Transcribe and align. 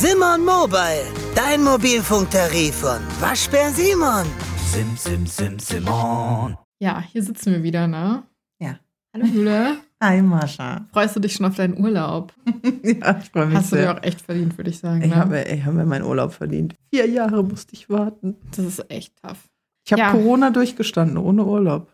Simon 0.00 0.44
Mobile, 0.44 1.06
dein 1.34 1.62
Mobilfunktarif 1.64 2.74
von 2.74 2.98
Waschbär 3.20 3.70
Simon. 3.70 4.26
Sim, 4.66 4.94
sim, 4.96 5.26
sim, 5.26 5.58
Simon. 5.58 6.56
Ja, 6.78 7.00
hier 7.00 7.22
sitzen 7.22 7.52
wir 7.54 7.62
wieder, 7.62 7.86
ne? 7.86 8.22
Ja. 8.60 8.78
Hallo 9.14 9.24
Jule. 9.26 9.76
Hi, 10.02 10.20
Mascha. 10.20 10.86
Freust 10.92 11.16
du 11.16 11.20
dich 11.20 11.32
schon 11.32 11.46
auf 11.46 11.56
deinen 11.56 11.78
Urlaub? 11.82 12.34
ja, 12.82 13.18
ich 13.18 13.30
freue 13.30 13.46
mich 13.46 13.56
Hast 13.56 13.72
du 13.72 13.76
dir 13.76 13.82
sehr. 13.82 13.96
auch 13.96 14.02
echt 14.02 14.20
verdient, 14.20 14.58
würde 14.58 14.68
ich 14.70 14.78
sagen. 14.78 15.00
Ich 15.02 15.08
ne? 15.10 15.16
habe, 15.16 15.42
ich 15.42 15.64
habe 15.64 15.76
mir 15.76 15.86
meinen 15.86 16.04
Urlaub 16.04 16.32
verdient. 16.34 16.74
Vier 16.92 17.08
Jahre 17.08 17.42
musste 17.42 17.72
ich 17.72 17.88
warten. 17.88 18.36
Das 18.54 18.64
ist 18.66 18.90
echt 18.90 19.14
tough. 19.22 19.48
Ich 19.86 19.92
habe 19.92 20.02
Ja. 20.02 20.10
Corona 20.12 20.50
durchgestanden, 20.50 21.16
ohne 21.16 21.44
Urlaub. 21.44 21.90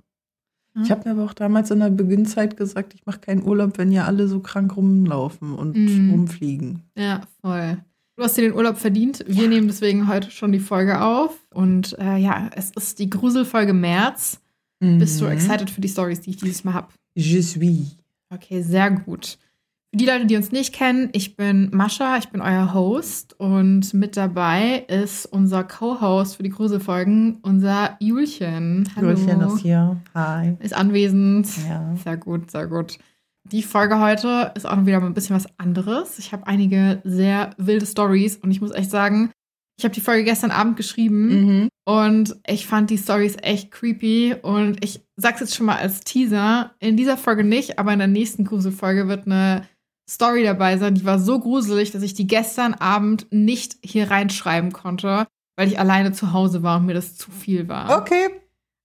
Ich 0.83 0.91
habe 0.91 1.03
mir 1.05 1.11
aber 1.11 1.25
auch 1.27 1.35
damals 1.35 1.71
in 1.71 1.81
der 1.81 1.91
Beginnzeit 1.91 2.57
gesagt, 2.57 2.95
ich 2.95 3.05
mache 3.05 3.19
keinen 3.21 3.43
Urlaub, 3.43 3.77
wenn 3.77 3.93
ja 3.93 4.07
alle 4.07 4.27
so 4.27 4.41
krank 4.41 4.75
rumlaufen 4.75 5.53
und 5.53 5.77
Mhm. 5.77 6.11
rumfliegen. 6.11 6.83
Ja, 6.97 7.21
voll. 7.43 7.77
Du 8.23 8.27
hast 8.27 8.37
dir 8.37 8.43
den 8.43 8.55
Urlaub 8.55 8.79
verdient. 8.79 9.25
Wir 9.27 9.49
nehmen 9.49 9.67
deswegen 9.67 10.07
heute 10.07 10.31
schon 10.31 10.53
die 10.53 10.61
Folge 10.61 11.01
auf. 11.01 11.37
Und 11.53 11.99
äh, 11.99 12.19
ja, 12.19 12.51
es 12.55 12.71
ist 12.71 13.01
die 13.01 13.11
Gruselfolge 13.11 13.73
März. 13.73 14.41
Bist 14.79 15.21
du 15.21 15.25
Mhm. 15.25 15.33
excited 15.33 15.69
für 15.71 15.81
die 15.81 15.89
Stories, 15.89 16.21
die 16.21 16.31
ich 16.31 16.37
dieses 16.37 16.63
Mal 16.63 16.73
habe? 16.75 16.87
Je 17.17 17.41
suis. 17.41 17.97
Okay, 18.31 18.63
sehr 18.63 18.93
gut. 18.93 19.39
Für 19.91 19.97
die 19.97 20.07
Leute, 20.07 20.27
die 20.27 20.37
uns 20.37 20.53
nicht 20.53 20.73
kennen, 20.73 21.09
ich 21.11 21.35
bin 21.37 21.71
Mascha, 21.73 22.17
ich 22.17 22.29
bin 22.29 22.41
euer 22.41 22.73
Host 22.73 23.35
und 23.41 23.93
mit 23.93 24.17
dabei 24.17 24.85
ist 24.87 25.27
unser 25.27 25.65
Co-Host 25.65 26.37
für 26.37 26.45
die 26.45 26.51
Gruselfolgen, 26.51 27.39
unser 27.43 27.97
Julchen. 27.99 28.89
Hallo. 28.95 29.09
Julchen 29.11 29.41
ist 29.41 29.59
hier. 29.59 29.97
Hi. 30.15 30.55
Ist 30.61 30.75
anwesend. 30.75 31.49
Ja. 31.69 31.93
Sehr 32.05 32.17
gut, 32.19 32.53
sehr 32.53 32.69
gut. 32.69 32.99
Die 33.53 33.63
Folge 33.63 34.01
heute 34.01 34.51
ist 34.55 34.67
auch 34.67 34.87
wieder 34.87 34.99
mal 35.01 35.07
ein 35.07 35.15
bisschen 35.15 35.37
was 35.37 35.47
anderes. 35.59 36.19
Ich 36.19 36.33
habe 36.33 36.47
einige 36.47 37.01
sehr 37.05 37.51
wilde 37.59 37.85
Stories 37.87 38.37
und 38.37 38.51
ich 38.51 38.61
muss 38.63 38.71
echt 38.73 38.91
sagen, 38.91 39.31
ich 39.79 39.85
habe 39.85 39.95
die 39.95 40.01
Folge 40.01 40.25
gestern 40.25 40.51
Abend 40.51 40.77
geschrieben 40.77 41.29
Mhm. 41.29 41.69
und 41.85 42.37
ich 42.47 42.67
fand 42.67 42.89
die 42.91 42.99
Stories 42.99 43.37
echt 43.43 43.71
creepy 43.71 44.37
und 44.41 44.83
ich 44.83 45.03
sag's 45.17 45.41
jetzt 45.41 45.55
schon 45.55 45.67
mal 45.67 45.77
als 45.77 46.01
Teaser, 46.01 46.73
in 46.79 46.97
dieser 46.97 47.17
Folge 47.19 47.45
nicht, 47.45 47.79
aber 47.79 47.93
in 47.93 47.99
der 47.99 48.09
nächsten 48.09 48.45
Gruselfolge 48.45 49.09
wird 49.09 49.27
eine 49.27 49.69
Story 50.09 50.45
dabei 50.45 50.79
sein, 50.79 50.95
die 50.95 51.05
war 51.05 51.19
so 51.19 51.39
gruselig, 51.39 51.91
dass 51.91 52.03
ich 52.03 52.15
die 52.15 52.27
gestern 52.27 52.75
Abend 52.75 53.27
nicht 53.31 53.77
hier 53.85 54.11
reinschreiben 54.11 54.73
konnte, 54.73 55.27
weil 55.57 55.69
ich 55.69 55.79
alleine 55.79 56.13
zu 56.13 56.33
Hause 56.33 56.63
war 56.63 56.79
und 56.79 56.87
mir 56.87 56.95
das 56.95 57.17
zu 57.17 57.31
viel 57.31 57.69
war. 57.69 57.99
Okay. 57.99 58.29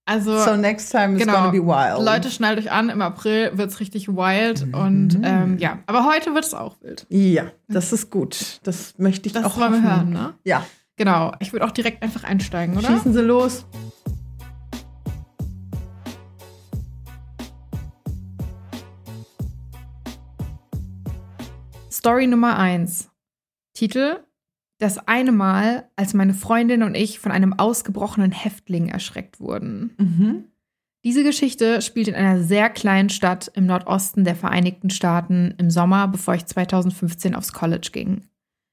Also 0.10 0.40
So 0.40 0.56
next 0.56 0.90
time 0.90 1.16
is 1.16 1.20
genau. 1.20 1.34
gonna 1.34 1.52
be 1.52 1.60
wild. 1.62 2.02
Leute, 2.06 2.32
schnallt 2.32 2.58
euch 2.60 2.72
an, 2.72 2.88
im 2.88 3.02
April 3.02 3.52
wird's 3.58 3.82
richtig 3.82 4.08
wild 4.08 4.66
Mhm. 4.68 4.74
und 4.74 5.20
ähm, 5.22 5.58
ja, 5.58 5.80
aber 5.86 6.06
heute 6.06 6.34
wird 6.34 6.46
es 6.46 6.54
auch 6.54 6.78
wild. 6.82 7.06
Ja, 7.10 7.48
das 7.68 7.92
ist 7.92 8.10
gut. 8.10 8.62
Das 8.64 8.94
möchte 8.98 9.28
ich 9.28 9.34
Das 9.34 9.44
auch 9.44 9.58
hoffen. 9.58 9.84
hören, 9.84 10.10
ne? 10.12 10.34
Ja. 10.46 10.66
Genau. 10.96 11.34
Ich 11.42 11.52
würde 11.52 11.66
auch 11.66 11.72
direkt 11.72 12.02
einfach 12.04 12.24
einsteigen, 12.24 12.78
oder? 12.78 12.88
Schießen 12.88 13.12
Sie 13.14 13.22
los. 13.22 13.66
Story 21.92 22.28
Nummer 22.28 22.58
1. 22.58 23.10
Titel: 23.74 24.20
Das 24.80 25.00
eine 25.08 25.32
Mal, 25.32 25.90
als 25.96 26.14
meine 26.14 26.34
Freundin 26.34 26.84
und 26.84 26.96
ich 26.96 27.20
von 27.20 27.32
einem 27.32 27.54
ausgebrochenen 27.54 28.32
Häftling 28.32 28.90
erschreckt 28.90 29.40
wurden. 29.40 29.96
Mhm. 29.98 30.44
Diese 31.04 31.24
Geschichte 31.24 31.82
spielt 31.82 32.08
in 32.08 32.16
einer 32.16 32.44
sehr 32.44 32.70
kleinen 32.70 33.10
Stadt 33.10 33.52
im 33.56 33.66
Nordosten 33.66 34.24
der 34.24 34.36
Vereinigten 34.36 34.90
Staaten 34.90 35.54
im 35.58 35.70
Sommer, 35.70 36.08
bevor 36.08 36.36
ich 36.36 36.46
2015 36.46 37.34
aufs 37.34 37.54
College 37.54 37.90
ging. 37.92 38.24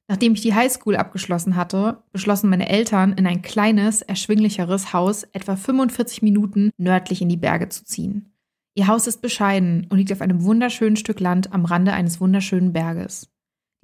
Nachdem 0.09 0.35
ich 0.35 0.43
die 0.43 0.55
Highschool 0.55 0.97
abgeschlossen 0.97 1.57
hatte, 1.57 2.03
beschlossen 2.13 2.51
meine 2.51 2.69
Eltern, 2.69 3.15
in 3.15 3.27
ein 3.27 3.41
kleines, 3.41 4.03
erschwinglicheres 4.03 4.93
Haus 4.93 5.23
etwa 5.33 5.57
45 5.57 6.23
Minuten 6.23 6.71
nördlich 6.77 7.23
in 7.23 7.31
die 7.31 7.39
Berge 7.39 7.71
zu 7.71 7.85
ziehen. 7.85 8.35
Ihr 8.75 8.89
Haus 8.89 9.07
ist 9.07 9.23
bescheiden 9.23 9.87
und 9.89 9.99
liegt 9.99 10.13
auf 10.13 10.21
einem 10.21 10.43
wunderschönen 10.45 10.97
Stück 10.97 11.21
Land 11.21 11.53
am 11.53 11.65
Rande 11.65 11.93
eines 11.93 12.21
wunderschönen 12.21 12.73
Berges. 12.73 13.31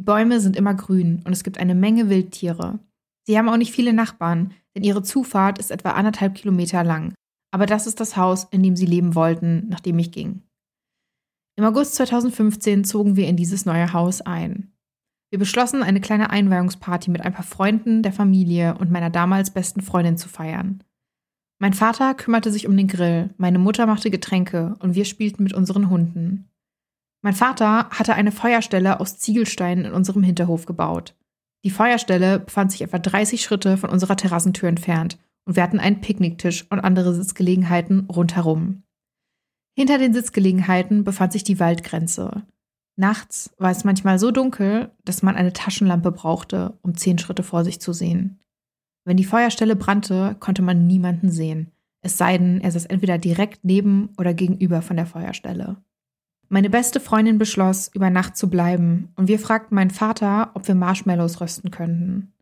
Die 0.01 0.05
Bäume 0.07 0.41
sind 0.41 0.57
immer 0.57 0.73
grün 0.73 1.21
und 1.27 1.33
es 1.35 1.45
gibt 1.45 1.59
eine 1.59 1.75
Menge 1.75 2.09
Wildtiere. 2.09 2.79
Sie 3.27 3.37
haben 3.37 3.51
auch 3.51 3.59
nicht 3.59 3.71
viele 3.71 3.93
Nachbarn, 3.93 4.55
denn 4.75 4.83
ihre 4.83 5.03
Zufahrt 5.03 5.59
ist 5.59 5.71
etwa 5.71 5.91
anderthalb 5.91 6.35
Kilometer 6.35 6.83
lang. 6.83 7.13
Aber 7.51 7.67
das 7.67 7.87
ist 7.87 8.01
das 8.01 8.17
Haus, 8.17 8.45
in 8.45 8.63
dem 8.63 8.77
sie 8.77 8.87
leben 8.87 9.15
wollten, 9.15 9.69
nachdem 9.69 9.99
ich 9.99 10.11
ging. 10.11 10.41
Im 11.59 11.67
August 11.67 11.97
2015 11.97 12.85
zogen 12.85 13.17
wir 13.17 13.29
in 13.29 13.37
dieses 13.37 13.67
neue 13.67 13.93
Haus 13.93 14.23
ein. 14.23 14.73
Wir 15.29 15.39
beschlossen, 15.39 15.83
eine 15.83 16.01
kleine 16.01 16.31
Einweihungsparty 16.31 17.11
mit 17.11 17.21
ein 17.21 17.35
paar 17.35 17.45
Freunden, 17.45 18.03
der 18.03 18.15
Familie 18.15 18.79
und 18.79 18.91
meiner 18.91 19.11
damals 19.11 19.51
besten 19.51 19.83
Freundin 19.83 20.17
zu 20.17 20.31
feiern. 20.31 20.83
Mein 21.59 21.75
Vater 21.75 22.15
kümmerte 22.15 22.51
sich 22.51 22.67
um 22.67 22.75
den 22.75 22.89
Grill, 22.89 23.35
meine 23.37 23.59
Mutter 23.59 23.85
machte 23.85 24.11
Getränke 24.11 24.77
und 24.79 24.95
wir 24.95 25.05
spielten 25.05 25.43
mit 25.43 25.53
unseren 25.53 25.91
Hunden. 25.91 26.50
Mein 27.23 27.35
Vater 27.35 27.91
hatte 27.91 28.15
eine 28.15 28.33
Feuerstelle 28.33 29.01
aus 29.01 29.19
Ziegelsteinen 29.19 29.85
in 29.85 29.93
unserem 29.93 30.23
Hinterhof 30.23 30.67
gebaut. 30.67 31.15
Die 31.65 31.71
Feuerstelle 31.71 32.39
befand 32.41 32.73
sich 32.73 32.83
etwa 32.83 32.99
30 32.99 33.43
Schritte 33.43 33.77
von 33.77 33.91
unserer 33.91 34.17
Terrassentür 34.17 34.69
entfernt 34.69 35.19
und 35.45 35.57
wir 35.57 35.63
hatten 35.63 35.81
einen 35.81 36.01
Picknicktisch 36.01 36.67
und 36.71 36.81
andere 36.81 37.15
Sitzgelegenheiten 37.15 38.07
rundherum. 38.07 38.83
Hinter 39.77 39.99
den 39.99 40.15
Sitzgelegenheiten 40.15 41.05
befand 41.05 41.33
sich 41.33 41.45
die 41.45 41.61
Waldgrenze. 41.61 42.47
Nachts 42.97 43.55
war 43.59 43.71
es 43.71 43.85
manchmal 43.85 44.19
so 44.19 44.31
dunkel, 44.31 44.91
dass 45.05 45.23
man 45.23 45.37
eine 45.37 45.53
Taschenlampe 45.53 46.13
brauchte, 46.13 46.79
um 46.83 46.97
zehn 46.97 47.19
Schritte 47.19 47.43
vor 47.43 47.65
sich 47.65 47.81
zu 47.81 47.93
sehen. 47.93 48.41
Wenn 49.05 49.17
die 49.17 49.25
Feuerstelle 49.25 49.77
brannte, 49.77 50.37
konnte 50.41 50.63
man 50.63 50.87
niemanden 50.87 51.31
sehen, 51.31 51.73
es 52.03 52.17
sei 52.17 52.39
denn, 52.39 52.61
er 52.61 52.71
saß 52.71 52.87
entweder 52.87 53.19
direkt 53.19 53.65
neben 53.65 54.11
oder 54.17 54.33
gegenüber 54.33 54.83
von 54.83 54.97
der 54.97 55.07
Feuerstelle. 55.07 55.77
Meine 56.53 56.69
beste 56.69 56.99
Freundin 56.99 57.39
beschloss, 57.39 57.93
über 57.95 58.11
Nacht 58.11 58.37
zu 58.37 58.51
bleiben, 58.51 59.13
und 59.15 59.29
wir 59.29 59.39
fragten 59.39 59.77
meinen 59.77 59.93
Vater, 59.93 60.51
ob 60.55 60.67
wir 60.67 60.75
Marshmallows 60.75 61.41
rösten 61.41 61.71
könnten. 61.71 62.33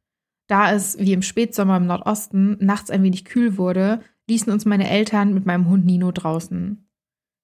Da 0.46 0.72
es, 0.72 0.98
wie 0.98 1.12
im 1.12 1.20
Spätsommer 1.20 1.76
im 1.76 1.86
Nordosten, 1.86 2.56
nachts 2.58 2.90
ein 2.90 3.02
wenig 3.02 3.26
kühl 3.26 3.58
wurde, 3.58 4.00
ließen 4.26 4.50
uns 4.50 4.64
meine 4.64 4.88
Eltern 4.88 5.34
mit 5.34 5.44
meinem 5.44 5.68
Hund 5.68 5.84
Nino 5.84 6.10
draußen. 6.10 6.88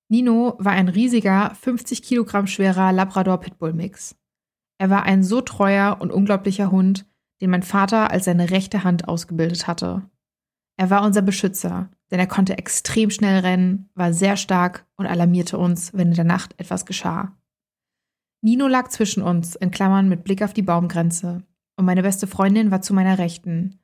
Nino 0.09 0.57
war 0.59 0.73
ein 0.73 0.89
riesiger, 0.89 1.55
50 1.55 2.03
Kilogramm 2.03 2.47
schwerer 2.47 2.93
Labrador-Pitbull-Mix. 2.93 4.17
Er 4.79 4.89
war 4.89 5.03
ein 5.03 5.23
so 5.23 5.43
treuer 5.43 5.99
und 6.01 6.13
unglaublicher 6.13 6.71
Hund, 6.71 7.07
den 7.43 7.51
mein 7.51 7.63
Vater 7.63 8.11
als 8.11 8.25
seine 8.25 8.51
rechte 8.51 8.85
Hand 8.85 9.07
ausgebildet 9.07 9.67
hatte. 9.67 10.09
Er 10.79 10.89
war 10.89 11.05
unser 11.05 11.21
Beschützer, 11.21 11.91
denn 12.11 12.19
er 12.19 12.27
konnte 12.27 12.59
extrem 12.59 13.11
schnell 13.11 13.41
rennen, 13.41 13.89
war 13.95 14.13
sehr 14.13 14.37
stark 14.37 14.87
und 14.97 15.07
alarmierte 15.07 15.59
uns, 15.59 15.93
wenn 15.95 16.09
in 16.09 16.15
der 16.15 16.25
Nacht 16.25 16.55
etwas 16.59 16.87
geschah. 16.87 17.37
Nino 18.43 18.67
lag 18.69 18.89
zwischen 18.89 19.23
uns, 19.23 19.57
in 19.57 19.71
Klammern 19.71 20.09
mit 20.09 20.23
Blick 20.25 20.43
auf 20.43 20.53
die 20.53 20.63
Baumgrenze, 20.63 21.43
und 21.77 21.87
meine 21.87 22.03
beste 22.03 22.27
Freundin 22.27 22.71
war 22.71 22.83
zu 22.83 22.95
meiner 22.95 23.19
Rechten. 23.19 23.81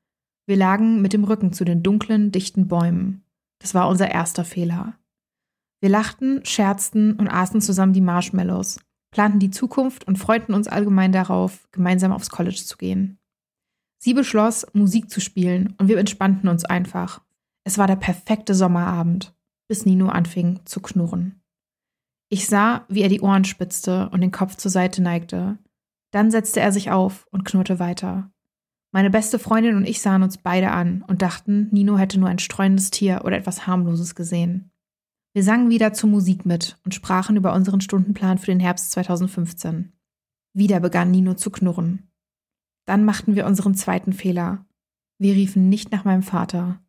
Wir 0.46 0.56
lagen 0.56 1.00
mit 1.02 1.12
dem 1.12 1.24
Rücken 1.24 1.52
zu 1.52 1.64
den 1.64 1.82
dunklen, 1.82 2.30
dichten 2.30 2.68
Bäumen. 2.68 3.24
Das 3.58 3.74
war 3.74 3.88
unser 3.88 4.10
erster 4.10 4.44
Fehler. 4.44 4.94
Wir 5.80 5.88
lachten, 5.88 6.44
scherzten 6.44 7.14
und 7.14 7.28
aßen 7.28 7.60
zusammen 7.60 7.92
die 7.92 8.00
Marshmallows, 8.00 8.80
planten 9.10 9.38
die 9.38 9.50
Zukunft 9.50 10.06
und 10.06 10.18
freuten 10.18 10.54
uns 10.54 10.68
allgemein 10.68 11.12
darauf, 11.12 11.68
gemeinsam 11.72 12.12
aufs 12.12 12.30
College 12.30 12.62
zu 12.64 12.76
gehen. 12.76 13.18
Sie 13.98 14.14
beschloss, 14.14 14.66
Musik 14.72 15.10
zu 15.10 15.20
spielen 15.20 15.74
und 15.78 15.88
wir 15.88 15.98
entspannten 15.98 16.48
uns 16.48 16.64
einfach. 16.64 17.22
Es 17.64 17.78
war 17.78 17.86
der 17.86 17.96
perfekte 17.96 18.54
Sommerabend, 18.54 19.34
bis 19.68 19.86
Nino 19.86 20.08
anfing 20.08 20.60
zu 20.64 20.80
knurren. 20.80 21.42
Ich 22.28 22.46
sah, 22.46 22.84
wie 22.88 23.02
er 23.02 23.08
die 23.08 23.20
Ohren 23.20 23.44
spitzte 23.44 24.08
und 24.10 24.20
den 24.20 24.30
Kopf 24.30 24.56
zur 24.56 24.70
Seite 24.70 25.02
neigte. 25.02 25.58
Dann 26.12 26.30
setzte 26.30 26.60
er 26.60 26.72
sich 26.72 26.90
auf 26.90 27.26
und 27.30 27.44
knurrte 27.44 27.78
weiter. 27.78 28.32
Meine 28.92 29.10
beste 29.10 29.38
Freundin 29.38 29.76
und 29.76 29.86
ich 29.86 30.00
sahen 30.00 30.22
uns 30.22 30.38
beide 30.38 30.70
an 30.70 31.02
und 31.06 31.22
dachten, 31.22 31.68
Nino 31.70 31.98
hätte 31.98 32.18
nur 32.18 32.28
ein 32.28 32.38
streunendes 32.38 32.90
Tier 32.90 33.22
oder 33.24 33.36
etwas 33.36 33.66
harmloses 33.66 34.14
gesehen. 34.14 34.72
Wir 35.32 35.44
sangen 35.44 35.70
wieder 35.70 35.92
zur 35.92 36.10
Musik 36.10 36.44
mit 36.44 36.78
und 36.84 36.94
sprachen 36.94 37.36
über 37.36 37.52
unseren 37.52 37.80
Stundenplan 37.80 38.38
für 38.38 38.46
den 38.46 38.58
Herbst 38.58 38.90
2015. 38.92 39.92
Wieder 40.52 40.80
begann 40.80 41.12
Nino 41.12 41.34
zu 41.34 41.50
knurren. 41.50 42.10
Dann 42.84 43.04
machten 43.04 43.36
wir 43.36 43.46
unseren 43.46 43.76
zweiten 43.76 44.12
Fehler. 44.12 44.66
Wir 45.18 45.34
riefen 45.34 45.68
nicht 45.68 45.92
nach 45.92 46.04
meinem 46.04 46.24
Vater. 46.24 46.82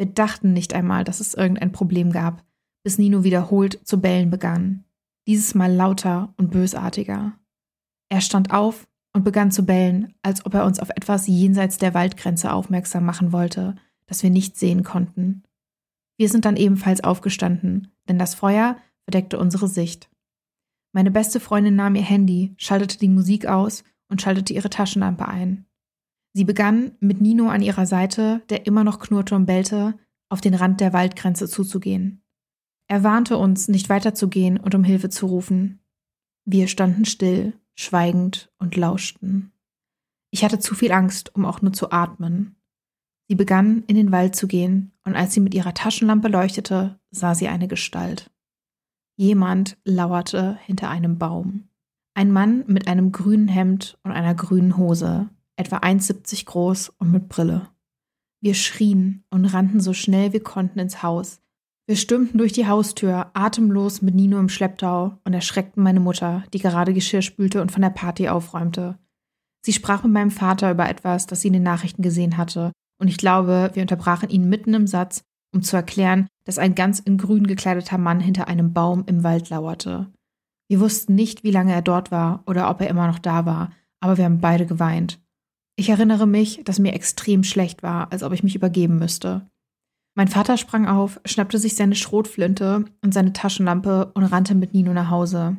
Wir 0.00 0.06
dachten 0.06 0.54
nicht 0.54 0.72
einmal, 0.72 1.04
dass 1.04 1.20
es 1.20 1.34
irgendein 1.34 1.72
Problem 1.72 2.10
gab, 2.10 2.42
bis 2.82 2.96
Nino 2.96 3.22
wiederholt 3.22 3.86
zu 3.86 4.00
bellen 4.00 4.30
begann. 4.30 4.84
Dieses 5.26 5.54
Mal 5.54 5.70
lauter 5.70 6.32
und 6.38 6.50
bösartiger. 6.50 7.34
Er 8.08 8.22
stand 8.22 8.50
auf 8.50 8.88
und 9.12 9.24
begann 9.24 9.50
zu 9.50 9.66
bellen, 9.66 10.14
als 10.22 10.46
ob 10.46 10.54
er 10.54 10.64
uns 10.64 10.80
auf 10.80 10.88
etwas 10.88 11.26
jenseits 11.26 11.76
der 11.76 11.92
Waldgrenze 11.92 12.50
aufmerksam 12.50 13.04
machen 13.04 13.30
wollte, 13.32 13.76
das 14.06 14.22
wir 14.22 14.30
nicht 14.30 14.56
sehen 14.56 14.84
konnten. 14.84 15.42
Wir 16.16 16.30
sind 16.30 16.46
dann 16.46 16.56
ebenfalls 16.56 17.04
aufgestanden, 17.04 17.92
denn 18.08 18.18
das 18.18 18.34
Feuer 18.34 18.78
verdeckte 19.04 19.38
unsere 19.38 19.68
Sicht. 19.68 20.08
Meine 20.92 21.10
beste 21.10 21.40
Freundin 21.40 21.76
nahm 21.76 21.94
ihr 21.94 22.04
Handy, 22.04 22.54
schaltete 22.56 22.96
die 22.96 23.10
Musik 23.10 23.44
aus 23.44 23.84
und 24.08 24.22
schaltete 24.22 24.54
ihre 24.54 24.70
Taschenlampe 24.70 25.28
ein. 25.28 25.66
Sie 26.32 26.44
begann, 26.44 26.92
mit 27.00 27.20
Nino 27.20 27.48
an 27.48 27.62
ihrer 27.62 27.86
Seite, 27.86 28.42
der 28.50 28.66
immer 28.66 28.84
noch 28.84 29.00
knurrte 29.00 29.34
und 29.34 29.46
bellte, 29.46 29.98
auf 30.28 30.40
den 30.40 30.54
Rand 30.54 30.80
der 30.80 30.92
Waldgrenze 30.92 31.48
zuzugehen. 31.48 32.22
Er 32.86 33.02
warnte 33.02 33.36
uns, 33.36 33.68
nicht 33.68 33.88
weiterzugehen 33.88 34.58
und 34.58 34.74
um 34.74 34.84
Hilfe 34.84 35.08
zu 35.08 35.26
rufen. 35.26 35.80
Wir 36.44 36.68
standen 36.68 37.04
still, 37.04 37.54
schweigend 37.74 38.52
und 38.58 38.76
lauschten. 38.76 39.52
Ich 40.30 40.44
hatte 40.44 40.60
zu 40.60 40.74
viel 40.74 40.92
Angst, 40.92 41.34
um 41.34 41.44
auch 41.44 41.62
nur 41.62 41.72
zu 41.72 41.90
atmen. 41.90 42.56
Sie 43.28 43.34
begann, 43.34 43.84
in 43.86 43.96
den 43.96 44.12
Wald 44.12 44.36
zu 44.36 44.46
gehen, 44.46 44.92
und 45.04 45.16
als 45.16 45.34
sie 45.34 45.40
mit 45.40 45.54
ihrer 45.54 45.74
Taschenlampe 45.74 46.28
leuchtete, 46.28 46.98
sah 47.10 47.34
sie 47.34 47.48
eine 47.48 47.68
Gestalt. 47.68 48.30
Jemand 49.16 49.78
lauerte 49.84 50.58
hinter 50.64 50.88
einem 50.88 51.18
Baum. 51.18 51.68
Ein 52.14 52.32
Mann 52.32 52.64
mit 52.66 52.88
einem 52.88 53.12
grünen 53.12 53.48
Hemd 53.48 53.98
und 54.02 54.12
einer 54.12 54.34
grünen 54.34 54.76
Hose, 54.76 55.28
etwa 55.60 55.78
1,70 55.78 56.46
groß 56.46 56.88
und 56.98 57.12
mit 57.12 57.28
Brille. 57.28 57.68
Wir 58.40 58.54
schrien 58.54 59.24
und 59.30 59.44
rannten 59.44 59.80
so 59.80 59.92
schnell 59.92 60.32
wir 60.32 60.42
konnten 60.42 60.78
ins 60.78 61.02
Haus. 61.02 61.40
Wir 61.86 61.96
stürmten 61.96 62.38
durch 62.38 62.52
die 62.52 62.66
Haustür, 62.66 63.30
atemlos 63.34 64.00
mit 64.00 64.14
Nino 64.14 64.38
im 64.38 64.48
Schlepptau 64.48 65.18
und 65.24 65.34
erschreckten 65.34 65.82
meine 65.82 66.00
Mutter, 66.00 66.44
die 66.52 66.58
gerade 66.58 66.94
Geschirr 66.94 67.22
spülte 67.22 67.60
und 67.60 67.72
von 67.72 67.82
der 67.82 67.90
Party 67.90 68.28
aufräumte. 68.28 68.98
Sie 69.62 69.72
sprach 69.72 70.02
mit 70.02 70.12
meinem 70.12 70.30
Vater 70.30 70.70
über 70.70 70.88
etwas, 70.88 71.26
das 71.26 71.42
sie 71.42 71.48
in 71.48 71.54
den 71.54 71.62
Nachrichten 71.62 72.02
gesehen 72.02 72.36
hatte, 72.36 72.72
und 73.00 73.08
ich 73.08 73.16
glaube, 73.16 73.70
wir 73.74 73.82
unterbrachen 73.82 74.28
ihn 74.28 74.48
mitten 74.48 74.74
im 74.74 74.86
Satz, 74.86 75.24
um 75.52 75.62
zu 75.62 75.74
erklären, 75.74 76.28
dass 76.44 76.58
ein 76.58 76.74
ganz 76.74 77.00
in 77.00 77.18
grün 77.18 77.46
gekleideter 77.46 77.98
Mann 77.98 78.20
hinter 78.20 78.46
einem 78.46 78.72
Baum 78.72 79.04
im 79.06 79.24
Wald 79.24 79.48
lauerte. 79.48 80.12
Wir 80.68 80.80
wussten 80.80 81.14
nicht, 81.14 81.42
wie 81.42 81.50
lange 81.50 81.72
er 81.72 81.82
dort 81.82 82.10
war 82.10 82.44
oder 82.46 82.70
ob 82.70 82.80
er 82.80 82.88
immer 82.88 83.06
noch 83.06 83.18
da 83.18 83.46
war, 83.46 83.72
aber 84.00 84.18
wir 84.18 84.24
haben 84.24 84.40
beide 84.40 84.66
geweint. 84.66 85.20
Ich 85.80 85.88
erinnere 85.88 86.26
mich, 86.26 86.60
dass 86.62 86.78
mir 86.78 86.92
extrem 86.92 87.42
schlecht 87.42 87.82
war, 87.82 88.12
als 88.12 88.22
ob 88.22 88.34
ich 88.34 88.42
mich 88.42 88.54
übergeben 88.54 88.98
müsste. 88.98 89.48
Mein 90.14 90.28
Vater 90.28 90.58
sprang 90.58 90.86
auf, 90.86 91.18
schnappte 91.24 91.56
sich 91.56 91.74
seine 91.74 91.94
Schrotflinte 91.94 92.84
und 93.00 93.14
seine 93.14 93.32
Taschenlampe 93.32 94.12
und 94.12 94.24
rannte 94.24 94.54
mit 94.54 94.74
Nino 94.74 94.92
nach 94.92 95.08
Hause. 95.08 95.56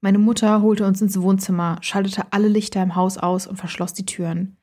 Meine 0.00 0.18
Mutter 0.18 0.62
holte 0.62 0.86
uns 0.86 1.02
ins 1.02 1.20
Wohnzimmer, 1.20 1.76
schaltete 1.82 2.32
alle 2.32 2.48
Lichter 2.48 2.82
im 2.82 2.96
Haus 2.96 3.18
aus 3.18 3.46
und 3.46 3.58
verschloss 3.58 3.92
die 3.92 4.06
Türen. 4.06 4.56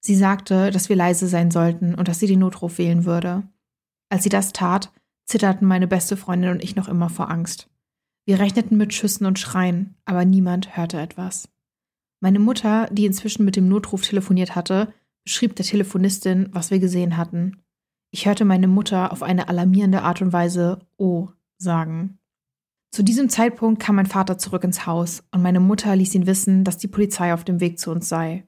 Sie 0.00 0.14
sagte, 0.14 0.70
dass 0.70 0.90
wir 0.90 0.96
leise 0.96 1.26
sein 1.26 1.50
sollten 1.50 1.94
und 1.94 2.08
dass 2.08 2.18
sie 2.18 2.26
den 2.26 2.40
Notruf 2.40 2.76
wählen 2.76 3.06
würde. 3.06 3.44
Als 4.10 4.24
sie 4.24 4.28
das 4.28 4.52
tat, 4.52 4.92
zitterten 5.24 5.66
meine 5.66 5.86
beste 5.86 6.18
Freundin 6.18 6.50
und 6.50 6.62
ich 6.62 6.76
noch 6.76 6.88
immer 6.88 7.08
vor 7.08 7.30
Angst. 7.30 7.70
Wir 8.26 8.40
rechneten 8.40 8.76
mit 8.76 8.92
Schüssen 8.92 9.24
und 9.24 9.38
Schreien, 9.38 9.94
aber 10.04 10.26
niemand 10.26 10.76
hörte 10.76 11.00
etwas. 11.00 11.48
Meine 12.24 12.38
Mutter, 12.38 12.88
die 12.90 13.04
inzwischen 13.04 13.44
mit 13.44 13.54
dem 13.54 13.68
Notruf 13.68 14.00
telefoniert 14.00 14.54
hatte, 14.54 14.94
beschrieb 15.24 15.56
der 15.56 15.66
Telefonistin, 15.66 16.48
was 16.52 16.70
wir 16.70 16.78
gesehen 16.78 17.18
hatten. 17.18 17.62
Ich 18.12 18.24
hörte 18.24 18.46
meine 18.46 18.66
Mutter 18.66 19.12
auf 19.12 19.22
eine 19.22 19.48
alarmierende 19.50 20.00
Art 20.00 20.22
und 20.22 20.32
Weise 20.32 20.78
Oh 20.96 21.28
sagen. 21.58 22.16
Zu 22.92 23.02
diesem 23.02 23.28
Zeitpunkt 23.28 23.78
kam 23.82 23.96
mein 23.96 24.06
Vater 24.06 24.38
zurück 24.38 24.64
ins 24.64 24.86
Haus 24.86 25.22
und 25.32 25.42
meine 25.42 25.60
Mutter 25.60 25.94
ließ 25.94 26.14
ihn 26.14 26.26
wissen, 26.26 26.64
dass 26.64 26.78
die 26.78 26.88
Polizei 26.88 27.34
auf 27.34 27.44
dem 27.44 27.60
Weg 27.60 27.78
zu 27.78 27.90
uns 27.90 28.08
sei. 28.08 28.46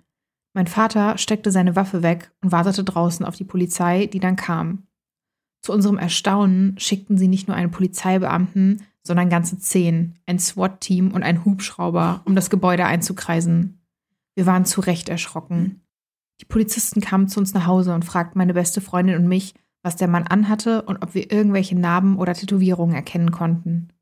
Mein 0.54 0.68
Vater 0.68 1.18
steckte 1.18 1.52
seine 1.52 1.76
Waffe 1.76 2.02
weg 2.02 2.32
und 2.42 2.52
wartete 2.52 2.82
draußen 2.82 3.26
auf 3.26 3.36
die 3.36 3.44
Polizei, 3.44 4.06
die 4.06 4.20
dann 4.20 4.36
kam. 4.36 4.86
Zu 5.60 5.74
unserem 5.74 5.98
Erstaunen 5.98 6.78
schickten 6.78 7.18
sie 7.18 7.28
nicht 7.28 7.46
nur 7.46 7.58
einen 7.58 7.72
Polizeibeamten, 7.72 8.84
sondern 9.06 9.30
ganze 9.30 9.58
zehn, 9.58 10.14
ein 10.26 10.38
SWAT-Team 10.38 11.12
und 11.12 11.22
ein 11.22 11.44
Hubschrauber, 11.44 12.22
um 12.24 12.34
das 12.34 12.50
Gebäude 12.50 12.84
einzukreisen. 12.84 13.80
Wir 14.34 14.46
waren 14.46 14.64
zu 14.64 14.80
Recht 14.80 15.08
erschrocken. 15.08 15.82
Die 16.40 16.44
Polizisten 16.44 17.00
kamen 17.00 17.28
zu 17.28 17.40
uns 17.40 17.54
nach 17.54 17.66
Hause 17.66 17.94
und 17.94 18.04
fragten 18.04 18.38
meine 18.38 18.54
beste 18.54 18.80
Freundin 18.80 19.16
und 19.16 19.28
mich, 19.28 19.54
was 19.82 19.96
der 19.96 20.08
Mann 20.08 20.26
anhatte 20.26 20.82
und 20.82 21.02
ob 21.02 21.14
wir 21.14 21.30
irgendwelche 21.32 21.78
Narben 21.78 22.18
oder 22.18 22.34
Tätowierungen 22.34 22.94
erkennen 22.94 23.30
konnten. 23.30 23.92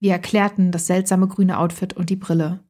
Wir 0.00 0.12
erklärten 0.12 0.72
das 0.72 0.86
seltsame 0.86 1.28
grüne 1.28 1.58
Outfit 1.58 1.92
und 1.94 2.10
die 2.10 2.16
Brille. 2.16 2.60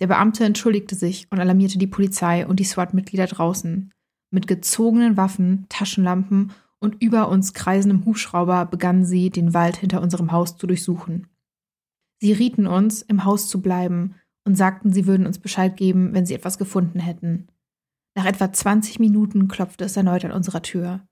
Der 0.00 0.06
Beamte 0.06 0.44
entschuldigte 0.44 0.94
sich 0.94 1.26
und 1.30 1.40
alarmierte 1.40 1.78
die 1.78 1.86
Polizei 1.86 2.46
und 2.46 2.58
die 2.58 2.64
SWAT-Mitglieder 2.64 3.26
draußen. 3.26 3.92
Mit 4.30 4.46
gezogenen 4.46 5.16
Waffen, 5.16 5.66
Taschenlampen 5.68 6.52
und 6.80 7.02
über 7.02 7.28
uns 7.28 7.52
kreisendem 7.52 8.04
Hubschrauber 8.04 8.66
begannen 8.66 9.04
sie, 9.04 9.30
den 9.30 9.54
Wald 9.54 9.76
hinter 9.76 10.00
unserem 10.00 10.32
Haus 10.32 10.56
zu 10.56 10.66
durchsuchen. 10.66 11.28
Sie 12.20 12.32
rieten 12.32 12.66
uns, 12.66 13.02
im 13.02 13.24
Haus 13.24 13.48
zu 13.48 13.62
bleiben 13.62 14.14
und 14.44 14.56
sagten, 14.56 14.92
sie 14.92 15.06
würden 15.06 15.26
uns 15.26 15.38
Bescheid 15.38 15.76
geben, 15.76 16.12
wenn 16.14 16.26
sie 16.26 16.34
etwas 16.34 16.58
gefunden 16.58 17.00
hätten. 17.00 17.48
Nach 18.16 18.26
etwa 18.26 18.52
20 18.52 18.98
Minuten 18.98 19.48
klopfte 19.48 19.84
es 19.84 19.96
erneut 19.96 20.24
an 20.24 20.32
unserer 20.32 20.62
Tür. 20.62 21.06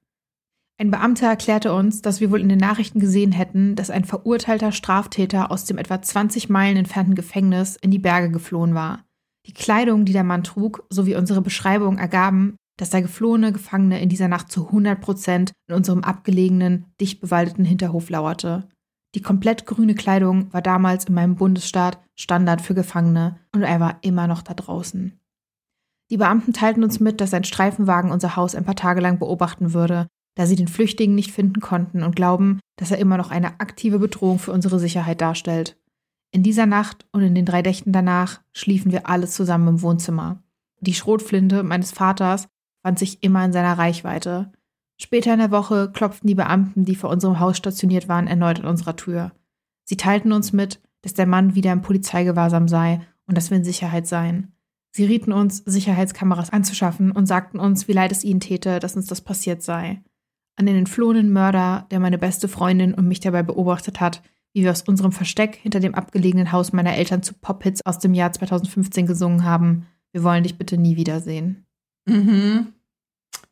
Ein 0.81 0.91
Beamter 0.91 1.26
erklärte 1.26 1.75
uns, 1.75 2.03
dass 2.03 2.21
wir 2.21 2.31
wohl 2.31 2.41
in 2.41 2.49
den 2.49 2.59
Nachrichten 2.59 3.00
gesehen 3.00 3.32
hätten, 3.32 3.75
dass 3.75 3.91
ein 3.91 4.05
verurteilter 4.05 4.71
Straftäter 4.71 5.50
aus 5.50 5.64
dem 5.64 5.76
etwa 5.76 6.00
20 6.00 6.49
Meilen 6.49 6.76
entfernten 6.76 7.14
Gefängnis 7.14 7.76
in 7.76 7.91
die 7.91 7.99
Berge 7.99 8.31
geflohen 8.31 8.75
war. 8.75 9.05
Die 9.47 9.55
Kleidung, 9.55 10.05
die 10.05 10.12
der 10.12 10.25
Mann 10.25 10.44
trug, 10.44 10.87
sowie 10.88 11.17
unsere 11.17 11.43
Beschreibung 11.43 11.99
ergaben, 11.99 12.56
dass 12.79 12.91
der 12.91 13.03
geflohene 13.03 13.53
Gefangene 13.53 14.01
in 14.01 14.09
dieser 14.09 14.29
Nacht 14.29 14.51
zu 14.51 14.67
100 14.67 14.99
Prozent 14.99 15.53
in 15.67 15.75
unserem 15.75 16.03
abgelegenen, 16.03 16.87
dicht 17.01 17.21
bewaldeten 17.21 17.67
Hinterhof 17.67 18.09
lauerte. 18.09 18.69
Die 19.15 19.23
komplett 19.23 19.67
grüne 19.67 19.95
Kleidung 19.95 20.53
war 20.53 20.63
damals 20.63 21.05
in 21.07 21.15
meinem 21.15 21.37
Bundesstaat 21.37 21.99
Standard 22.15 22.63
für 22.63 22.75
Gefangene 22.75 23.39
und 23.55 23.63
er 23.63 23.81
war 23.81 23.99
immer 24.03 24.27
noch 24.27 24.43
da 24.43 24.55
draußen. 24.55 25.19
Die 26.11 26.17
Beamten 26.17 26.53
teilten 26.53 26.85
uns 26.85 27.01
mit, 27.01 27.21
dass 27.21 27.35
ein 27.35 27.45
Streifenwagen 27.45 28.11
unser 28.11 28.37
Haus 28.37 28.55
ein 28.55 28.65
paar 28.65 28.77
Tage 28.77 29.01
lang 29.01 29.19
beobachten 29.19 29.75
würde, 29.75 30.07
da 30.37 30.47
sie 30.47 30.57
den 30.57 30.69
Flüchtigen 30.69 31.15
nicht 31.15 31.33
finden 31.33 31.61
konnten 31.61 32.03
und 32.03 32.17
glauben, 32.17 32.61
dass 32.77 32.91
er 32.91 32.99
immer 32.99 33.17
noch 33.17 33.31
eine 33.31 33.61
aktive 33.61 33.99
Bedrohung 33.99 34.39
für 34.39 34.53
unsere 34.53 34.79
Sicherheit 34.79 35.21
darstellt. 35.21 35.77
In 36.31 36.43
dieser 36.43 36.67
Nacht 36.67 37.07
und 37.11 37.23
in 37.23 37.35
den 37.35 37.45
drei 37.45 37.63
Nächten 37.63 37.93
danach 37.93 38.41
schliefen 38.53 38.93
wir 38.93 39.09
alle 39.09 39.27
zusammen 39.27 39.69
im 39.69 39.83
Wohnzimmer. 39.83 40.43
Die 40.81 40.95
Schrotflinte 40.95 41.63
meines 41.63 41.91
Vaters 41.91 42.47
fand 42.88 42.99
sich 42.99 43.23
immer 43.23 43.44
in 43.44 43.52
seiner 43.52 43.76
Reichweite. 43.76 44.50
Später 44.96 45.35
in 45.35 45.40
der 45.40 45.50
Woche 45.50 45.90
klopften 45.93 46.26
die 46.26 46.35
Beamten, 46.35 46.87
die 46.87 46.94
vor 46.94 47.11
unserem 47.11 47.38
Haus 47.38 47.58
stationiert 47.58 48.08
waren, 48.08 48.26
erneut 48.26 48.61
an 48.61 48.64
unserer 48.64 48.96
Tür. 48.96 49.32
Sie 49.85 49.99
teilten 49.99 50.32
uns 50.32 50.55
mit, 50.55 50.81
dass 51.02 51.12
der 51.12 51.26
Mann 51.26 51.55
wieder 51.55 51.70
im 51.70 51.82
Polizeigewahrsam 51.82 52.67
sei 52.67 53.02
und 53.26 53.37
dass 53.37 53.50
wir 53.50 53.58
in 53.58 53.64
Sicherheit 53.64 54.06
seien. 54.06 54.55
Sie 54.90 55.05
rieten 55.05 55.32
uns, 55.32 55.58
Sicherheitskameras 55.67 56.49
anzuschaffen 56.49 57.12
und 57.12 57.26
sagten 57.26 57.61
uns, 57.61 57.88
wie 57.88 57.93
leid 57.93 58.11
es 58.11 58.25
ihnen 58.25 58.40
täte, 58.40 58.78
dass 58.78 58.97
uns 58.97 59.04
das 59.04 59.21
passiert 59.21 59.62
sei. 59.62 60.00
An 60.57 60.64
den 60.64 60.76
entflohenen 60.76 61.30
Mörder, 61.30 61.85
der 61.90 62.00
meine 62.00 62.16
beste 62.16 62.49
Freundin 62.49 62.95
und 62.95 63.07
mich 63.07 63.21
dabei 63.21 63.42
beobachtet 63.42 64.00
hat, 64.00 64.23
wie 64.54 64.62
wir 64.62 64.71
aus 64.71 64.80
unserem 64.80 65.12
Versteck 65.12 65.57
hinter 65.57 65.80
dem 65.80 65.95
abgelegenen 65.95 66.52
Haus 66.52 66.73
meiner 66.73 66.97
Eltern 66.97 67.23
zu 67.23 67.35
Pop-Hits 67.35 67.85
aus 67.85 67.99
dem 67.99 68.14
Jahr 68.14 68.33
2015 68.33 69.07
gesungen 69.07 69.45
haben. 69.45 69.87
Wir 70.12 70.25
wollen 70.25 70.45
dich 70.45 70.57
bitte 70.57 70.78
nie 70.78 70.97
wiedersehen. 70.97 71.66
Mhm. 72.07 72.73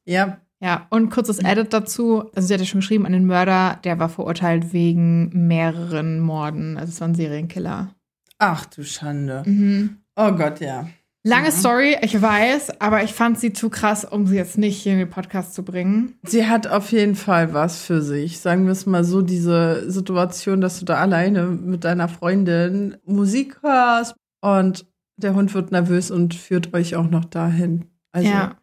Ja. 0.06 0.38
Ja, 0.58 0.86
und 0.88 1.10
kurzes 1.10 1.38
Edit 1.38 1.74
dazu. 1.74 2.30
Also 2.34 2.48
sie 2.48 2.54
hat 2.54 2.60
ja 2.60 2.66
schon 2.66 2.80
geschrieben, 2.80 3.04
an 3.04 3.12
den 3.12 3.26
Mörder, 3.26 3.78
der 3.84 3.98
war 3.98 4.08
verurteilt 4.08 4.72
wegen 4.72 5.28
mehreren 5.46 6.18
Morden. 6.20 6.78
Also 6.78 6.90
es 6.92 7.00
war 7.00 7.08
ein 7.08 7.14
Serienkiller. 7.14 7.94
Ach 8.38 8.64
du 8.66 8.82
Schande. 8.82 9.42
Mhm. 9.44 9.98
Oh 10.16 10.32
Gott, 10.32 10.60
ja. 10.60 10.88
Lange 11.24 11.48
Mhm. 11.48 11.52
Story, 11.52 11.96
ich 12.00 12.22
weiß, 12.22 12.80
aber 12.80 13.02
ich 13.02 13.12
fand 13.12 13.38
sie 13.38 13.52
zu 13.52 13.68
krass, 13.68 14.04
um 14.04 14.26
sie 14.26 14.36
jetzt 14.36 14.56
nicht 14.56 14.80
hier 14.80 14.92
in 14.92 14.98
den 15.00 15.10
Podcast 15.10 15.54
zu 15.54 15.62
bringen. 15.64 16.14
Sie 16.22 16.46
hat 16.46 16.68
auf 16.68 16.90
jeden 16.92 17.16
Fall 17.16 17.52
was 17.52 17.82
für 17.82 18.00
sich. 18.00 18.38
Sagen 18.38 18.64
wir 18.64 18.72
es 18.72 18.86
mal 18.86 19.04
so, 19.04 19.22
diese 19.22 19.90
Situation, 19.90 20.60
dass 20.60 20.78
du 20.78 20.84
da 20.84 20.96
alleine 20.98 21.46
mit 21.46 21.84
deiner 21.84 22.08
Freundin 22.08 22.96
Musik 23.04 23.58
hörst 23.62 24.14
und 24.40 24.86
der 25.18 25.34
Hund 25.34 25.52
wird 25.52 25.72
nervös 25.72 26.10
und 26.10 26.34
führt 26.34 26.72
euch 26.74 26.94
auch 26.96 27.10
noch 27.10 27.24
dahin. 27.24 27.86
Also, 28.12 28.28
ja. 28.28 28.56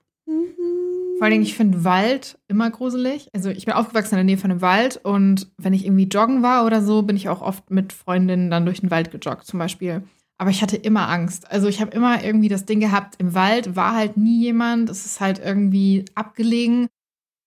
Vor 1.18 1.28
allem, 1.28 1.42
ich 1.42 1.56
finde 1.56 1.84
Wald 1.84 2.38
immer 2.48 2.70
gruselig. 2.70 3.30
Also 3.34 3.50
ich 3.50 3.66
bin 3.66 3.74
aufgewachsen 3.74 4.16
in 4.16 4.18
der 4.18 4.24
Nähe 4.24 4.38
von 4.38 4.52
einem 4.52 4.62
Wald 4.62 5.00
und 5.04 5.52
wenn 5.58 5.74
ich 5.74 5.86
irgendwie 5.86 6.08
joggen 6.08 6.44
war 6.44 6.66
oder 6.66 6.82
so, 6.82 7.02
bin 7.04 7.16
ich 7.16 7.30
auch 7.30 7.42
oft 7.42 7.70
mit 7.72 7.94
Freundinnen 7.94 8.50
dann 8.50 8.66
durch 8.66 8.82
den 8.82 8.92
Wald 8.92 9.12
gejoggt 9.12 9.46
zum 9.46 9.60
Beispiel. 9.60 10.04
Aber 10.38 10.50
ich 10.50 10.62
hatte 10.62 10.76
immer 10.76 11.08
Angst. 11.10 11.50
Also 11.52 11.68
ich 11.68 11.80
habe 11.80 11.92
immer 11.92 12.24
irgendwie 12.24 12.50
das 12.50 12.66
Ding 12.66 12.80
gehabt, 12.80 13.16
im 13.20 13.34
Wald 13.34 13.76
war 13.76 13.96
halt 13.96 14.18
nie 14.18 14.42
jemand. 14.42 14.90
Es 14.90 15.06
ist 15.06 15.22
halt 15.22 15.40
irgendwie 15.40 16.06
abgelegen. 16.16 16.88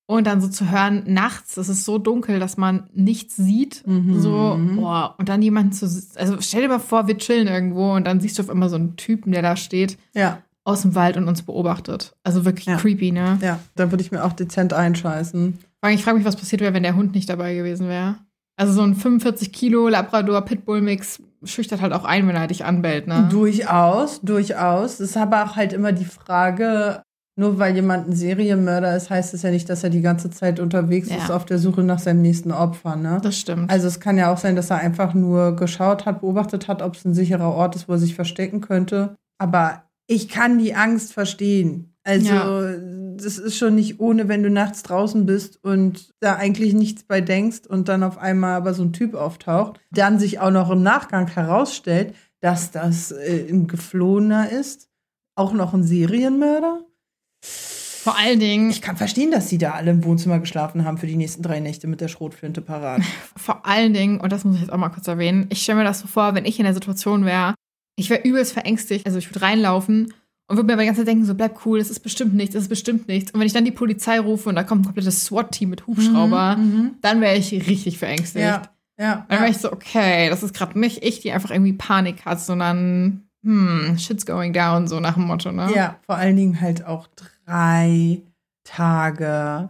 Und 0.09 0.29
dann 0.29 0.41
so 0.41 0.47
zu 0.47 0.71
hören, 0.71 1.03
nachts, 1.09 1.57
es 1.57 1.69
ist 1.69 1.85
so 1.85 1.99
dunkel, 1.99 2.39
dass 2.39 2.57
man 2.57 2.89
nichts 2.95 3.35
sieht. 3.35 3.83
Mhm. 3.89 4.21
So, 4.21 4.57
boah, 4.77 5.17
und 5.19 5.29
dann 5.29 5.43
jemanden 5.43 5.73
zu. 5.73 5.87
Also 6.15 6.37
stell 6.41 6.63
dir 6.63 6.69
mal 6.69 6.79
vor, 6.79 7.09
wir 7.09 7.19
chillen 7.19 7.49
irgendwo 7.49 7.93
und 7.93 8.07
dann 8.07 8.21
siehst 8.21 8.39
du 8.39 8.45
auf 8.45 8.49
einmal 8.49 8.69
so 8.69 8.77
einen 8.77 8.95
Typen, 8.95 9.33
der 9.33 9.43
da 9.43 9.57
steht, 9.57 9.99
Ja, 10.15 10.39
aus 10.67 10.83
dem 10.83 10.95
Wald 10.95 11.17
und 11.17 11.29
uns 11.29 11.43
beobachtet. 11.43 12.15
Also 12.25 12.45
wirklich 12.45 12.67
Ja. 12.67 12.77
creepy, 12.77 13.13
ne? 13.13 13.39
ja, 13.41 13.59
da 13.77 13.91
würde 13.91 14.03
ich 14.03 14.11
mir 14.13 14.25
auch 14.25 14.33
dezent 14.33 14.73
einscheißen. 14.73 15.53
Vor 15.81 15.89
allem, 15.89 15.95
Ich 15.95 16.05
frage 16.05 16.19
mich, 16.19 16.27
was 16.27 16.37
passiert 16.37 16.61
wäre, 16.61 16.75
wenn 16.75 16.83
der 16.83 16.97
Hund 16.97 17.15
nicht 17.15 17.29
dabei 17.29 17.55
gewesen 17.55 17.89
wäre. 17.89 18.17
Also 18.59 18.73
so 18.73 18.83
ein 18.83 18.95
45 18.95 19.53
Kilo 19.53 19.87
Labrador 19.89 20.41
Pitbull 20.43 20.81
Mix 20.81 21.23
schüchtert 21.45 21.83
halt 21.83 21.93
auch 21.93 22.05
ein, 22.05 22.27
wenn 22.27 22.35
er 22.37 22.47
dich 22.47 22.65
anbellt, 22.65 23.07
ne? 23.07 23.29
Durchaus, 23.31 24.21
durchaus. 24.23 24.95
Es 24.95 25.11
ist 25.11 25.17
aber 25.17 25.45
auch 25.45 25.57
halt 25.57 25.73
immer 25.75 25.93
die 25.93 26.07
Frage, 26.07 27.03
nur 27.39 27.59
weil 27.59 27.75
jemand 27.75 28.09
ein 28.09 28.13
Serienmörder 28.17 28.97
ist, 28.97 29.11
heißt 29.11 29.35
es 29.35 29.43
ja 29.43 29.51
nicht, 29.51 29.69
dass 29.69 29.85
er 29.85 29.91
die 29.91 30.01
ganze 30.01 30.31
Zeit 30.31 30.59
unterwegs 30.59 31.11
Ja. 31.11 31.17
ist 31.19 31.31
auf 31.31 31.45
der 31.45 31.59
Suche 31.59 31.83
nach 31.83 31.99
seinem 31.99 32.23
nächsten 32.23 32.51
Opfer, 32.51 32.97
ne? 32.97 33.21
Das 33.23 33.39
stimmt. 33.39 33.71
Also 33.71 33.87
es 33.87 34.01
kann 34.01 34.17
ja 34.19 34.33
auch 34.33 34.39
sein, 34.39 34.57
dass 34.57 34.71
er 34.71 34.79
einfach 34.79 35.13
nur 35.15 35.55
geschaut 35.55 36.07
hat, 36.07 36.23
beobachtet 36.23 36.67
hat, 36.67 36.81
ob 36.83 36.95
es 36.97 37.05
ein 37.05 37.15
sicherer 37.15 37.53
Ort 37.53 37.77
ist, 37.77 37.89
wo 37.89 37.93
er 37.93 37.99
sich 37.99 38.15
verstecken 38.15 38.63
könnte. 38.63 39.15
Aber 39.39 39.83
ich 40.07 40.29
kann 40.29 40.59
die 40.59 40.75
Angst 40.75 41.13
verstehen. 41.13 41.95
Also 42.05 42.29
Ja. 42.33 42.75
das 43.17 43.39
ist 43.39 43.57
schon 43.59 43.75
nicht 43.75 43.99
ohne, 43.99 44.29
wenn 44.29 44.43
du 44.45 44.51
nachts 44.51 44.83
draußen 44.85 45.27
bist 45.27 45.59
und 45.65 46.15
da 46.21 46.37
eigentlich 46.37 46.73
nichts 46.75 47.03
bei 47.03 47.21
denkst 47.21 47.67
und 47.69 47.89
dann 47.89 48.03
auf 48.05 48.19
einmal 48.19 48.55
aber 48.55 48.75
so 48.75 48.85
ein 48.85 48.93
Typ 48.93 49.15
auftaucht, 49.15 49.81
dann 49.91 50.19
sich 50.21 50.39
auch 50.39 50.51
noch 50.53 50.71
im 50.71 50.83
Nachgang 50.83 51.27
herausstellt, 51.27 52.15
dass 52.41 52.71
das 52.71 53.11
äh, 53.11 53.47
ein 53.51 53.67
Geflohener 53.67 54.51
ist, 54.51 54.89
auch 55.35 55.53
noch 55.53 55.75
ein 55.75 55.83
Serienmörder. 55.83 56.83
Vor 57.43 58.17
allen 58.17 58.39
Dingen, 58.39 58.71
Ich 58.71 58.83
kann 58.83 58.97
verstehen, 58.97 59.33
dass 59.33 59.49
sie 59.49 59.59
da 59.59 59.73
alle 59.73 59.91
im 59.91 60.05
Wohnzimmer 60.05 60.39
geschlafen 60.39 60.85
haben 60.85 60.97
für 60.99 61.09
die 61.09 61.17
nächsten 61.17 61.43
drei 61.43 61.59
Nächte 61.59 61.89
mit 61.89 62.01
der 62.01 62.07
Schrotflinte 62.07 62.61
parat. 62.63 63.03
vor 63.37 63.67
allen 63.67 63.93
Dingen, 63.95 64.21
und 64.21 64.31
das 64.31 64.45
muss 64.45 64.55
ich 64.55 64.61
jetzt 64.61 64.71
auch 64.73 64.77
mal 64.79 64.91
kurz 64.91 65.09
erwähnen, 65.09 65.47
ich 65.51 65.63
stelle 65.63 65.79
mir 65.79 65.85
das 65.85 65.99
so 66.01 66.07
vor, 66.07 66.37
wenn 66.37 66.45
ich 66.45 66.59
in 66.61 66.65
der 66.67 66.75
Situation 66.75 67.25
wäre, 67.25 67.55
ich 67.97 68.11
wäre 68.11 68.23
übelst 68.23 68.53
verängstigt. 68.53 69.07
Also 69.07 69.19
ich 69.19 69.29
würde 69.29 69.43
reinlaufen 69.43 70.13
und 70.49 70.57
würde 70.57 70.67
mir 70.67 70.75
aber 70.75 70.83
die 70.83 70.87
ganze 70.87 71.01
Zeit 71.01 71.09
denken, 71.09 71.25
so 71.25 71.35
bleib 71.35 71.67
cool, 71.67 71.79
das 71.79 71.91
ist 71.91 72.01
bestimmt 72.01 72.35
nichts, 72.35 72.55
das 72.55 72.65
ist 72.65 72.69
bestimmt 72.69 73.09
nichts. 73.09 73.33
Und 73.33 73.41
wenn 73.41 73.47
ich 73.47 73.53
dann 73.53 73.65
die 73.65 73.73
Polizei 73.73 74.21
rufe 74.21 74.49
und 74.49 74.55
da 74.55 74.63
kommt 74.63 74.83
ein 74.83 74.85
komplettes 74.85 75.25
SWAT-Team 75.25 75.71
mit 75.71 75.87
Hubschrauber, 75.87 76.57
Mhm, 76.57 76.97
dann 77.01 77.21
wäre 77.21 77.37
ich 77.37 77.51
richtig 77.53 77.99
verängstigt. 77.99 78.45
Ja, 78.45 78.63
ja. 78.99 79.27
Dann 79.29 79.41
wäre 79.41 79.51
ich 79.51 79.59
so, 79.59 79.73
okay, 79.73 80.29
das 80.31 80.43
ist 80.43 80.55
gerade 80.55 80.79
nicht 80.79 81.03
ich, 81.03 81.21
die 81.21 81.33
einfach 81.33 81.51
irgendwie 81.51 81.73
Panik 81.73 82.25
hat, 82.25 82.41
sondern 82.41 83.27
hm, 83.43 83.97
shit's 83.99 84.27
going 84.27 84.53
down, 84.53 84.87
so 84.89 85.01
nach 85.01 85.15
dem 85.15 85.25
Motto, 85.25 85.53
ne? 85.53 85.71
Ja, 85.75 85.97
vor 86.07 86.17
allen 86.17 86.37
Dingen 86.37 86.61
halt 86.61 86.85
auch 86.85 87.09
drei 87.47 88.23
Tage. 88.65 89.69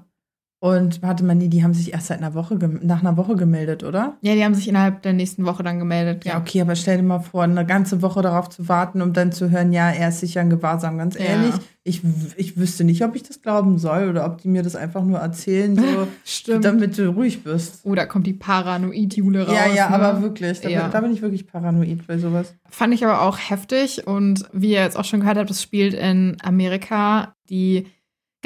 Und 0.58 1.02
warte 1.02 1.22
mal, 1.22 1.34
nee, 1.34 1.48
die 1.48 1.62
haben 1.62 1.74
sich 1.74 1.92
erst 1.92 2.06
seit 2.06 2.18
einer 2.18 2.32
Woche, 2.34 2.54
nach 2.82 3.00
einer 3.00 3.18
Woche 3.18 3.36
gemeldet, 3.36 3.84
oder? 3.84 4.16
Ja, 4.22 4.34
die 4.34 4.42
haben 4.42 4.54
sich 4.54 4.66
innerhalb 4.68 5.02
der 5.02 5.12
nächsten 5.12 5.44
Woche 5.44 5.62
dann 5.62 5.78
gemeldet. 5.78 6.24
Ja, 6.24 6.38
okay, 6.38 6.62
aber 6.62 6.74
stell 6.76 6.96
dir 6.96 7.02
mal 7.02 7.18
vor, 7.20 7.42
eine 7.42 7.66
ganze 7.66 8.00
Woche 8.00 8.22
darauf 8.22 8.48
zu 8.48 8.66
warten, 8.66 9.02
um 9.02 9.12
dann 9.12 9.32
zu 9.32 9.50
hören, 9.50 9.72
ja, 9.74 9.90
er 9.90 10.08
ist 10.08 10.20
sicher 10.20 10.40
in 10.40 10.48
Gewahrsam. 10.48 10.96
Ganz 10.96 11.14
Ja. 11.16 11.24
ehrlich, 11.26 11.54
ich, 11.84 12.00
ich 12.36 12.56
wüsste 12.56 12.84
nicht, 12.84 13.04
ob 13.04 13.14
ich 13.14 13.22
das 13.22 13.42
glauben 13.42 13.76
soll 13.78 14.08
oder 14.08 14.24
ob 14.24 14.38
die 14.40 14.48
mir 14.48 14.62
das 14.62 14.74
einfach 14.76 15.04
nur 15.04 15.18
erzählen, 15.18 15.76
so, 15.76 16.58
damit 16.60 16.96
du 16.96 17.10
ruhig 17.10 17.44
bist. 17.44 17.80
Oh, 17.84 17.94
da 17.94 18.06
kommt 18.06 18.26
die 18.26 18.32
Paranoid-Jule 18.32 19.46
raus. 19.46 19.54
ja, 19.54 19.72
ja, 19.74 19.90
ne? 19.90 19.94
aber 19.96 20.22
wirklich, 20.22 20.60
da, 20.62 20.68
Ja. 20.70 20.84
bin- 20.84 20.90
da 20.92 21.00
bin 21.02 21.12
ich 21.12 21.20
wirklich 21.22 21.46
paranoid 21.46 22.06
bei 22.06 22.16
sowas. 22.16 22.54
Fand 22.70 22.94
ich 22.94 23.04
aber 23.04 23.20
auch 23.22 23.38
heftig 23.38 24.06
und 24.06 24.44
wie 24.54 24.70
ihr 24.72 24.80
jetzt 24.80 24.96
auch 24.98 25.04
schon 25.04 25.20
gehört 25.20 25.36
habt, 25.36 25.50
das 25.50 25.62
spielt 25.62 25.92
in 25.94 26.38
Amerika. 26.42 27.34
Die 27.50 27.86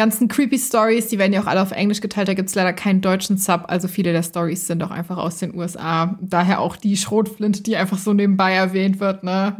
ganzen 0.00 0.28
creepy 0.28 0.58
Stories, 0.58 1.08
die 1.08 1.18
werden 1.18 1.34
ja 1.34 1.42
auch 1.42 1.46
alle 1.46 1.60
auf 1.60 1.72
Englisch 1.72 2.00
geteilt, 2.00 2.26
da 2.26 2.32
gibt 2.32 2.48
es 2.48 2.54
leider 2.54 2.72
keinen 2.72 3.02
deutschen 3.02 3.36
Sub, 3.36 3.64
also 3.68 3.86
viele 3.86 4.12
der 4.12 4.22
Stories 4.22 4.66
sind 4.66 4.82
auch 4.82 4.90
einfach 4.90 5.18
aus 5.18 5.36
den 5.36 5.54
USA. 5.54 6.18
Daher 6.22 6.60
auch 6.60 6.76
die 6.76 6.96
Schrotflinte, 6.96 7.62
die 7.62 7.76
einfach 7.76 7.98
so 7.98 8.14
nebenbei 8.14 8.54
erwähnt 8.54 8.98
wird, 8.98 9.24
ne? 9.24 9.54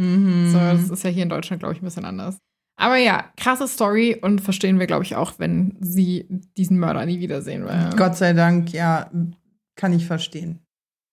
So, 0.50 0.58
das 0.58 0.88
ist 0.88 1.04
ja 1.04 1.10
hier 1.10 1.24
in 1.24 1.28
Deutschland, 1.28 1.60
glaube 1.60 1.74
ich, 1.74 1.82
ein 1.82 1.84
bisschen 1.84 2.06
anders. 2.06 2.38
Aber 2.76 2.96
ja, 2.96 3.26
krasse 3.36 3.68
Story 3.68 4.18
und 4.18 4.40
verstehen 4.40 4.78
wir, 4.78 4.86
glaube 4.86 5.04
ich, 5.04 5.14
auch, 5.14 5.34
wenn 5.36 5.76
sie 5.80 6.26
diesen 6.56 6.78
Mörder 6.78 7.04
nie 7.04 7.20
wiedersehen 7.20 7.66
will. 7.66 7.90
Gott 7.98 8.16
sei 8.16 8.32
Dank, 8.32 8.72
ja, 8.72 9.10
kann 9.76 9.92
ich 9.92 10.06
verstehen. 10.06 10.60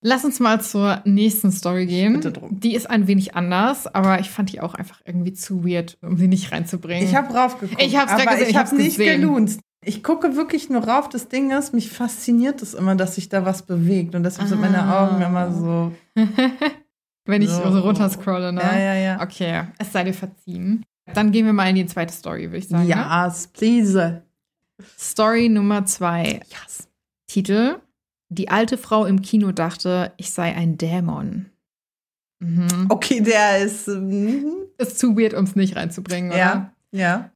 Lass 0.02 0.24
uns 0.24 0.40
mal 0.40 0.62
zur 0.62 1.02
nächsten 1.06 1.52
Story 1.52 1.86
gehen. 1.88 2.14
Bitte 2.14 2.32
drum. 2.32 2.60
Die 2.60 2.76
ist 2.76 2.90
ein 2.90 3.08
wenig 3.08 3.36
anders, 3.36 3.88
aber 3.88 4.20
ich 4.20 4.30
fand 4.30 4.52
die 4.52 4.62
auch 4.62 4.76
einfach 4.76 5.02
irgendwie 5.06 5.34
zu 5.34 5.66
weird, 5.66 5.98
um 6.02 6.18
sie 6.18 6.28
nicht 6.28 6.52
reinzubringen. 6.52 7.04
Ich 7.04 7.16
habe 7.16 7.34
raufgeguckt. 7.34 7.82
Ich 7.82 7.98
aber 7.98 8.26
gesehen, 8.26 8.50
ich 8.50 8.56
habe 8.56 8.76
nicht 8.76 8.98
gesehen. 8.98 9.22
gelunzt. 9.22 9.60
Ich 9.84 10.04
gucke 10.04 10.36
wirklich 10.36 10.70
nur 10.70 10.84
rauf. 10.88 11.10
Das 11.10 11.30
Ding 11.30 11.52
ist, 11.52 11.74
mich 11.74 11.90
fasziniert 11.90 12.62
es 12.62 12.74
immer, 12.74 12.96
dass 12.96 13.16
sich 13.16 13.30
da 13.30 13.46
was 13.46 13.64
bewegt. 13.64 14.14
Und 14.16 14.24
deshalb 14.24 14.48
sind 14.50 14.62
meine 14.62 14.84
Ah. 14.84 15.08
Augen 15.08 15.22
immer 15.22 15.52
so. 15.52 15.92
Wenn 17.26 17.42
ich 17.42 17.50
So. 17.50 17.72
so, 17.72 17.80
runterscrolle, 17.80 18.54
ne? 18.54 18.62
Ja, 18.62 18.78
ja, 18.80 18.94
ja. 18.96 19.22
Okay, 19.22 19.64
es 19.78 19.92
sei 19.92 20.04
dir 20.04 20.14
verziehen. 20.14 20.84
Dann 21.14 21.32
gehen 21.32 21.46
wir 21.46 21.54
mal 21.54 21.70
in 21.70 21.76
die 21.76 21.86
zweite 21.86 22.14
Story, 22.14 22.48
würde 22.48 22.58
ich 22.58 22.68
sagen. 22.68 22.88
Ne? 22.88 22.96
Yes, 23.26 23.48
please. 23.48 24.24
Story 24.98 25.50
Nummer 25.50 25.86
zwei. 25.86 26.42
Yes. 26.50 26.88
Titel: 27.28 27.78
Die 28.30 28.50
alte 28.50 28.78
Frau 28.78 29.06
im 29.06 29.22
Kino 29.22 29.52
dachte, 29.52 30.12
ich 30.18 30.32
sei 30.32 30.56
ein 30.56 30.78
Dämon. 30.78 31.48
Mhm. 32.40 32.88
Okay, 32.90 33.22
der 33.22 33.60
ist. 33.60 33.88
mhm. 33.88 34.46
Ist 34.78 35.00
zu 35.00 35.18
weird, 35.18 35.34
um 35.34 35.46
es 35.46 35.56
nicht 35.56 35.76
reinzubringen, 35.76 36.32
oder? 36.32 36.38
Ja, 36.38 36.74
ja. 36.92 37.32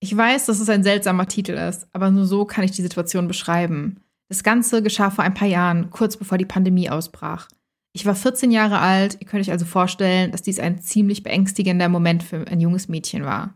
Ich 0.00 0.16
weiß, 0.16 0.46
dass 0.46 0.60
es 0.60 0.68
ein 0.68 0.84
seltsamer 0.84 1.26
Titel 1.26 1.52
ist, 1.52 1.88
aber 1.92 2.10
nur 2.10 2.26
so 2.26 2.44
kann 2.44 2.64
ich 2.64 2.70
die 2.70 2.82
Situation 2.82 3.26
beschreiben. 3.26 4.00
Das 4.28 4.42
Ganze 4.42 4.82
geschah 4.82 5.10
vor 5.10 5.24
ein 5.24 5.34
paar 5.34 5.48
Jahren, 5.48 5.90
kurz 5.90 6.16
bevor 6.16 6.38
die 6.38 6.44
Pandemie 6.44 6.90
ausbrach. 6.90 7.48
Ich 7.92 8.04
war 8.04 8.14
14 8.14 8.50
Jahre 8.50 8.78
alt, 8.78 9.16
ihr 9.20 9.26
könnt 9.26 9.42
euch 9.42 9.50
also 9.50 9.64
vorstellen, 9.64 10.30
dass 10.30 10.42
dies 10.42 10.60
ein 10.60 10.80
ziemlich 10.80 11.22
beängstigender 11.22 11.88
Moment 11.88 12.22
für 12.22 12.46
ein 12.46 12.60
junges 12.60 12.88
Mädchen 12.88 13.24
war. 13.24 13.54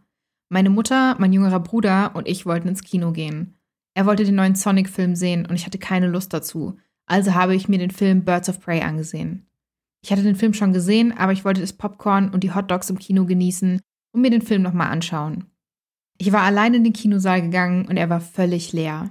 Meine 0.49 0.71
Mutter, 0.71 1.15
mein 1.19 1.33
jüngerer 1.33 1.61
Bruder 1.61 2.13
und 2.15 2.27
ich 2.27 2.47
wollten 2.47 2.69
ins 2.69 2.83
Kino 2.83 3.13
gehen. 3.13 3.60
Er 3.95 4.07
wollte 4.07 4.25
den 4.25 4.37
neuen 4.37 4.55
Sonic-Film 4.55 5.17
sehen 5.17 5.47
und 5.47 5.55
ich 5.55 5.67
hatte 5.67 5.79
keine 5.79 6.07
Lust 6.07 6.33
dazu, 6.33 6.79
also 7.07 7.35
habe 7.35 7.55
ich 7.55 7.69
mir 7.69 7.79
den 7.79 7.91
Film 7.91 8.25
Birds 8.25 8.49
of 8.49 8.61
Prey 8.61 8.83
angesehen. 8.83 9.47
Ich 10.03 10.13
hatte 10.13 10.23
den 10.23 10.37
Film 10.37 10.55
schon 10.55 10.73
gesehen, 10.73 11.13
aber 11.17 11.33
ich 11.33 11.45
wollte 11.45 11.61
das 11.61 11.73
Popcorn 11.73 12.31
und 12.31 12.45
die 12.45 12.55
Hotdogs 12.55 12.89
im 12.89 12.99
Kino 12.99 13.27
genießen 13.27 13.81
und 14.13 14.21
mir 14.21 14.31
den 14.31 14.43
Film 14.43 14.63
nochmal 14.63 14.91
anschauen. 14.91 15.47
Ich 16.19 16.33
war 16.33 16.43
allein 16.43 16.75
in 16.75 16.85
den 16.85 16.93
Kinosaal 16.93 17.43
gegangen 17.43 17.87
und 17.87 17.97
er 17.97 18.11
war 18.11 18.21
völlig 18.21 18.73
leer. 18.73 19.11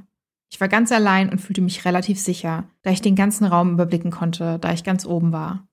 Ich 0.51 0.59
war 0.59 0.67
ganz 0.67 0.91
allein 0.91 1.29
und 1.29 1.39
fühlte 1.39 1.61
mich 1.61 1.85
relativ 1.85 2.19
sicher, 2.19 2.69
da 2.81 2.91
ich 2.91 3.01
den 3.01 3.15
ganzen 3.15 3.45
Raum 3.45 3.73
überblicken 3.73 4.11
konnte, 4.11 4.57
da 4.59 4.73
ich 4.73 4.83
ganz 4.83 5.05
oben 5.05 5.31
war. 5.31 5.67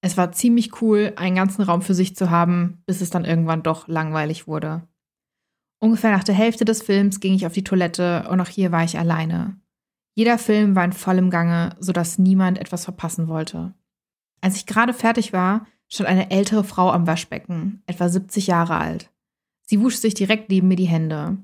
Es 0.00 0.16
war 0.16 0.32
ziemlich 0.32 0.80
cool, 0.80 1.12
einen 1.16 1.36
ganzen 1.36 1.62
Raum 1.62 1.82
für 1.82 1.94
sich 1.94 2.16
zu 2.16 2.30
haben, 2.30 2.82
bis 2.86 3.00
es 3.00 3.10
dann 3.10 3.24
irgendwann 3.24 3.62
doch 3.62 3.88
langweilig 3.88 4.46
wurde. 4.46 4.86
Ungefähr 5.78 6.10
nach 6.10 6.24
der 6.24 6.34
Hälfte 6.34 6.64
des 6.64 6.82
Films 6.82 7.20
ging 7.20 7.34
ich 7.34 7.46
auf 7.46 7.52
die 7.52 7.64
Toilette 7.64 8.26
und 8.30 8.40
auch 8.40 8.48
hier 8.48 8.72
war 8.72 8.84
ich 8.84 8.98
alleine. 8.98 9.60
Jeder 10.14 10.38
Film 10.38 10.74
war 10.74 10.84
in 10.84 10.92
vollem 10.92 11.28
Gange, 11.30 11.76
sodass 11.78 12.18
niemand 12.18 12.58
etwas 12.58 12.84
verpassen 12.84 13.28
wollte. 13.28 13.74
Als 14.40 14.56
ich 14.56 14.66
gerade 14.66 14.94
fertig 14.94 15.32
war, 15.32 15.66
stand 15.88 16.08
eine 16.08 16.30
ältere 16.30 16.64
Frau 16.64 16.90
am 16.90 17.06
Waschbecken, 17.06 17.82
etwa 17.86 18.08
70 18.08 18.46
Jahre 18.46 18.76
alt. 18.76 19.10
Sie 19.66 19.80
wusch 19.80 19.96
sich 19.96 20.14
direkt 20.14 20.50
neben 20.50 20.68
mir 20.68 20.76
die 20.76 20.84
Hände. 20.84 21.36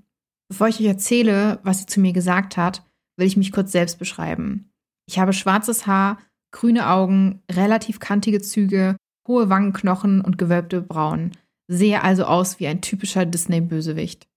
Bevor 0.49 0.69
ich 0.69 0.81
euch 0.81 0.87
erzähle, 0.87 1.61
was 1.62 1.81
sie 1.81 1.87
zu 1.87 2.01
mir 2.01 2.12
gesagt 2.12 2.57
hat, 2.57 2.85
will 3.17 3.27
ich 3.27 3.37
mich 3.37 3.53
kurz 3.53 3.73
selbst 3.73 3.99
beschreiben. 3.99 4.73
Ich 5.07 5.19
habe 5.19 5.33
schwarzes 5.33 5.87
Haar, 5.87 6.19
grüne 6.53 6.89
Augen, 6.89 7.43
relativ 7.51 8.01
kantige 8.01 8.41
Züge, 8.41 8.97
hohe 9.27 9.49
Wangenknochen 9.49 10.21
und 10.21 10.39
gewölbte 10.39 10.81
Brauen. 10.81 11.33
Sehe 11.73 12.02
also 12.02 12.25
aus 12.25 12.61
wie 12.61 12.67
ein 12.67 12.81
typischer 12.81 13.25
Disney-Bösewicht. 13.25 14.29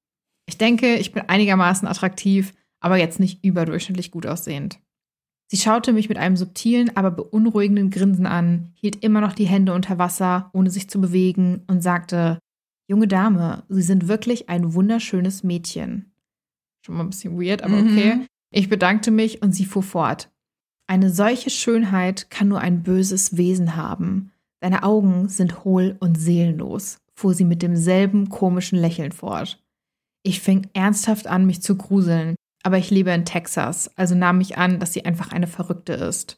Ich 0.48 0.58
denke, 0.58 0.96
ich 0.96 1.12
bin 1.12 1.24
einigermaßen 1.28 1.88
attraktiv, 1.88 2.54
aber 2.80 2.98
jetzt 2.98 3.20
nicht 3.20 3.44
überdurchschnittlich 3.44 4.12
gut 4.12 4.26
aussehend. 4.26 4.80
Sie 5.48 5.58
schaute 5.58 5.94
mich 5.94 6.10
mit 6.10 6.18
einem 6.18 6.38
subtilen, 6.38 6.96
aber 6.96 7.12
beunruhigenden 7.12 7.90
Grinsen 7.92 8.26
an, 8.26 8.72
hielt 8.76 9.04
immer 9.04 9.22
noch 9.22 9.34
die 9.34 9.46
Hände 9.48 9.74
unter 9.74 9.98
Wasser, 9.98 10.50
ohne 10.54 10.70
sich 10.72 10.90
zu 10.90 11.00
bewegen, 11.02 11.64
und 11.68 11.82
sagte, 11.82 12.40
Junge 12.88 13.08
Dame, 13.08 13.64
Sie 13.70 13.82
sind 13.82 14.08
wirklich 14.08 14.48
ein 14.50 14.74
wunderschönes 14.74 15.44
Mädchen. 15.44 16.12
Schon 16.86 16.96
mal 16.96 17.04
ein 17.04 17.10
bisschen 17.10 17.40
weird, 17.40 17.64
aber 17.64 17.76
Mhm. 17.76 17.88
okay. 17.92 18.26
Ich 18.52 18.70
bedankte 18.70 19.12
mich 19.12 19.42
und 19.42 19.52
sie 19.54 19.66
fuhr 19.66 19.84
fort. 19.84 20.32
Eine 20.88 21.10
solche 21.10 21.50
Schönheit 21.50 22.30
kann 22.30 22.48
nur 22.48 22.60
ein 22.60 22.84
böses 22.84 23.38
Wesen 23.38 23.76
haben. 23.76 24.32
Deine 24.62 24.84
Augen 24.84 25.28
sind 25.28 25.64
hohl 25.64 25.98
und 26.00 26.16
seelenlos, 26.20 27.00
fuhr 27.16 27.34
sie 27.34 27.46
mit 27.46 27.62
demselben 27.62 28.30
komischen 28.30 28.80
Lächeln 28.80 29.12
fort. 29.12 29.64
Ich 30.24 30.42
fing 30.42 30.68
ernsthaft 30.74 31.28
an, 31.28 31.46
mich 31.46 31.62
zu 31.62 31.76
gruseln, 31.76 32.36
aber 32.64 32.78
ich 32.78 32.90
lebe 32.90 33.12
in 33.12 33.26
Texas, 33.26 33.92
also 33.96 34.16
nahm 34.16 34.42
ich 34.42 34.58
an, 34.58 34.80
dass 34.80 34.94
sie 34.94 35.06
einfach 35.06 35.32
eine 35.32 35.48
Verrückte 35.48 35.94
ist. 35.94 36.38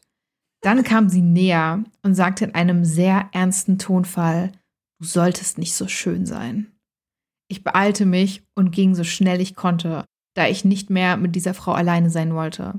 Dann 0.60 0.82
kam 0.82 1.08
sie 1.08 1.22
näher 1.22 1.84
und 2.02 2.14
sagte 2.14 2.44
in 2.44 2.54
einem 2.54 2.84
sehr 2.84 3.28
ernsten 3.32 3.78
Tonfall, 3.78 4.52
du 5.00 5.06
solltest 5.06 5.58
nicht 5.58 5.74
so 5.74 5.88
schön 5.88 6.26
sein. 6.26 6.72
Ich 7.48 7.64
beeilte 7.64 8.04
mich 8.04 8.42
und 8.54 8.72
ging 8.72 8.94
so 8.94 9.04
schnell 9.04 9.40
ich 9.40 9.54
konnte, 9.54 10.04
da 10.34 10.46
ich 10.48 10.64
nicht 10.64 10.90
mehr 10.90 11.16
mit 11.16 11.34
dieser 11.34 11.54
Frau 11.54 11.72
alleine 11.72 12.10
sein 12.10 12.34
wollte. 12.34 12.78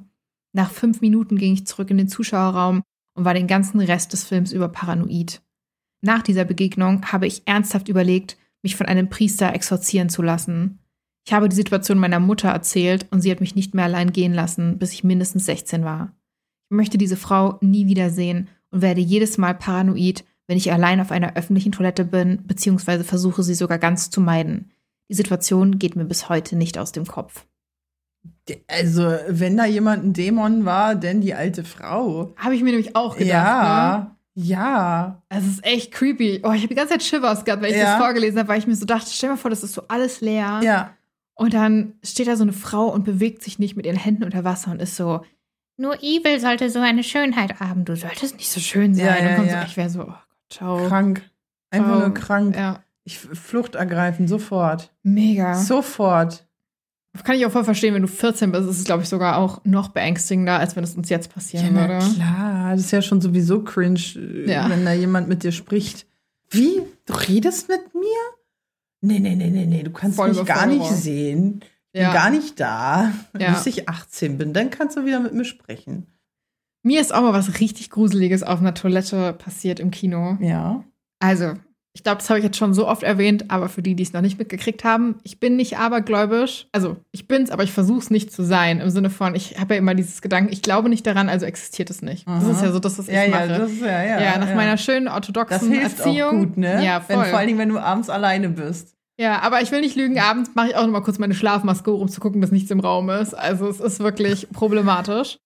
Nach 0.53 0.69
fünf 0.69 1.01
Minuten 1.01 1.37
ging 1.37 1.53
ich 1.53 1.65
zurück 1.65 1.89
in 1.89 1.97
den 1.97 2.07
Zuschauerraum 2.07 2.83
und 3.15 3.25
war 3.25 3.33
den 3.33 3.47
ganzen 3.47 3.79
Rest 3.79 4.13
des 4.13 4.23
Films 4.23 4.51
über 4.51 4.69
paranoid. 4.69 5.41
Nach 6.01 6.21
dieser 6.21 6.45
Begegnung 6.45 7.11
habe 7.11 7.27
ich 7.27 7.43
ernsthaft 7.45 7.89
überlegt, 7.89 8.37
mich 8.61 8.75
von 8.75 8.85
einem 8.87 9.09
Priester 9.09 9.53
exorzieren 9.53 10.09
zu 10.09 10.21
lassen. 10.21 10.79
Ich 11.25 11.33
habe 11.33 11.49
die 11.49 11.55
Situation 11.55 11.99
meiner 11.99 12.19
Mutter 12.19 12.49
erzählt 12.49 13.05
und 13.11 13.21
sie 13.21 13.31
hat 13.31 13.41
mich 13.41 13.55
nicht 13.55 13.75
mehr 13.75 13.85
allein 13.85 14.11
gehen 14.11 14.33
lassen, 14.33 14.79
bis 14.79 14.93
ich 14.93 15.03
mindestens 15.03 15.45
16 15.45 15.83
war. 15.83 16.13
Ich 16.69 16.75
möchte 16.75 16.97
diese 16.97 17.17
Frau 17.17 17.57
nie 17.61 17.87
wiedersehen 17.87 18.49
und 18.71 18.81
werde 18.81 19.01
jedes 19.01 19.37
Mal 19.37 19.55
paranoid, 19.55 20.23
wenn 20.47 20.57
ich 20.57 20.71
allein 20.71 20.99
auf 20.99 21.11
einer 21.11 21.35
öffentlichen 21.35 21.71
Toilette 21.71 22.05
bin, 22.05 22.45
beziehungsweise 22.47 23.03
versuche 23.03 23.43
sie 23.43 23.53
sogar 23.53 23.77
ganz 23.77 24.09
zu 24.09 24.21
meiden. 24.21 24.71
Die 25.09 25.15
Situation 25.15 25.79
geht 25.79 25.95
mir 25.95 26.05
bis 26.05 26.29
heute 26.29 26.55
nicht 26.55 26.77
aus 26.77 26.91
dem 26.91 27.05
Kopf. 27.05 27.45
Also, 28.67 29.15
wenn 29.27 29.57
da 29.57 29.65
jemand 29.65 30.03
ein 30.03 30.13
Dämon 30.13 30.65
war, 30.65 30.95
denn 30.95 31.21
die 31.21 31.35
alte 31.35 31.63
Frau. 31.63 32.33
Habe 32.37 32.55
ich 32.55 32.63
mir 32.63 32.71
nämlich 32.71 32.95
auch 32.95 33.15
gedacht. 33.15 33.29
Ja, 33.29 33.97
Ne? 33.99 34.15
Ja. 34.43 35.21
Es 35.29 35.45
ist 35.45 35.65
echt 35.65 35.91
creepy. 35.91 36.41
Oh, 36.43 36.51
ich 36.51 36.59
habe 36.61 36.67
die 36.69 36.75
ganze 36.75 36.93
Zeit 36.93 37.03
Shivers 37.03 37.43
gehabt, 37.45 37.61
weil 37.61 37.71
ich 37.71 37.77
Ja. 37.77 37.97
das 37.97 37.97
vorgelesen 37.97 38.39
habe, 38.39 38.47
weil 38.49 38.59
ich 38.59 38.67
mir 38.67 38.75
so 38.75 38.85
dachte, 38.85 39.09
stell 39.11 39.29
dir 39.29 39.33
mal 39.33 39.37
vor, 39.37 39.49
das 39.49 39.63
ist 39.63 39.73
so 39.73 39.83
alles 39.87 40.21
leer. 40.21 40.61
Ja. 40.63 40.91
Und 41.35 41.53
dann 41.53 41.93
steht 42.03 42.27
da 42.27 42.35
so 42.35 42.43
eine 42.43 42.53
Frau 42.53 42.87
und 42.87 43.03
bewegt 43.05 43.43
sich 43.43 43.59
nicht 43.59 43.75
mit 43.75 43.85
ihren 43.85 43.97
Händen 43.97 44.23
unter 44.23 44.43
Wasser 44.43 44.71
und 44.71 44.81
ist 44.81 44.95
so, 44.95 45.25
nur 45.77 45.95
Evil 46.03 46.39
sollte 46.39 46.69
so 46.69 46.79
eine 46.79 47.03
Schönheit 47.03 47.59
haben. 47.59 47.85
Du 47.85 47.95
solltest 47.95 48.35
nicht 48.37 48.49
so 48.49 48.59
schön 48.59 48.93
sein. 48.93 49.05
Ja, 49.05 49.15
ja, 49.17 49.43
ja. 49.43 49.61
so, 49.61 49.67
ich 49.67 49.77
wäre 49.77 49.89
so, 49.89 50.01
oh 50.01 50.05
Gott, 50.05 50.17
ciao. 50.49 50.87
Krank. 50.87 51.29
Einfach 51.71 51.87
Ciao. 51.89 51.99
nur 51.99 52.13
krank. 52.13 52.55
Ja, 52.55 52.83
Ich 53.05 53.17
Flucht 53.19 53.75
ergreifen, 53.75 54.27
sofort. 54.27 54.91
mega. 55.03 55.55
Sofort. 55.55 56.45
Kann 57.23 57.35
ich 57.35 57.45
auch 57.45 57.51
voll 57.51 57.63
verstehen, 57.63 57.93
wenn 57.93 58.01
du 58.03 58.07
14 58.07 58.51
bist, 58.51 58.69
ist 58.69 58.77
es, 58.79 58.83
glaube 58.85 59.03
ich, 59.03 59.09
sogar 59.09 59.37
auch 59.37 59.63
noch 59.65 59.89
beängstigender, 59.89 60.57
als 60.59 60.75
wenn 60.75 60.83
es 60.83 60.95
uns 60.95 61.09
jetzt 61.09 61.33
passieren 61.33 61.75
Ja, 61.75 61.87
würde. 61.89 62.13
klar. 62.15 62.71
Das 62.71 62.81
ist 62.81 62.91
ja 62.91 63.01
schon 63.01 63.19
sowieso 63.21 63.63
cringe, 63.63 63.99
äh, 64.15 64.49
Ja. 64.51 64.69
wenn 64.69 64.85
da 64.85 64.93
jemand 64.93 65.27
mit 65.27 65.43
dir 65.43 65.51
spricht. 65.51 66.05
Wie? 66.49 66.81
Du 67.05 67.13
redest 67.13 67.67
mit 67.67 67.93
mir? 67.93 68.01
Nee, 69.01 69.19
nee, 69.19 69.35
nee, 69.35 69.49
nee, 69.49 69.65
nee. 69.65 69.83
Du 69.83 69.91
kannst 69.91 70.17
Voll 70.17 70.29
mich 70.33 70.45
gar 70.45 70.65
nicht 70.65 70.85
sehen. 70.85 71.61
Ich 71.91 72.01
Ja. 72.01 72.09
bin 72.11 72.13
gar 72.21 72.29
nicht 72.29 72.59
da. 72.59 73.11
Ja. 73.37 73.51
Bis 73.53 73.65
ich 73.65 73.89
18 73.89 74.37
bin, 74.37 74.53
dann 74.53 74.69
kannst 74.69 74.95
du 74.97 75.05
wieder 75.05 75.19
mit 75.19 75.33
mir 75.33 75.45
sprechen. 75.45 76.07
Mir 76.83 77.01
ist 77.01 77.13
auch 77.13 77.21
mal 77.21 77.33
was 77.33 77.59
richtig 77.59 77.89
Gruseliges 77.89 78.43
auf 78.43 78.59
einer 78.59 78.73
Toilette 78.73 79.33
passiert 79.33 79.79
im 79.79 79.91
Kino. 79.91 80.37
Ja. 80.39 80.83
Also, 81.19 81.53
ich 81.99 82.03
glaube, 82.03 82.19
das 82.19 82.29
habe 82.29 82.39
ich 82.39 82.45
jetzt 82.45 82.55
schon 82.55 82.73
so 82.73 82.87
oft 82.87 83.03
erwähnt, 83.03 83.51
aber 83.51 83.67
für 83.67 83.81
die, 83.81 83.93
die 83.93 84.03
es 84.03 84.13
noch 84.13 84.21
nicht 84.21 84.39
mitgekriegt 84.39 84.85
haben, 84.85 85.15
ich 85.23 85.41
bin 85.41 85.57
nicht 85.57 85.77
abergläubisch. 85.77 86.67
Also, 86.71 86.95
ich 87.11 87.27
bin's, 87.27 87.51
aber 87.51 87.63
ich 87.63 87.73
versuche 87.73 87.99
es 87.99 88.09
nicht 88.09 88.31
zu 88.31 88.41
sein. 88.41 88.79
Im 88.79 88.89
Sinne 88.89 89.09
von, 89.09 89.35
ich 89.35 89.59
habe 89.59 89.73
ja 89.73 89.79
immer 89.79 89.95
dieses 89.95 90.21
Gedanken, 90.21 90.53
ich 90.53 90.61
glaube 90.61 90.87
nicht 90.87 91.05
daran, 91.05 91.27
also 91.27 91.45
existiert 91.45 91.89
es 91.89 92.01
nicht. 92.01 92.25
Das 92.25 92.45
Aha. 92.45 92.51
ist 92.51 92.61
ja 92.61 92.71
so 92.71 92.79
das, 92.79 92.97
was 92.97 93.07
Ja, 93.07 93.25
ich 93.25 93.31
ja, 93.33 93.39
mache. 93.39 93.47
das 93.49 93.71
ist 93.71 93.81
ja, 93.81 94.01
ja. 94.01 94.21
ja, 94.21 94.37
nach 94.37 94.47
ja. 94.47 94.55
meiner 94.55 94.77
schönen 94.77 95.07
Das 95.07 95.15
orthodoxen 95.15 95.71
hilft 95.73 95.99
Erziehung. 95.99 96.29
auch 96.29 96.39
gut, 96.45 96.55
ne? 96.57 96.85
Ja, 96.85 97.01
voll. 97.01 97.17
Wenn, 97.17 97.25
vor 97.25 97.37
allen 97.37 97.47
Dingen, 97.47 97.59
wenn 97.59 97.67
du 97.69 97.79
abends 97.79 98.09
alleine 98.09 98.47
bist. 98.47 98.95
Ja, 99.19 99.41
aber 99.41 99.61
ich 99.61 99.69
will 99.73 99.81
nicht 99.81 99.97
lügen. 99.97 100.17
Abends 100.19 100.51
mache 100.55 100.69
ich 100.69 100.75
auch 100.77 100.83
noch 100.85 100.93
mal 100.93 101.01
kurz 101.01 101.19
meine 101.19 101.33
Schlafmaske, 101.33 101.91
um 101.91 102.07
zu 102.07 102.21
gucken, 102.21 102.39
dass 102.39 102.51
nichts 102.51 102.71
im 102.71 102.79
Raum 102.79 103.09
ist. 103.09 103.33
Also 103.33 103.67
es 103.67 103.81
ist 103.81 103.99
wirklich 103.99 104.47
problematisch. 104.53 105.37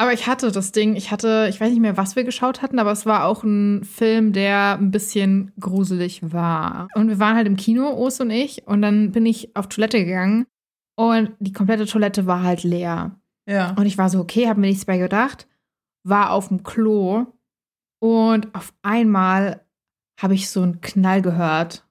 Aber 0.00 0.14
ich 0.14 0.26
hatte 0.26 0.50
das 0.50 0.72
Ding, 0.72 0.96
ich 0.96 1.10
hatte, 1.10 1.48
ich 1.50 1.60
weiß 1.60 1.68
nicht 1.68 1.82
mehr, 1.82 1.98
was 1.98 2.16
wir 2.16 2.24
geschaut 2.24 2.62
hatten, 2.62 2.78
aber 2.78 2.90
es 2.90 3.04
war 3.04 3.26
auch 3.26 3.42
ein 3.42 3.84
Film, 3.84 4.32
der 4.32 4.78
ein 4.78 4.90
bisschen 4.90 5.52
gruselig 5.60 6.32
war. 6.32 6.88
Und 6.94 7.08
wir 7.08 7.18
waren 7.18 7.36
halt 7.36 7.46
im 7.46 7.56
Kino, 7.56 7.86
Os 8.02 8.18
und 8.18 8.30
ich, 8.30 8.66
und 8.66 8.80
dann 8.80 9.12
bin 9.12 9.26
ich 9.26 9.54
auf 9.54 9.68
Toilette 9.68 10.02
gegangen 10.02 10.46
und 10.96 11.32
die 11.38 11.52
komplette 11.52 11.84
Toilette 11.84 12.24
war 12.24 12.42
halt 12.42 12.62
leer. 12.62 13.20
Ja. 13.46 13.74
Und 13.74 13.84
ich 13.84 13.98
war 13.98 14.08
so, 14.08 14.20
okay, 14.20 14.48
habe 14.48 14.58
mir 14.58 14.68
nichts 14.68 14.86
bei 14.86 14.96
gedacht, 14.96 15.46
war 16.02 16.30
auf 16.30 16.48
dem 16.48 16.62
Klo 16.62 17.26
und 17.98 18.54
auf 18.54 18.72
einmal 18.80 19.66
habe 20.18 20.32
ich 20.32 20.48
so 20.48 20.62
einen 20.62 20.80
Knall 20.80 21.20
gehört. 21.20 21.86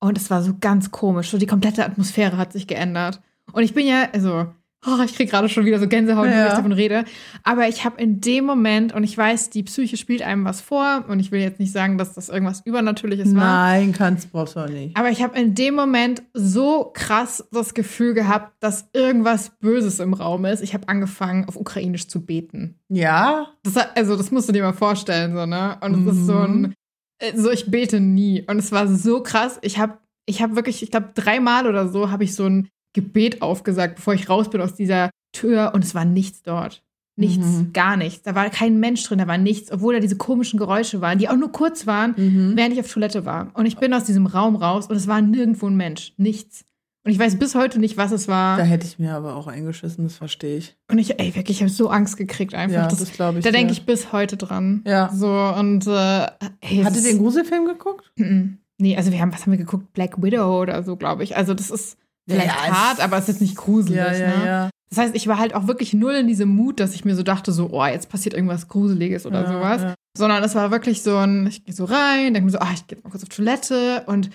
Und 0.00 0.18
es 0.18 0.30
war 0.30 0.42
so 0.42 0.56
ganz 0.60 0.90
komisch. 0.90 1.30
So 1.30 1.38
die 1.38 1.46
komplette 1.46 1.84
Atmosphäre 1.84 2.38
hat 2.38 2.52
sich 2.52 2.66
geändert. 2.66 3.22
Und 3.52 3.62
ich 3.62 3.72
bin 3.72 3.86
ja, 3.86 4.08
also, 4.12 4.52
oh, 4.86 5.02
ich 5.04 5.14
kriege 5.14 5.30
gerade 5.30 5.48
schon 5.48 5.64
wieder 5.64 5.78
so 5.78 5.86
Gänsehaut, 5.88 6.24
wenn 6.24 6.32
Ja. 6.32 6.48
ich 6.48 6.52
davon 6.54 6.72
rede. 6.72 7.04
Aber 7.44 7.68
ich 7.68 7.84
habe 7.84 8.00
in 8.00 8.20
dem 8.20 8.44
Moment, 8.44 8.94
und 8.94 9.04
ich 9.04 9.16
weiß, 9.16 9.50
die 9.50 9.62
Psyche 9.62 9.96
spielt 9.96 10.22
einem 10.22 10.44
was 10.44 10.60
vor, 10.60 11.04
und 11.08 11.20
ich 11.20 11.30
will 11.30 11.40
jetzt 11.40 11.60
nicht 11.60 11.72
sagen, 11.72 11.98
dass 11.98 12.14
das 12.14 12.28
irgendwas 12.28 12.62
Übernatürliches 12.64 13.34
war. 13.34 13.44
Nein, 13.44 13.92
kannst, 13.92 14.32
brauchst 14.32 14.56
du 14.56 14.60
auch 14.60 14.68
nicht. 14.68 14.96
Aber 14.96 15.10
ich 15.10 15.22
habe 15.22 15.38
in 15.38 15.54
dem 15.54 15.74
Moment 15.74 16.22
so 16.34 16.90
krass 16.94 17.44
das 17.52 17.74
Gefühl 17.74 18.14
gehabt, 18.14 18.52
dass 18.60 18.88
irgendwas 18.92 19.50
Böses 19.60 20.00
im 20.00 20.14
Raum 20.14 20.44
ist. 20.44 20.62
Ich 20.62 20.74
habe 20.74 20.88
angefangen, 20.88 21.46
auf 21.46 21.56
Ukrainisch 21.56 22.08
zu 22.08 22.24
beten. 22.24 22.80
Ja? 22.88 23.46
Das, 23.62 23.76
also, 23.76 24.16
das 24.16 24.30
musst 24.30 24.48
du 24.48 24.52
dir 24.52 24.62
mal 24.62 24.72
vorstellen, 24.72 25.34
so, 25.34 25.46
ne? 25.46 25.76
Und 25.80 26.06
es 26.08 26.16
ist 26.16 26.26
so 26.26 26.38
ein, 26.38 26.74
äh, 27.18 27.36
so, 27.36 27.50
ich 27.50 27.70
bete 27.70 28.00
nie. 28.00 28.42
Und 28.48 28.58
es 28.58 28.72
war 28.72 28.88
so 28.88 29.22
krass. 29.22 29.58
Ich 29.62 29.78
habe 29.78 29.98
ich 30.26 30.42
hab 30.42 30.54
wirklich, 30.54 30.82
ich 30.82 30.90
glaube, 30.90 31.10
dreimal 31.14 31.66
oder 31.66 31.88
so 31.88 32.10
habe 32.10 32.24
ich 32.24 32.34
so 32.34 32.46
ein 32.46 32.68
Gebet 32.92 33.42
aufgesagt, 33.42 33.96
bevor 33.96 34.14
ich 34.14 34.28
raus 34.28 34.50
bin 34.50 34.60
aus 34.60 34.74
dieser 34.74 35.10
Tür. 35.32 35.72
Und 35.74 35.84
es 35.84 35.94
war 35.94 36.04
nichts 36.04 36.42
dort. 36.42 36.82
Nichts, 37.14 37.44
Mhm. 37.46 37.72
gar 37.74 37.96
nichts. 37.98 38.22
Da 38.22 38.34
war 38.34 38.48
kein 38.48 38.80
Mensch 38.80 39.02
drin, 39.04 39.18
da 39.18 39.26
war 39.26 39.36
nichts, 39.36 39.70
obwohl 39.70 39.92
da 39.94 40.00
diese 40.00 40.16
komischen 40.16 40.58
Geräusche 40.58 41.02
waren, 41.02 41.18
die 41.18 41.28
auch 41.28 41.36
nur 41.36 41.52
kurz 41.52 41.86
waren, 41.86 42.14
Mhm. 42.16 42.52
während 42.56 42.72
ich 42.72 42.80
auf 42.80 42.90
Toilette 42.90 43.26
war. 43.26 43.50
Und 43.54 43.66
ich 43.66 43.76
bin 43.76 43.92
aus 43.92 44.04
diesem 44.04 44.26
Raum 44.26 44.56
raus 44.56 44.86
und 44.86 44.96
es 44.96 45.06
war 45.08 45.20
nirgendwo 45.20 45.66
ein 45.66 45.76
Mensch. 45.76 46.14
Nichts. 46.16 46.64
Und 47.04 47.10
ich 47.10 47.18
weiß 47.18 47.36
bis 47.38 47.54
heute 47.54 47.80
nicht, 47.80 47.96
was 47.96 48.12
es 48.12 48.28
war. 48.28 48.56
Da 48.56 48.62
hätte 48.62 48.86
ich 48.86 48.98
mir 48.98 49.14
aber 49.14 49.34
auch 49.36 49.46
eingeschissen, 49.48 50.04
das 50.04 50.16
verstehe 50.16 50.56
ich. 50.56 50.76
Und 50.90 50.98
ich, 50.98 51.18
ey, 51.18 51.34
wirklich, 51.34 51.58
ich 51.58 51.62
habe 51.62 51.70
so 51.70 51.90
Angst 51.90 52.16
gekriegt 52.16 52.54
einfach. 52.54 52.76
Ja, 52.76 52.86
das, 52.88 53.00
das 53.00 53.12
glaube 53.12 53.40
ich 53.40 53.44
da 53.44 53.50
denke 53.50 53.72
ich 53.72 53.84
bis 53.84 54.12
heute 54.12 54.36
dran. 54.36 54.82
Ja. 54.86 55.10
So, 55.12 55.28
und 55.28 55.86
äh, 55.86 56.22
ey, 56.60 56.78
es 56.80 56.84
Hattet 56.86 57.04
ihr 57.04 57.10
den 57.10 57.18
Gruselfilm 57.18 57.66
geguckt? 57.66 58.10
Mhm. 58.16 58.58
Nee, 58.78 58.96
also 58.96 59.12
wir 59.12 59.20
haben, 59.20 59.32
was 59.34 59.42
haben 59.42 59.50
wir 59.52 59.58
geguckt? 59.58 59.92
Black 59.92 60.22
Widow 60.22 60.60
oder 60.62 60.82
so, 60.82 60.96
glaube 60.96 61.24
ich. 61.24 61.36
Also 61.36 61.52
das 61.54 61.70
ist 61.70 61.98
vielleicht 62.28 62.46
Ja, 62.46 62.68
hart, 62.70 63.00
aber 63.00 63.16
es 63.16 63.24
ist 63.24 63.28
jetzt 63.28 63.40
nicht 63.40 63.56
gruselig. 63.56 63.96
Ja, 63.96 64.12
ja, 64.12 64.36
ne? 64.38 64.46
ja. 64.46 64.70
Das 64.90 64.98
heißt, 64.98 65.14
ich 65.16 65.26
war 65.26 65.38
halt 65.38 65.54
auch 65.54 65.66
wirklich 65.66 65.94
null 65.94 66.12
in 66.12 66.26
diesem 66.26 66.50
Mut, 66.50 66.78
dass 66.78 66.94
ich 66.94 67.04
mir 67.04 67.16
so 67.16 67.22
dachte, 67.22 67.50
so, 67.52 67.70
oh, 67.72 67.84
jetzt 67.86 68.10
passiert 68.10 68.34
irgendwas 68.34 68.68
Gruseliges 68.68 69.24
oder 69.24 69.42
Ja, 69.44 69.52
sowas. 69.52 69.82
ja. 69.82 69.94
Sondern 70.16 70.44
es 70.44 70.54
war 70.54 70.70
wirklich 70.70 71.02
so 71.02 71.16
ein, 71.16 71.46
ich 71.46 71.64
gehe 71.64 71.74
so 71.74 71.86
rein, 71.86 72.34
denke 72.34 72.44
mir 72.44 72.50
so, 72.50 72.58
ah, 72.58 72.68
ich 72.74 72.86
gehe 72.86 72.98
mal 73.02 73.08
kurz 73.08 73.22
auf 73.22 73.30
Toilette 73.30 74.04
und 74.06 74.28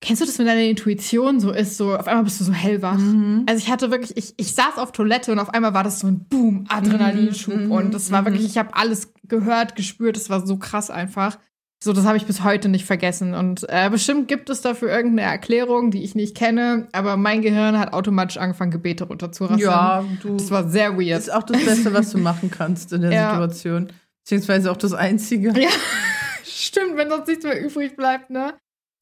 kennst 0.00 0.20
du 0.22 0.26
das, 0.26 0.38
wenn 0.38 0.46
deine 0.46 0.68
Intuition 0.68 1.38
so 1.40 1.52
ist, 1.52 1.76
so 1.76 1.96
auf 1.96 2.08
einmal 2.08 2.24
bist 2.24 2.40
du 2.40 2.44
so 2.44 2.52
hellwach? 2.52 2.98
Mhm. 2.98 3.44
Also 3.48 3.62
ich 3.64 3.70
hatte 3.70 3.90
wirklich, 3.92 4.16
ich, 4.16 4.34
ich 4.36 4.54
saß 4.54 4.78
auf 4.78 4.92
Toilette 4.92 5.30
und 5.32 5.38
auf 5.38 5.54
einmal 5.54 5.72
war 5.74 5.84
das 5.84 6.00
so 6.00 6.08
ein 6.08 6.26
Boom, 6.28 6.66
Adrenalinschub. 6.68 7.54
Mhm, 7.54 7.70
und 7.72 7.94
das 7.94 8.10
war 8.10 8.22
mhm. 8.22 8.26
wirklich, 8.26 8.44
ich 8.46 8.58
habe 8.58 8.74
alles 8.74 9.12
gehört, 9.28 9.76
gespürt, 9.76 10.16
das 10.16 10.30
war 10.30 10.44
so 10.46 10.56
krass 10.58 10.90
einfach. 10.90 11.38
So, 11.82 11.92
das 11.92 12.06
habe 12.06 12.16
ich 12.16 12.24
bis 12.26 12.42
heute 12.42 12.68
nicht 12.68 12.86
vergessen. 12.86 13.34
Und 13.34 13.66
äh, 13.68 13.90
bestimmt 13.90 14.28
gibt 14.28 14.48
es 14.48 14.62
dafür 14.62 14.90
irgendeine 14.90 15.30
Erklärung, 15.30 15.90
die 15.90 16.02
ich 16.04 16.14
nicht 16.14 16.34
kenne, 16.36 16.88
aber 16.92 17.16
mein 17.16 17.42
Gehirn 17.42 17.78
hat 17.78 17.92
automatisch 17.92 18.38
angefangen, 18.38 18.70
Gebete 18.70 19.04
runterzurasseln. 19.04 19.60
Ja, 19.60 20.04
du. 20.22 20.36
Das 20.36 20.50
war 20.50 20.68
sehr 20.68 20.96
weird. 20.96 21.20
ist 21.20 21.32
auch 21.32 21.42
das 21.42 21.62
Beste, 21.64 21.92
was 21.92 22.10
du 22.10 22.18
machen 22.18 22.50
kannst 22.50 22.92
in 22.92 23.02
der 23.02 23.10
Ja. 23.12 23.30
Situation. 23.32 23.92
Beziehungsweise 24.24 24.72
auch 24.72 24.76
das 24.78 24.94
Einzige. 24.94 25.52
Ja, 25.60 25.68
stimmt, 26.44 26.96
wenn 26.96 27.10
sonst 27.10 27.28
nichts 27.28 27.44
mehr 27.44 27.60
übrig 27.62 27.94
bleibt, 27.94 28.30
ne? 28.30 28.54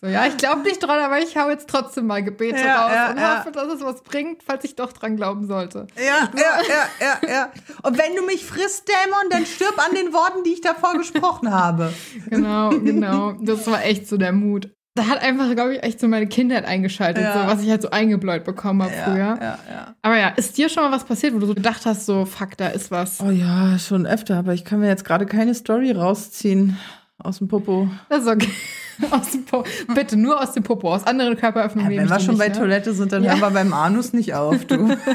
So, 0.05 0.11
ja, 0.11 0.27
ich 0.27 0.37
glaube 0.37 0.61
nicht 0.65 0.83
dran, 0.83 0.99
aber 0.99 1.19
ich 1.19 1.35
hau 1.35 1.49
jetzt 1.49 1.67
trotzdem 1.67 2.07
mal 2.07 2.23
Gebete 2.23 2.59
Ja, 2.59 2.83
raus 2.83 2.93
ja, 2.95 3.11
und 3.11 3.17
ja. 3.17 3.39
hoffe, 3.39 3.53
dass 3.53 3.73
es 3.73 3.83
was 3.83 4.03
bringt, 4.03 4.43
falls 4.43 4.63
ich 4.65 4.77
doch 4.77 4.93
dran 4.93 5.17
glauben 5.17 5.47
sollte. 5.47 5.87
Ja, 5.97 6.29
ja, 6.37 6.61
ja, 6.69 7.07
ja, 7.23 7.29
ja. 7.31 7.51
Und 7.83 7.97
wenn 7.97 8.15
du 8.15 8.23
mich 8.27 8.45
frisst, 8.45 8.87
Dämon, 8.87 9.31
dann 9.31 9.47
stirb 9.47 9.79
an 9.79 9.95
den 9.95 10.13
Worten, 10.13 10.45
die 10.45 10.53
ich 10.53 10.61
davor 10.61 10.99
gesprochen 10.99 11.51
habe. 11.51 11.93
Genau, 12.29 12.71
genau. 12.71 13.33
Das 13.41 13.67
war 13.67 13.85
echt 13.85 14.09
so 14.09 14.17
der 14.17 14.33
Mut. 14.33 14.71
Da 14.95 15.07
hat 15.07 15.23
einfach, 15.23 15.53
glaube 15.55 15.75
ich, 15.75 15.83
echt 15.83 16.01
so 16.01 16.09
meine 16.09 16.27
Kindheit 16.27 16.65
eingeschaltet, 16.65 17.25
so 17.33 17.41
was 17.47 17.63
ich 17.63 17.71
halt 17.71 17.83
so 17.83 17.91
eingebläut 17.91 18.45
bekommen 18.45 18.83
habe 18.83 18.93
früher. 18.93 19.17
Ja, 19.17 19.37
ja, 19.41 19.59
ja. 19.71 19.95
Aber 20.03 20.19
ja, 20.19 20.29
ist 20.29 20.57
dir 20.59 20.69
schon 20.69 20.85
mal 20.85 20.93
was 20.93 21.05
passiert, 21.05 21.35
wo 21.35 21.39
du 21.39 21.47
so 21.47 21.55
gedacht 21.55 21.87
hast, 21.87 22.07
so, 22.07 22.25
fuck, 22.25 22.57
da 22.57 22.69
ist 22.69 22.91
was? 22.91 23.21
Oh 23.21 23.31
ja, 23.31 23.79
schon 23.79 24.07
öfter, 24.07 24.37
aber 24.37 24.53
ich 24.53 24.65
kann 24.65 24.81
mir 24.81 24.89
jetzt 24.89 25.05
gerade 25.05 25.27
keine 25.27 25.55
Story 25.55 25.93
rausziehen 25.93 26.77
aus 27.19 27.39
dem 27.39 27.49
Popo. 27.49 27.89
Das 28.09 28.23
ist 28.23 28.29
okay. 28.29 28.51
Aus 29.11 29.31
dem 29.33 29.45
Po. 29.45 29.65
Bitte, 29.95 30.17
nur 30.17 30.41
aus 30.41 30.53
dem 30.53 30.63
Popo. 30.63 30.95
Aus 30.95 31.05
anderen 31.07 31.37
Körperöffnungen 31.37 31.91
Ja, 31.93 32.03
wenn 32.03 32.09
wir 32.09 32.21
schon 32.21 32.39
bei 32.39 32.49
ne? 32.49 32.55
Toilette 32.55 32.95
sind, 32.95 33.13
dann 33.13 33.25
Ja. 33.25 33.33
hören 33.33 33.41
wir 33.41 33.51
beim 33.51 33.73
Anus 33.73 34.13
nicht 34.13 34.35
auf, 34.35 34.65
du. 34.67 34.97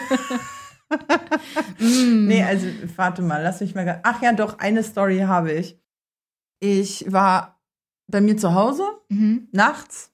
Mm. 1.80 2.26
Nee, 2.28 2.44
also 2.44 2.65
warte 2.96 3.22
mal, 3.22 3.42
lass 3.44 3.62
mich 3.62 3.76
mal. 3.76 4.00
Ach 4.04 4.22
ja, 4.22 4.34
doch, 4.34 4.58
eine 4.60 4.82
Story 4.84 5.20
habe 5.20 5.52
ich. 5.52 5.80
Ich 6.60 7.06
war 7.12 7.62
bei 8.08 8.22
mir 8.22 8.38
zu 8.38 8.54
Hause 8.56 8.84
Mhm. 9.10 9.48
nachts 9.52 10.12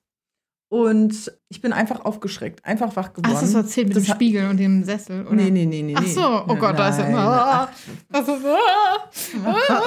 und 0.69 1.32
ich 1.49 1.62
bin 1.62 1.73
einfach 1.73 2.04
aufgeschreckt, 2.06 2.65
einfach 2.65 2.95
wach 2.95 3.13
geworden. 3.13 3.32
Das 3.34 3.41
hast 3.43 3.54
du 3.54 3.58
erzählt 3.60 3.88
mit 3.89 3.97
Das 3.97 4.04
dem 4.06 4.13
Spiegel 4.15 4.49
und 4.49 4.58
dem 4.58 4.84
Sessel, 4.84 5.25
oder? 5.25 5.36
Nee, 5.36 5.51
nee, 5.51 5.65
nee, 5.65 5.82
nee. 5.84 5.95
Ach 5.97 6.06
so, 6.06 6.43
oh 6.47 6.56
Gott, 6.56 6.78
da 6.78 6.89
ist. 6.89 6.97
Nein, 6.99 7.15
Ah, 7.15 7.69
das 8.10 8.28
ist, 8.28 8.45
ah, 8.45 9.45
ah. 9.45 9.82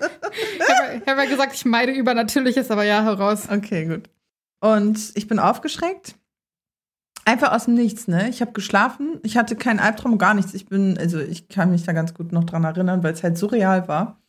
Ich 0.00 0.68
habe 0.68 0.92
ja- 0.94 1.00
ich 1.02 1.06
habe 1.08 1.22
ja 1.24 1.28
gesagt, 1.28 1.54
ich 1.54 1.64
meide 1.64 1.92
Übernatürliches, 1.92 2.70
aber 2.70 2.84
ja, 2.84 3.02
heraus. 3.02 3.48
Okay, 3.50 3.86
gut. 3.86 4.10
Und 4.60 5.12
ich 5.14 5.26
bin 5.28 5.38
aufgeschreckt. 5.38 6.16
Einfach 7.24 7.52
aus 7.52 7.64
dem 7.64 7.74
Nichts, 7.74 8.06
ne? 8.06 8.28
Ich 8.28 8.40
habe 8.40 8.52
geschlafen. 8.52 9.18
Ich 9.24 9.36
hatte 9.36 9.56
keinen 9.56 9.80
Albtraum, 9.80 10.16
gar 10.16 10.34
nichts. 10.34 10.54
Ich 10.54 10.66
bin, 10.66 10.96
also 10.96 11.18
ich 11.18 11.48
kann 11.48 11.70
mich 11.72 11.82
da 11.84 11.92
ganz 11.92 12.14
gut 12.14 12.30
noch 12.32 12.44
dran 12.44 12.62
erinnern, 12.64 13.02
weil 13.02 13.12
es 13.14 13.22
halt 13.24 13.36
surreal 13.36 13.88
war. 13.88 14.20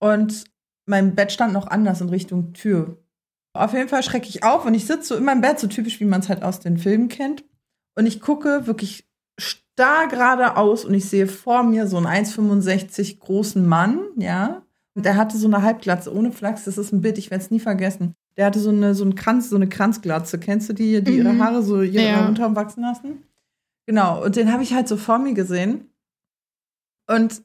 Und 0.00 0.44
mein 0.86 1.14
Bett 1.14 1.30
stand 1.30 1.52
noch 1.52 1.66
anders 1.66 2.00
in 2.00 2.08
Richtung 2.08 2.54
Tür. 2.54 2.96
Auf 3.54 3.72
jeden 3.72 3.88
Fall 3.88 4.02
schrecke 4.02 4.28
ich 4.28 4.42
auf 4.44 4.64
und 4.66 4.74
ich 4.74 4.86
sitze 4.86 5.08
so 5.08 5.16
in 5.16 5.24
meinem 5.24 5.40
Bett, 5.40 5.58
so 5.58 5.66
typisch, 5.66 6.00
wie 6.00 6.04
man 6.04 6.20
es 6.20 6.28
halt 6.28 6.42
aus 6.42 6.60
den 6.60 6.78
Filmen 6.78 7.08
kennt. 7.08 7.44
Und 7.96 8.06
ich 8.06 8.20
gucke 8.20 8.66
wirklich 8.66 9.08
starr 9.38 10.08
geradeaus 10.08 10.84
und 10.84 10.94
ich 10.94 11.06
sehe 11.08 11.26
vor 11.26 11.62
mir 11.62 11.86
so 11.86 11.96
einen 11.96 12.06
1,65 12.06 13.18
großen 13.18 13.66
Mann, 13.66 14.00
ja. 14.16 14.62
Der 14.94 15.14
hatte 15.16 15.38
so 15.38 15.46
eine 15.46 15.62
Halbglatze 15.62 16.12
ohne 16.12 16.32
Flachs. 16.32 16.64
Das 16.64 16.76
ist 16.76 16.92
ein 16.92 17.00
Bild, 17.02 17.18
ich 17.18 17.30
werde 17.30 17.44
es 17.44 17.52
nie 17.52 17.60
vergessen. 17.60 18.14
Der 18.36 18.46
hatte 18.46 18.58
so 18.58 18.70
eine, 18.70 18.96
so 18.96 19.04
einen 19.04 19.14
Kranz, 19.14 19.48
so 19.48 19.54
eine 19.54 19.68
Kranzglatze. 19.68 20.38
Kennst 20.40 20.68
du 20.68 20.72
die, 20.72 21.02
die 21.02 21.18
ihre 21.18 21.32
Mhm. 21.32 21.42
Haare 21.42 21.62
so 21.62 21.82
ihre 21.82 22.04
Ja. 22.04 22.26
runterwachsen 22.26 22.82
lassen? 22.82 23.22
Genau. 23.86 24.24
Und 24.24 24.34
den 24.34 24.52
habe 24.52 24.64
ich 24.64 24.74
halt 24.74 24.88
so 24.88 24.96
vor 24.96 25.18
mir 25.20 25.34
gesehen. 25.34 25.88
Und 27.08 27.42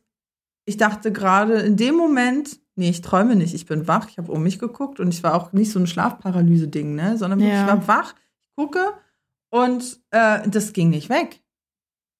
ich 0.65 0.77
dachte 0.77 1.11
gerade 1.11 1.59
in 1.59 1.77
dem 1.77 1.95
Moment, 1.95 2.59
nee, 2.75 2.89
ich 2.89 3.01
träume 3.01 3.35
nicht, 3.35 3.53
ich 3.53 3.65
bin 3.65 3.87
wach, 3.87 4.09
ich 4.09 4.17
habe 4.17 4.31
um 4.31 4.43
mich 4.43 4.59
geguckt 4.59 4.99
und 4.99 5.13
ich 5.13 5.23
war 5.23 5.35
auch 5.35 5.53
nicht 5.53 5.71
so 5.71 5.79
ein 5.79 5.87
Schlafparalyse-Ding, 5.87 6.95
ne? 6.95 7.17
Sondern 7.17 7.39
Ja. 7.39 7.61
ich 7.61 7.67
war 7.67 7.87
wach, 7.87 8.13
ich 8.15 8.55
gucke 8.55 8.93
und 9.51 9.99
äh, 10.11 10.47
das 10.49 10.73
ging 10.73 10.89
nicht 10.89 11.09
weg. 11.09 11.41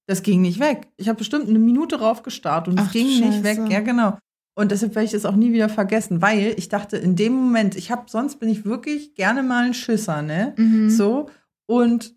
Das 0.08 0.22
ging 0.22 0.42
nicht 0.42 0.60
weg. 0.60 0.88
Ich 0.98 1.08
habe 1.08 1.18
bestimmt 1.18 1.48
eine 1.48 1.60
Minute 1.60 2.00
raufgestarrt 2.00 2.68
und 2.68 2.80
es 2.80 2.92
ging 2.92 3.08
nicht 3.08 3.44
weg. 3.44 3.60
Ja, 3.70 3.80
genau. 3.80 4.18
Und 4.56 4.72
deshalb 4.72 4.94
werde 4.96 5.06
ich 5.06 5.14
es 5.14 5.26
auch 5.26 5.36
nie 5.36 5.52
wieder 5.54 5.70
vergessen, 5.70 6.22
weil 6.22 6.54
ich 6.58 6.70
dachte, 6.70 6.98
in 6.98 7.16
dem 7.16 7.34
Moment, 7.34 7.76
ich 7.76 7.90
habe, 7.90 8.04
sonst 8.08 8.40
bin 8.40 8.50
ich 8.50 8.66
wirklich 8.66 9.16
gerne 9.16 9.42
mal 9.42 9.64
ein 9.66 9.74
Schisser, 9.74 10.22
ne? 10.22 10.54
Mhm. 10.58 10.90
So. 10.90 11.30
Und 11.66 12.14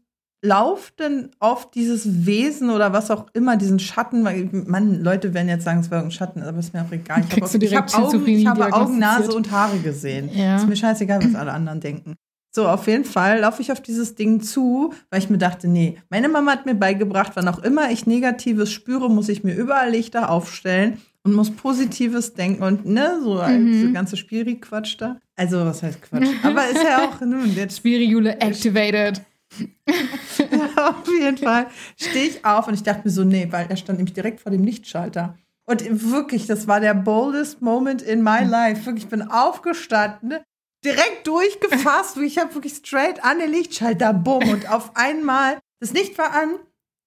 lauf 0.46 0.92
dann 0.96 1.30
auf 1.38 1.70
dieses 1.70 2.26
Wesen 2.26 2.70
oder 2.70 2.92
was 2.92 3.10
auch 3.10 3.26
immer, 3.34 3.56
diesen 3.56 3.78
Schatten, 3.78 4.24
weil 4.24 4.48
man, 4.52 5.02
Leute 5.02 5.34
werden 5.34 5.48
jetzt 5.48 5.64
sagen, 5.64 5.80
es 5.80 5.90
wäre 5.90 6.02
ein 6.02 6.10
Schatten, 6.10 6.42
aber 6.42 6.58
ist 6.58 6.72
mir 6.72 6.82
auch 6.82 6.92
egal. 6.92 7.24
Ich 7.28 7.42
habe 7.42 7.66
hab 7.76 7.94
Augen, 7.98 8.26
ich 8.26 8.46
habe 8.46 8.72
Augen, 8.72 8.98
Nase 8.98 9.32
und 9.34 9.50
Haare 9.50 9.78
gesehen. 9.78 10.30
Ja. 10.32 10.56
Ist 10.56 10.68
mir 10.68 10.76
scheißegal, 10.76 11.22
was 11.24 11.34
alle 11.34 11.52
anderen 11.52 11.80
denken. 11.80 12.14
So, 12.54 12.66
auf 12.66 12.86
jeden 12.86 13.04
Fall 13.04 13.40
laufe 13.40 13.60
ich 13.60 13.70
auf 13.70 13.82
dieses 13.82 14.14
Ding 14.14 14.40
zu, 14.40 14.94
weil 15.10 15.18
ich 15.18 15.28
mir 15.28 15.36
dachte, 15.36 15.68
nee, 15.68 15.98
meine 16.08 16.30
Mama 16.30 16.52
hat 16.52 16.64
mir 16.64 16.74
beigebracht, 16.74 17.32
wann 17.34 17.48
auch 17.48 17.58
immer 17.58 17.90
ich 17.90 18.06
Negatives 18.06 18.72
spüre, 18.72 19.10
muss 19.10 19.28
ich 19.28 19.44
mir 19.44 19.54
überall 19.54 19.90
Lichter 19.90 20.30
aufstellen 20.30 20.98
und 21.22 21.34
muss 21.34 21.50
Positives 21.50 22.32
denken 22.32 22.62
und 22.62 22.86
ne, 22.86 23.18
so 23.22 23.34
Mhm. 23.42 23.72
diese 23.72 23.92
ganze 23.92 24.16
Spiri-Quatsch 24.16 24.96
da. 24.98 25.18
Also, 25.36 25.66
was 25.66 25.82
heißt 25.82 26.00
Quatsch? 26.00 26.28
Aber 26.44 26.66
ist 26.66 26.82
ja 26.82 27.04
auch, 27.06 27.20
nun, 27.20 27.54
jetzt 27.54 27.76
Spiriole 27.76 28.40
activated. 28.40 29.20
auf 30.76 31.08
jeden 31.08 31.38
Fall 31.38 31.68
stehe 31.96 32.28
ich 32.28 32.44
auf 32.44 32.68
und 32.68 32.74
ich 32.74 32.82
dachte 32.82 33.02
mir 33.04 33.10
so, 33.10 33.24
nee, 33.24 33.48
weil 33.50 33.66
er 33.68 33.76
stand 33.76 33.98
nämlich 33.98 34.14
direkt 34.14 34.40
vor 34.40 34.52
dem 34.52 34.64
Lichtschalter. 34.64 35.36
Und 35.68 36.10
wirklich, 36.12 36.46
das 36.46 36.68
war 36.68 36.80
der 36.80 36.94
boldest 36.94 37.60
moment 37.60 38.02
in 38.02 38.22
my 38.22 38.44
life. 38.44 38.86
Wirklich, 38.86 39.04
ich 39.04 39.10
bin 39.10 39.22
aufgestanden, 39.22 40.38
direkt 40.84 41.26
durchgefasst. 41.26 42.16
ich 42.18 42.38
habe 42.38 42.54
wirklich 42.54 42.74
straight 42.74 43.24
an 43.24 43.40
den 43.40 43.50
Lichtschalter, 43.50 44.12
bumm. 44.12 44.48
Und 44.48 44.70
auf 44.70 44.92
einmal, 44.94 45.58
das 45.80 45.92
Licht 45.92 46.16
war 46.18 46.32
an, 46.32 46.54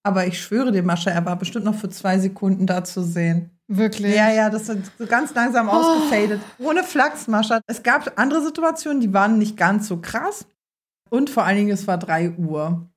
aber 0.03 0.27
ich 0.27 0.41
schwöre 0.41 0.71
dir, 0.71 0.83
Mascha, 0.83 1.11
er 1.11 1.25
war 1.25 1.37
bestimmt 1.37 1.65
noch 1.65 1.75
für 1.75 1.89
zwei 1.89 2.19
Sekunden 2.19 2.65
da 2.65 2.83
zu 2.83 3.01
sehen. 3.01 3.51
Wirklich. 3.67 4.15
Ja, 4.15 4.31
ja, 4.31 4.49
das 4.49 4.67
ist 4.67 4.91
so 4.97 5.05
ganz 5.05 5.33
langsam 5.35 5.69
ausgefadet. 5.69 6.41
Ohne 6.57 6.83
Flachs, 6.83 7.27
Mascha. 7.27 7.61
Es 7.67 7.83
gab 7.83 8.19
andere 8.19 8.43
Situationen, 8.43 8.99
die 8.99 9.13
waren 9.13 9.37
nicht 9.37 9.55
ganz 9.55 9.87
so 9.87 9.97
krass. 9.97 10.47
Und 11.09 11.29
vor 11.29 11.43
allen 11.43 11.57
Dingen, 11.57 11.71
es 11.71 11.87
war 11.87 11.97
3 11.97 12.31
Uhr. 12.31 12.89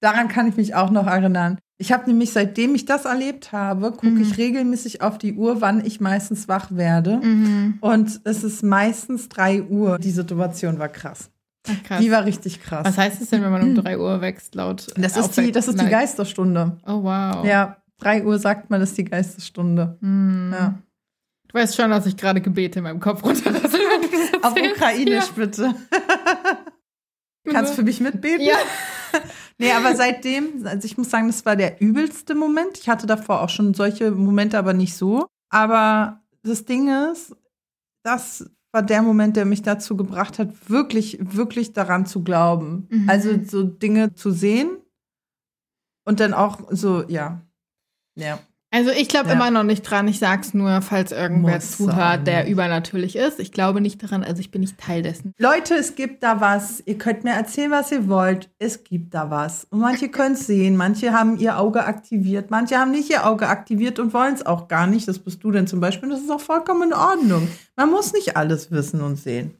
Daran 0.00 0.28
kann 0.28 0.48
ich 0.48 0.56
mich 0.56 0.74
auch 0.74 0.90
noch 0.90 1.06
erinnern. 1.06 1.58
Ich 1.78 1.92
habe 1.92 2.06
nämlich, 2.06 2.32
seitdem 2.32 2.74
ich 2.74 2.84
das 2.84 3.04
erlebt 3.04 3.52
habe, 3.52 3.90
gucke 3.92 4.10
Mhm. 4.10 4.22
ich 4.22 4.38
regelmäßig 4.38 5.02
auf 5.02 5.18
die 5.18 5.34
Uhr, 5.34 5.60
wann 5.60 5.84
ich 5.84 6.00
meistens 6.00 6.46
wach 6.46 6.68
werde. 6.70 7.16
Mhm. 7.22 7.78
Und 7.80 8.20
es 8.24 8.44
ist 8.44 8.62
meistens 8.62 9.28
3 9.28 9.62
Uhr. 9.62 9.98
Die 9.98 10.10
Situation 10.12 10.78
war 10.78 10.88
krass. 10.88 11.30
Ach, 11.66 11.82
krass. 11.82 12.00
Die 12.00 12.10
war 12.10 12.24
richtig 12.26 12.62
krass. 12.62 12.84
Was 12.86 12.98
heißt 12.98 13.20
es 13.22 13.30
denn, 13.30 13.42
wenn 13.42 13.50
man 13.50 13.62
um 13.62 13.74
3 13.82 13.98
Uhr 13.98 14.20
wächst, 14.20 14.54
laut 14.54 14.86
das, 14.96 15.16
ist 15.16 15.36
die, 15.36 15.50
das 15.50 15.66
ist 15.68 15.80
die 15.80 15.86
Geisterstunde. 15.88 16.76
Oh, 16.86 17.02
wow. 17.02 17.44
Ja, 17.44 17.78
3 18.00 18.24
Uhr 18.24 18.38
sagt 18.38 18.70
man, 18.70 18.80
das 18.80 18.90
ist 18.90 18.98
die 18.98 19.04
Geisterstunde. 19.04 19.96
Hm. 20.00 20.50
Ja. 20.52 20.74
Du 21.48 21.58
weißt 21.58 21.74
schon, 21.76 21.90
dass 21.90 22.04
ich 22.06 22.16
gerade 22.16 22.40
Gebete 22.40 22.80
in 22.80 22.82
meinem 22.84 23.00
Kopf 23.00 23.24
runterlasse. 23.24 23.78
Auf. 24.42 24.52
Ukrainisch 24.52 25.30
bitte. 25.34 25.74
Kannst 27.50 27.72
du 27.72 27.76
für 27.76 27.82
mich 27.82 28.00
mitbeten? 28.00 28.44
Ja. 28.44 28.56
Nee, 29.58 29.70
aber 29.70 29.94
seitdem, 29.94 30.66
also 30.66 30.84
ich 30.84 30.98
muss 30.98 31.10
sagen, 31.10 31.28
das 31.28 31.46
war 31.46 31.54
der 31.54 31.80
übelste 31.80 32.34
Moment. 32.34 32.76
Ich 32.78 32.88
hatte 32.88 33.06
davor 33.06 33.40
auch 33.40 33.48
schon 33.48 33.72
solche 33.72 34.10
Momente, 34.10 34.58
aber 34.58 34.72
nicht 34.72 34.96
so. 34.96 35.28
Aber 35.48 36.20
das 36.42 36.64
Ding 36.64 36.88
ist, 36.88 37.36
das 38.02 38.50
war 38.72 38.82
der 38.82 39.02
Moment, 39.02 39.36
der 39.36 39.44
mich 39.44 39.62
dazu 39.62 39.96
gebracht 39.96 40.40
hat, 40.40 40.68
wirklich, 40.68 41.18
wirklich 41.20 41.72
daran 41.72 42.06
zu 42.06 42.24
glauben. 42.24 42.88
Mhm. 42.90 43.08
Also 43.08 43.38
so 43.44 43.62
Dinge 43.62 44.14
zu 44.14 44.32
sehen 44.32 44.76
und 46.04 46.18
dann 46.18 46.34
auch 46.34 46.60
so, 46.70 47.04
ja. 47.06 47.40
Ja. 48.16 48.40
Also 48.74 48.90
ich 48.90 49.08
glaube 49.08 49.28
Ja. 49.28 49.34
immer 49.34 49.52
noch 49.52 49.62
nicht 49.62 49.82
dran. 49.82 50.08
Ich 50.08 50.18
sag's 50.18 50.52
nur, 50.52 50.82
falls 50.82 51.12
irgendwer 51.12 51.54
Muss 51.54 51.76
zuhört, 51.76 51.96
sein. 51.96 52.24
der 52.24 52.48
übernatürlich 52.48 53.14
ist. 53.14 53.38
Ich 53.38 53.52
glaube 53.52 53.80
nicht 53.80 54.02
daran, 54.02 54.24
also 54.24 54.40
ich 54.40 54.50
bin 54.50 54.62
nicht 54.62 54.78
Teil 54.78 55.02
dessen. 55.02 55.32
Leute, 55.38 55.74
es 55.76 55.94
gibt 55.94 56.24
da 56.24 56.40
was. 56.40 56.82
Ihr 56.84 56.98
könnt 56.98 57.22
mir 57.22 57.34
erzählen, 57.34 57.70
was 57.70 57.92
ihr 57.92 58.08
wollt. 58.08 58.50
Es 58.58 58.82
gibt 58.82 59.14
da 59.14 59.30
was. 59.30 59.68
Und 59.70 59.78
manche 59.78 60.08
können 60.08 60.34
es 60.34 60.46
sehen, 60.48 60.76
manche 60.76 61.12
haben 61.12 61.38
ihr 61.38 61.58
Auge 61.58 61.84
aktiviert, 61.84 62.50
manche 62.50 62.76
haben 62.76 62.90
nicht 62.90 63.10
ihr 63.10 63.24
Auge 63.26 63.46
aktiviert 63.48 64.00
und 64.00 64.12
wollen 64.12 64.34
es 64.34 64.44
auch 64.44 64.66
gar 64.66 64.88
nicht. 64.88 65.06
Das 65.06 65.20
bist 65.20 65.44
du 65.44 65.52
denn 65.52 65.68
zum 65.68 65.78
Beispiel. 65.78 66.08
Und 66.08 66.14
das 66.16 66.22
ist 66.22 66.30
auch 66.32 66.40
vollkommen 66.40 66.88
in 66.90 66.94
Ordnung. 66.94 67.46
Man 67.76 67.90
muss 67.90 68.12
nicht 68.12 68.36
alles 68.36 68.72
wissen 68.72 69.00
und 69.02 69.16
sehen. 69.16 69.54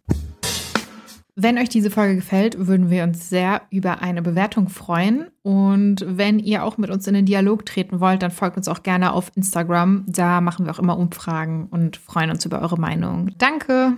Wenn 1.37 1.59
euch 1.59 1.69
diese 1.69 1.91
Folge 1.91 2.15
gefällt, 2.17 2.69
würden 2.69 2.91
wir 2.91 3.03
uns 3.03 3.29
sehr 3.29 3.63
über 3.71 4.03
eine 4.03 4.23
Bewertung 4.23 4.69
freuen. 4.69 5.27
Und 5.43 6.05
wenn 6.07 6.39
ihr 6.39 6.63
auch 6.63 6.79
mit 6.79 6.91
uns 6.91 7.09
in 7.09 7.15
den 7.15 7.27
Dialog 7.27 7.67
treten 7.67 7.99
wollt, 7.99 8.23
dann 8.23 8.31
folgt 8.31 8.57
uns 8.57 8.69
auch 8.69 8.85
gerne 8.85 9.13
auf 9.13 9.33
Instagram. 9.35 10.05
Da 10.07 10.41
machen 10.41 10.65
wir 10.65 10.73
auch 10.73 10.79
immer 10.79 10.97
Umfragen 10.97 11.67
und 11.71 11.97
freuen 11.97 12.31
uns 12.31 12.45
über 12.45 12.63
eure 12.63 12.79
Meinung. 12.79 13.31
Danke. 13.39 13.95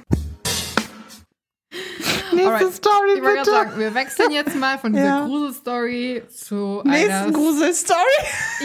Nächste 2.37 2.53
Alright. 2.55 2.75
Story, 2.75 3.11
Ich 3.17 3.23
wollte 3.23 3.35
gerade 3.35 3.39
bitte. 3.39 3.51
sagen, 3.51 3.79
wir 3.79 3.95
wechseln 3.95 4.31
jetzt 4.31 4.55
mal 4.57 4.79
von 4.79 4.93
dieser 4.93 5.05
Ja. 5.07 5.25
Gruselstory 5.27 6.23
zu 6.35 6.83
Nächsten 6.85 7.11
einer. 7.13 7.33
Gruselstory. 7.33 7.99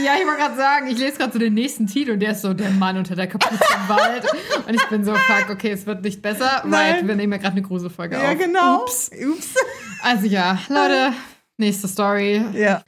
Ja, 0.04 0.14
ich 0.20 0.26
wollte 0.26 0.40
gerade 0.42 0.56
sagen, 0.58 0.88
ich 0.88 0.98
lese 0.98 1.18
gerade 1.18 1.34
so 1.34 1.40
den 1.40 1.54
nächsten 1.54 1.88
Titel 1.88 2.12
und 2.12 2.20
der 2.20 2.32
ist 2.32 2.42
so 2.42 2.54
der 2.54 2.70
Mann 2.72 2.98
unter 2.98 3.16
der 3.16 3.28
Kapuze 3.28 3.56
im 3.64 3.90
Wald. 3.90 4.26
Und 4.68 4.74
ich 4.74 4.86
bin 4.90 5.04
so, 5.04 5.14
fuck, 5.16 5.50
okay, 5.50 5.72
es 5.72 5.86
wird 5.86 6.04
nicht 6.04 6.22
besser, 6.22 6.62
weil 6.66 6.94
Nein. 6.98 7.08
wir 7.08 7.16
nehmen 7.16 7.34
ja 7.34 7.40
gerade 7.40 7.54
eine 7.54 7.62
Gruselfolge 7.62 8.16
Ja, 8.18 8.32
auf. 8.32 8.38
genau. 8.38 8.82
Ups. 8.84 9.10
Ups. 9.28 9.56
Also 10.04 10.28
ja, 10.28 10.60
Leute, 10.70 11.14
nächste 11.58 11.88
Story. 11.88 12.44
Ja. 12.54 12.84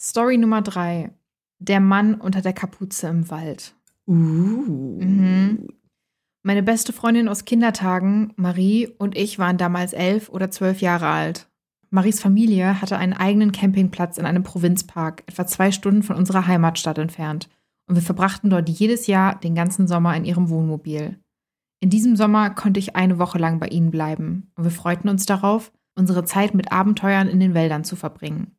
Story 0.00 0.36
Nummer 0.38 0.62
drei. 0.62 1.10
Der 1.58 1.80
Mann 1.80 2.14
unter 2.14 2.42
der 2.42 2.52
Kapuze 2.52 3.06
im 3.08 3.30
Wald. 3.30 3.74
Uh. 4.06 4.12
Mhm. 4.12 5.68
Meine 6.46 6.62
beste 6.62 6.92
Freundin 6.92 7.28
aus 7.28 7.44
Kindertagen, 7.44 8.32
Marie, 8.36 8.86
und 8.98 9.16
ich 9.16 9.40
waren 9.40 9.58
damals 9.58 9.92
elf 9.92 10.28
oder 10.28 10.48
zwölf 10.48 10.80
Jahre 10.80 11.08
alt. 11.08 11.48
Maries 11.90 12.20
Familie 12.20 12.80
hatte 12.80 12.98
einen 12.98 13.14
eigenen 13.14 13.50
Campingplatz 13.50 14.16
in 14.16 14.26
einem 14.26 14.44
Provinzpark, 14.44 15.24
etwa 15.26 15.44
zwei 15.48 15.72
Stunden 15.72 16.04
von 16.04 16.14
unserer 16.14 16.46
Heimatstadt 16.46 16.98
entfernt. 16.98 17.48
Und 17.88 17.96
wir 17.96 18.02
verbrachten 18.02 18.48
dort 18.48 18.68
jedes 18.68 19.08
Jahr 19.08 19.34
den 19.40 19.56
ganzen 19.56 19.88
Sommer 19.88 20.14
in 20.14 20.24
ihrem 20.24 20.48
Wohnmobil. 20.48 21.18
In 21.80 21.90
diesem 21.90 22.14
Sommer 22.14 22.50
konnte 22.50 22.78
ich 22.78 22.94
eine 22.94 23.18
Woche 23.18 23.38
lang 23.38 23.58
bei 23.58 23.66
ihnen 23.66 23.90
bleiben. 23.90 24.52
Und 24.54 24.62
wir 24.62 24.70
freuten 24.70 25.08
uns 25.08 25.26
darauf, 25.26 25.72
unsere 25.96 26.22
Zeit 26.22 26.54
mit 26.54 26.70
Abenteuern 26.70 27.26
in 27.26 27.40
den 27.40 27.54
Wäldern 27.54 27.82
zu 27.82 27.96
verbringen. 27.96 28.52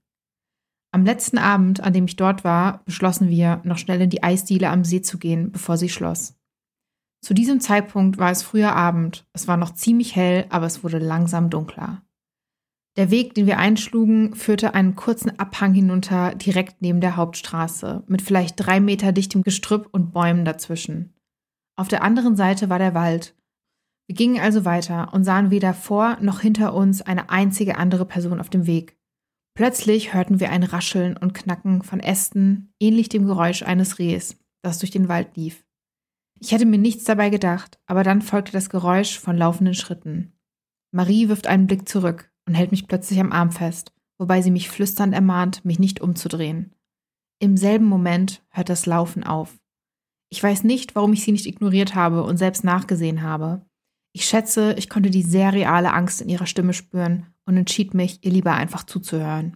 Am 0.91 1.05
letzten 1.05 1.37
Abend, 1.37 1.79
an 1.79 1.93
dem 1.93 2.03
ich 2.03 2.17
dort 2.17 2.43
war, 2.43 2.83
beschlossen 2.83 3.29
wir, 3.29 3.61
noch 3.63 3.77
schnell 3.77 4.01
in 4.01 4.09
die 4.09 4.23
Eisdiele 4.23 4.71
am 4.71 4.83
See 4.83 5.01
zu 5.01 5.17
gehen, 5.17 5.53
bevor 5.53 5.77
sie 5.77 5.87
schloss. 5.87 6.36
Zu 7.27 7.33
diesem 7.33 7.59
Zeitpunkt 7.59 8.19
war 8.19 8.31
es 8.31 8.41
früher 8.41 8.73
Abend. 8.73 9.27
Es 9.33 9.49
war 9.49 9.57
noch 9.57 9.73
ziemlich 9.73 10.15
hell, 10.15 10.45
aber 10.47 10.65
es 10.65 10.85
wurde 10.85 10.97
langsam 10.97 11.49
dunkler. 11.49 12.01
Der 12.95 13.11
Weg, 13.11 13.33
den 13.33 13.47
wir 13.47 13.57
einschlugen, 13.57 14.33
führte 14.33 14.73
einen 14.73 14.95
kurzen 14.95 15.37
Abhang 15.37 15.73
hinunter, 15.73 16.35
direkt 16.35 16.81
neben 16.81 17.01
der 17.01 17.17
Hauptstraße, 17.17 18.05
mit 18.07 18.21
vielleicht 18.21 18.55
drei 18.55 18.79
Meter 18.79 19.11
dichtem 19.11 19.41
Gestrüpp 19.41 19.89
und 19.91 20.13
Bäumen 20.13 20.45
dazwischen. 20.45 21.15
Auf 21.75 21.89
der 21.89 22.01
anderen 22.01 22.37
Seite 22.37 22.69
war 22.69 22.79
der 22.79 22.93
Wald. 22.93 23.35
Wir 24.07 24.15
gingen 24.15 24.39
also 24.39 24.63
weiter 24.63 25.13
und 25.13 25.25
sahen 25.25 25.51
weder 25.51 25.73
vor 25.73 26.17
noch 26.21 26.39
hinter 26.39 26.73
uns 26.73 27.01
eine 27.01 27.29
einzige 27.29 27.75
andere 27.77 28.05
Person 28.05 28.39
auf 28.39 28.49
dem 28.49 28.67
Weg. 28.67 28.97
Plötzlich 29.53 30.13
hörten 30.13 30.39
wir 30.39 30.49
ein 30.49 30.63
Rascheln 30.63 31.17
und 31.17 31.33
Knacken 31.33 31.83
von 31.83 31.99
Ästen, 31.99 32.73
ähnlich 32.79 33.09
dem 33.09 33.25
Geräusch 33.25 33.63
eines 33.63 33.99
Rehs, 33.99 34.39
das 34.61 34.79
durch 34.79 34.91
den 34.91 35.09
Wald 35.09 35.35
lief. 35.35 35.66
Ich 36.39 36.51
hätte 36.51 36.65
mir 36.65 36.77
nichts 36.77 37.03
dabei 37.03 37.29
gedacht, 37.29 37.79
aber 37.85 38.03
dann 38.03 38.21
folgte 38.21 38.51
das 38.51 38.69
Geräusch 38.69 39.19
von 39.19 39.37
laufenden 39.37 39.73
Schritten. 39.73 40.33
Marie 40.91 41.29
wirft 41.29 41.47
einen 41.47 41.67
Blick 41.67 41.87
zurück 41.89 42.31
und 42.47 42.53
hält 42.53 42.71
mich 42.71 42.87
plötzlich 42.87 43.19
am 43.19 43.31
Arm 43.31 43.51
fest, 43.51 43.91
wobei 44.17 44.41
sie 44.41 44.51
mich 44.51 44.69
flüsternd 44.69 45.13
ermahnt, 45.13 45.65
mich 45.65 45.79
nicht 45.79 45.99
umzudrehen. 45.99 46.73
Im 47.39 47.57
selben 47.57 47.85
Moment 47.85 48.43
hört 48.49 48.69
das 48.69 48.85
Laufen 48.85 49.23
auf. 49.23 49.59
Ich 50.29 50.41
weiß 50.41 50.63
nicht, 50.63 50.95
warum 50.95 51.13
ich 51.13 51.23
sie 51.23 51.31
nicht 51.31 51.45
ignoriert 51.45 51.95
habe 51.95 52.23
und 52.23 52.37
selbst 52.37 52.63
nachgesehen 52.63 53.21
habe. 53.21 53.65
Ich 54.13 54.25
schätze, 54.25 54.73
ich 54.77 54.89
konnte 54.89 55.09
die 55.09 55.23
sehr 55.23 55.53
reale 55.53 55.93
Angst 55.93 56.21
in 56.21 56.29
ihrer 56.29 56.47
Stimme 56.47 56.73
spüren 56.73 57.27
und 57.45 57.55
entschied 57.55 57.93
mich, 57.93 58.23
ihr 58.23 58.31
lieber 58.31 58.53
einfach 58.53 58.83
zuzuhören. 58.83 59.55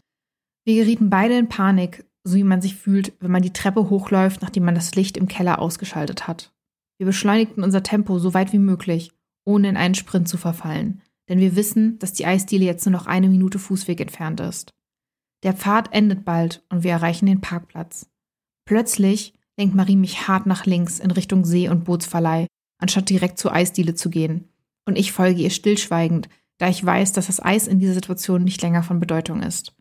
Wir 0.63 0.75
gerieten 0.75 1.09
beide 1.09 1.37
in 1.37 1.49
Panik, 1.49 2.05
so 2.23 2.35
wie 2.35 2.43
man 2.43 2.61
sich 2.61 2.75
fühlt, 2.75 3.13
wenn 3.19 3.31
man 3.31 3.41
die 3.41 3.53
Treppe 3.53 3.89
hochläuft, 3.89 4.41
nachdem 4.41 4.63
man 4.65 4.75
das 4.75 4.93
Licht 4.95 5.17
im 5.17 5.27
Keller 5.27 5.59
ausgeschaltet 5.59 6.27
hat. 6.27 6.53
Wir 7.01 7.07
beschleunigten 7.07 7.63
unser 7.63 7.81
Tempo 7.81 8.19
so 8.19 8.35
weit 8.35 8.53
wie 8.53 8.59
möglich, 8.59 9.11
ohne 9.43 9.69
in 9.69 9.75
einen 9.75 9.95
Sprint 9.95 10.27
zu 10.29 10.37
verfallen, 10.37 11.01
denn 11.29 11.39
wir 11.39 11.55
wissen, 11.55 11.97
dass 11.97 12.13
die 12.13 12.27
Eisdiele 12.27 12.63
jetzt 12.63 12.85
nur 12.85 12.91
noch 12.91 13.07
eine 13.07 13.27
Minute 13.27 13.57
Fußweg 13.57 13.99
entfernt 13.99 14.39
ist. 14.39 14.69
Der 15.41 15.53
Pfad 15.53 15.91
endet 15.93 16.25
bald 16.25 16.63
und 16.69 16.83
wir 16.83 16.91
erreichen 16.91 17.25
den 17.25 17.41
Parkplatz. 17.41 18.07
Plötzlich 18.65 19.33
lenkt 19.57 19.73
Marie 19.73 19.95
mich 19.95 20.27
hart 20.27 20.45
nach 20.45 20.67
links 20.67 20.99
in 20.99 21.09
Richtung 21.09 21.43
See- 21.43 21.69
und 21.69 21.85
Bootsverleih, 21.85 22.45
anstatt 22.77 23.09
direkt 23.09 23.39
zur 23.39 23.51
Eisdiele 23.51 23.95
zu 23.95 24.11
gehen. 24.11 24.49
Und 24.85 24.95
ich 24.95 25.11
folge 25.11 25.41
ihr 25.41 25.49
stillschweigend, 25.49 26.29
da 26.59 26.69
ich 26.69 26.85
weiß, 26.85 27.13
dass 27.13 27.25
das 27.25 27.43
Eis 27.43 27.65
in 27.65 27.79
dieser 27.79 27.95
Situation 27.95 28.43
nicht 28.43 28.61
länger 28.61 28.83
von 28.83 28.99
Bedeutung 28.99 29.41
ist. 29.41 29.73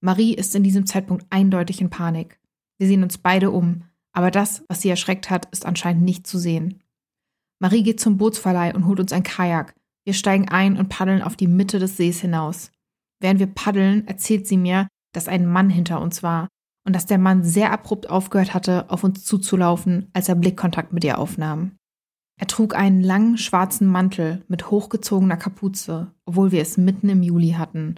Marie 0.00 0.34
ist 0.34 0.54
in 0.54 0.62
diesem 0.62 0.86
Zeitpunkt 0.86 1.26
eindeutig 1.30 1.80
in 1.80 1.90
Panik. 1.90 2.38
Wir 2.78 2.86
sehen 2.86 3.02
uns 3.02 3.18
beide 3.18 3.50
um, 3.50 3.82
aber 4.12 4.30
das, 4.30 4.64
was 4.68 4.80
sie 4.80 4.88
erschreckt 4.88 5.30
hat, 5.30 5.46
ist 5.52 5.66
anscheinend 5.66 6.02
nicht 6.02 6.26
zu 6.26 6.38
sehen. 6.38 6.82
Marie 7.60 7.82
geht 7.82 8.00
zum 8.00 8.16
Bootsverleih 8.16 8.74
und 8.74 8.86
holt 8.86 9.00
uns 9.00 9.12
ein 9.12 9.22
Kajak. 9.22 9.74
Wir 10.04 10.14
steigen 10.14 10.48
ein 10.48 10.78
und 10.78 10.88
paddeln 10.88 11.22
auf 11.22 11.36
die 11.36 11.46
Mitte 11.46 11.78
des 11.78 11.96
Sees 11.96 12.20
hinaus. 12.20 12.72
Während 13.20 13.38
wir 13.38 13.46
paddeln, 13.46 14.08
erzählt 14.08 14.46
sie 14.46 14.56
mir, 14.56 14.88
dass 15.12 15.28
ein 15.28 15.46
Mann 15.46 15.68
hinter 15.68 16.00
uns 16.00 16.22
war 16.22 16.48
und 16.86 16.96
dass 16.96 17.06
der 17.06 17.18
Mann 17.18 17.44
sehr 17.44 17.72
abrupt 17.72 18.08
aufgehört 18.08 18.54
hatte, 18.54 18.88
auf 18.88 19.04
uns 19.04 19.24
zuzulaufen, 19.24 20.08
als 20.14 20.28
er 20.28 20.34
Blickkontakt 20.34 20.92
mit 20.92 21.04
ihr 21.04 21.18
aufnahm. 21.18 21.76
Er 22.40 22.46
trug 22.46 22.74
einen 22.74 23.02
langen 23.02 23.36
schwarzen 23.36 23.86
Mantel 23.86 24.42
mit 24.48 24.70
hochgezogener 24.70 25.36
Kapuze, 25.36 26.14
obwohl 26.24 26.52
wir 26.52 26.62
es 26.62 26.78
mitten 26.78 27.10
im 27.10 27.22
Juli 27.22 27.50
hatten, 27.50 27.96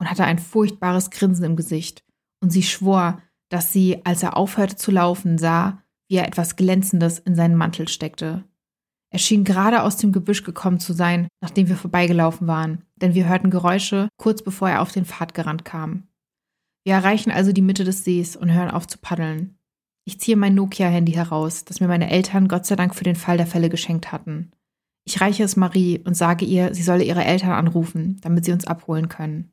und 0.00 0.10
hatte 0.10 0.24
ein 0.24 0.38
furchtbares 0.38 1.10
Grinsen 1.10 1.44
im 1.44 1.56
Gesicht, 1.56 2.02
und 2.42 2.50
sie 2.50 2.62
schwor, 2.62 3.20
dass 3.52 3.70
sie, 3.70 4.00
als 4.04 4.22
er 4.22 4.36
aufhörte 4.36 4.76
zu 4.76 4.90
laufen, 4.90 5.36
sah, 5.36 5.82
wie 6.08 6.16
er 6.16 6.26
etwas 6.26 6.56
Glänzendes 6.56 7.18
in 7.18 7.34
seinen 7.34 7.54
Mantel 7.54 7.86
steckte. 7.86 8.44
Er 9.10 9.18
schien 9.18 9.44
gerade 9.44 9.82
aus 9.82 9.98
dem 9.98 10.10
Gebüsch 10.10 10.42
gekommen 10.42 10.80
zu 10.80 10.94
sein, 10.94 11.28
nachdem 11.42 11.68
wir 11.68 11.76
vorbeigelaufen 11.76 12.46
waren, 12.46 12.82
denn 12.96 13.12
wir 13.12 13.28
hörten 13.28 13.50
Geräusche, 13.50 14.08
kurz 14.16 14.42
bevor 14.42 14.70
er 14.70 14.80
auf 14.80 14.90
den 14.90 15.04
Pfad 15.04 15.34
gerannt 15.34 15.66
kam. 15.66 16.04
Wir 16.84 16.94
erreichen 16.94 17.30
also 17.30 17.52
die 17.52 17.60
Mitte 17.60 17.84
des 17.84 18.04
Sees 18.04 18.36
und 18.36 18.50
hören 18.50 18.70
auf 18.70 18.86
zu 18.86 18.96
paddeln. 18.96 19.58
Ich 20.06 20.18
ziehe 20.18 20.38
mein 20.38 20.54
Nokia-Handy 20.54 21.12
heraus, 21.12 21.66
das 21.66 21.78
mir 21.78 21.88
meine 21.88 22.10
Eltern 22.10 22.48
Gott 22.48 22.64
sei 22.64 22.74
Dank 22.74 22.94
für 22.94 23.04
den 23.04 23.16
Fall 23.16 23.36
der 23.36 23.46
Fälle 23.46 23.68
geschenkt 23.68 24.12
hatten. 24.12 24.50
Ich 25.04 25.20
reiche 25.20 25.44
es 25.44 25.56
Marie 25.56 26.00
und 26.04 26.16
sage 26.16 26.46
ihr, 26.46 26.74
sie 26.74 26.82
solle 26.82 27.04
ihre 27.04 27.24
Eltern 27.24 27.50
anrufen, 27.50 28.18
damit 28.22 28.46
sie 28.46 28.52
uns 28.52 28.66
abholen 28.66 29.10
können. 29.10 29.52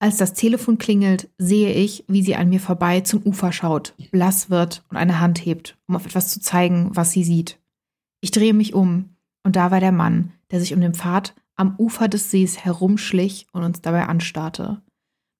Als 0.00 0.16
das 0.16 0.34
Telefon 0.34 0.78
klingelt, 0.78 1.28
sehe 1.38 1.72
ich, 1.72 2.04
wie 2.06 2.22
sie 2.22 2.36
an 2.36 2.48
mir 2.48 2.60
vorbei 2.60 3.00
zum 3.00 3.22
Ufer 3.22 3.52
schaut, 3.52 3.94
blass 4.12 4.48
wird 4.48 4.84
und 4.90 4.96
eine 4.96 5.18
Hand 5.18 5.44
hebt, 5.44 5.76
um 5.88 5.96
auf 5.96 6.06
etwas 6.06 6.28
zu 6.28 6.40
zeigen, 6.40 6.90
was 6.92 7.10
sie 7.10 7.24
sieht. 7.24 7.58
Ich 8.20 8.30
drehe 8.30 8.54
mich 8.54 8.74
um, 8.74 9.16
und 9.42 9.56
da 9.56 9.70
war 9.70 9.80
der 9.80 9.92
Mann, 9.92 10.32
der 10.50 10.60
sich 10.60 10.72
um 10.72 10.80
den 10.80 10.94
Pfad 10.94 11.34
am 11.56 11.74
Ufer 11.78 12.06
des 12.06 12.30
Sees 12.30 12.64
herumschlich 12.64 13.46
und 13.52 13.64
uns 13.64 13.80
dabei 13.80 14.06
anstarrte. 14.06 14.80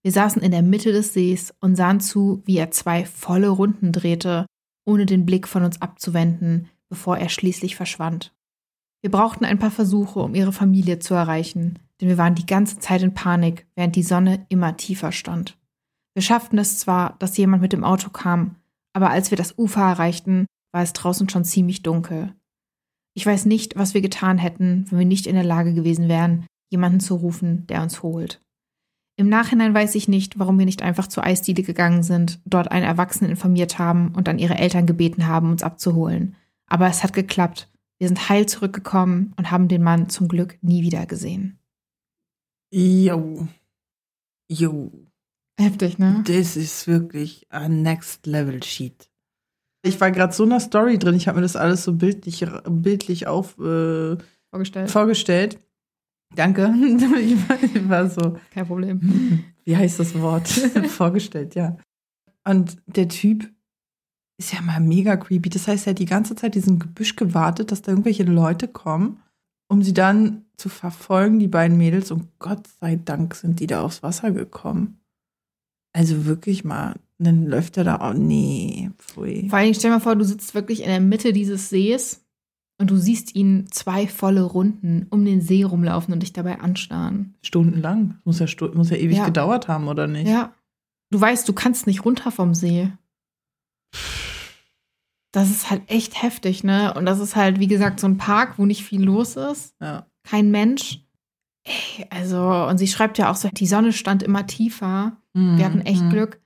Wir 0.02 0.12
saßen 0.12 0.42
in 0.42 0.50
der 0.50 0.62
Mitte 0.62 0.92
des 0.92 1.12
Sees 1.12 1.54
und 1.60 1.76
sahen 1.76 2.00
zu, 2.00 2.42
wie 2.44 2.56
er 2.56 2.72
zwei 2.72 3.04
volle 3.04 3.48
Runden 3.48 3.92
drehte, 3.92 4.46
ohne 4.84 5.06
den 5.06 5.26
Blick 5.26 5.46
von 5.46 5.62
uns 5.62 5.80
abzuwenden, 5.80 6.68
bevor 6.88 7.18
er 7.18 7.28
schließlich 7.28 7.76
verschwand. 7.76 8.34
Wir 9.02 9.10
brauchten 9.10 9.44
ein 9.44 9.58
paar 9.58 9.70
Versuche, 9.70 10.20
um 10.20 10.34
ihre 10.34 10.52
Familie 10.52 10.98
zu 10.98 11.14
erreichen, 11.14 11.78
denn 12.00 12.08
wir 12.08 12.18
waren 12.18 12.34
die 12.34 12.46
ganze 12.46 12.78
Zeit 12.78 13.02
in 13.02 13.14
Panik, 13.14 13.66
während 13.74 13.96
die 13.96 14.02
Sonne 14.02 14.46
immer 14.48 14.76
tiefer 14.76 15.12
stand. 15.12 15.56
Wir 16.14 16.22
schafften 16.22 16.58
es 16.58 16.78
zwar, 16.78 17.16
dass 17.18 17.36
jemand 17.36 17.62
mit 17.62 17.72
dem 17.72 17.84
Auto 17.84 18.10
kam, 18.10 18.56
aber 18.92 19.10
als 19.10 19.30
wir 19.30 19.38
das 19.38 19.56
Ufer 19.58 19.82
erreichten, 19.82 20.46
war 20.72 20.82
es 20.82 20.92
draußen 20.92 21.28
schon 21.28 21.44
ziemlich 21.44 21.82
dunkel. 21.82 22.34
Ich 23.14 23.26
weiß 23.26 23.46
nicht, 23.46 23.76
was 23.76 23.94
wir 23.94 24.00
getan 24.00 24.38
hätten, 24.38 24.86
wenn 24.90 24.98
wir 24.98 25.06
nicht 25.06 25.26
in 25.26 25.34
der 25.34 25.44
Lage 25.44 25.74
gewesen 25.74 26.08
wären, 26.08 26.46
jemanden 26.70 27.00
zu 27.00 27.16
rufen, 27.16 27.66
der 27.66 27.82
uns 27.82 28.02
holt. 28.02 28.40
Im 29.16 29.28
Nachhinein 29.28 29.74
weiß 29.74 29.96
ich 29.96 30.06
nicht, 30.06 30.38
warum 30.38 30.58
wir 30.58 30.66
nicht 30.66 30.82
einfach 30.82 31.08
zur 31.08 31.24
Eisdiele 31.24 31.64
gegangen 31.64 32.04
sind, 32.04 32.38
dort 32.44 32.70
einen 32.70 32.86
Erwachsenen 32.86 33.32
informiert 33.32 33.78
haben 33.78 34.12
und 34.14 34.28
dann 34.28 34.38
ihre 34.38 34.56
Eltern 34.58 34.86
gebeten 34.86 35.26
haben, 35.26 35.50
uns 35.50 35.64
abzuholen. 35.64 36.36
Aber 36.68 36.86
es 36.86 37.02
hat 37.02 37.12
geklappt. 37.12 37.68
Wir 37.98 38.06
sind 38.06 38.28
heil 38.28 38.46
zurückgekommen 38.46 39.32
und 39.36 39.50
haben 39.50 39.66
den 39.66 39.82
Mann 39.82 40.08
zum 40.08 40.28
Glück 40.28 40.58
nie 40.62 40.82
wieder 40.82 41.04
gesehen. 41.06 41.57
Jo. 42.72 43.48
Jo. 44.50 44.92
Heftig, 45.58 45.98
ne? 45.98 46.22
Das 46.26 46.56
ist 46.56 46.86
wirklich 46.86 47.46
ein 47.50 47.82
Next 47.82 48.26
Level 48.26 48.62
Sheet. 48.62 49.10
Ich 49.82 50.00
war 50.00 50.10
gerade 50.10 50.32
so 50.32 50.44
in 50.44 50.52
einer 50.52 50.60
Story 50.60 50.98
drin, 50.98 51.14
ich 51.14 51.28
habe 51.28 51.36
mir 51.36 51.42
das 51.42 51.56
alles 51.56 51.84
so 51.84 51.94
bildlich, 51.94 52.44
bildlich 52.68 53.26
auf, 53.26 53.58
äh, 53.58 54.16
Vorgestellt. 54.50 54.90
vorgestellt. 54.90 55.58
Danke. 56.34 56.72
ich 57.62 57.88
war 57.88 58.08
so, 58.08 58.38
Kein 58.50 58.66
Problem. 58.66 59.44
wie 59.64 59.76
heißt 59.76 59.98
das 59.98 60.18
Wort? 60.20 60.48
vorgestellt, 60.88 61.54
ja. 61.54 61.76
Und 62.44 62.76
der 62.86 63.08
Typ 63.08 63.50
ist 64.38 64.52
ja 64.52 64.60
mal 64.60 64.80
mega 64.80 65.16
creepy. 65.16 65.48
Das 65.48 65.66
heißt, 65.68 65.86
er 65.86 65.90
hat 65.90 65.98
die 65.98 66.04
ganze 66.04 66.34
Zeit 66.36 66.54
diesen 66.54 66.78
Gebüsch 66.78 67.16
gewartet, 67.16 67.72
dass 67.72 67.82
da 67.82 67.92
irgendwelche 67.92 68.24
Leute 68.24 68.68
kommen, 68.68 69.22
um 69.68 69.82
sie 69.82 69.94
dann 69.94 70.44
zu 70.56 70.68
verfolgen, 70.68 71.38
die 71.38 71.48
beiden 71.48 71.76
Mädels. 71.78 72.10
Und 72.10 72.28
Gott 72.38 72.66
sei 72.80 72.96
Dank 72.96 73.34
sind 73.34 73.60
die 73.60 73.66
da 73.66 73.82
aufs 73.82 74.02
Wasser 74.02 74.30
gekommen. 74.32 75.00
Also 75.92 76.26
wirklich 76.26 76.64
mal, 76.64 76.96
dann 77.18 77.46
läuft 77.46 77.76
er 77.76 77.84
da 77.84 77.96
auch. 78.00 78.14
Nee, 78.14 78.90
pfui. 78.98 79.48
Vor 79.48 79.58
allem, 79.58 79.74
stell 79.74 79.90
dir 79.90 79.96
mal 79.96 80.00
vor, 80.00 80.16
du 80.16 80.24
sitzt 80.24 80.54
wirklich 80.54 80.80
in 80.80 80.88
der 80.88 81.00
Mitte 81.00 81.32
dieses 81.32 81.68
Sees 81.70 82.24
und 82.80 82.90
du 82.90 82.96
siehst 82.96 83.34
ihn 83.34 83.66
zwei 83.70 84.06
volle 84.06 84.42
Runden 84.42 85.06
um 85.10 85.24
den 85.24 85.40
See 85.40 85.64
rumlaufen 85.64 86.12
und 86.14 86.20
dich 86.22 86.32
dabei 86.32 86.60
anstarren. 86.60 87.34
Stundenlang. 87.42 88.18
Muss 88.24 88.38
ja, 88.38 88.46
stu 88.46 88.68
muss 88.74 88.90
ja 88.90 88.96
ewig 88.96 89.16
Ja. 89.16 89.26
gedauert 89.26 89.66
haben, 89.68 89.88
oder 89.88 90.06
nicht? 90.06 90.28
Ja. 90.28 90.52
Du 91.10 91.20
weißt, 91.20 91.48
du 91.48 91.52
kannst 91.54 91.86
nicht 91.86 92.04
runter 92.04 92.30
vom 92.30 92.54
See. 92.54 92.92
Das 95.32 95.50
ist 95.50 95.70
halt 95.70 95.82
echt 95.88 96.22
heftig, 96.22 96.64
ne? 96.64 96.94
Und 96.94 97.04
das 97.06 97.20
ist 97.20 97.36
halt, 97.36 97.60
wie 97.60 97.66
gesagt, 97.66 98.00
so 98.00 98.06
ein 98.06 98.16
Park, 98.16 98.58
wo 98.58 98.64
nicht 98.66 98.84
viel 98.84 99.02
los 99.04 99.36
ist. 99.36 99.74
Ja. 99.80 100.06
Kein 100.24 100.50
Mensch. 100.50 101.00
Ey, 101.64 102.06
also, 102.10 102.40
und 102.66 102.78
sie 102.78 102.86
schreibt 102.88 103.18
ja 103.18 103.30
auch 103.30 103.36
so, 103.36 103.48
die 103.52 103.66
Sonne 103.66 103.92
stand 103.92 104.22
immer 104.22 104.46
tiefer. 104.46 105.18
Wir 105.34 105.64
hatten 105.64 105.82
echt 105.82 106.02
Mhm. 106.02 106.10
Glück. 106.10 106.40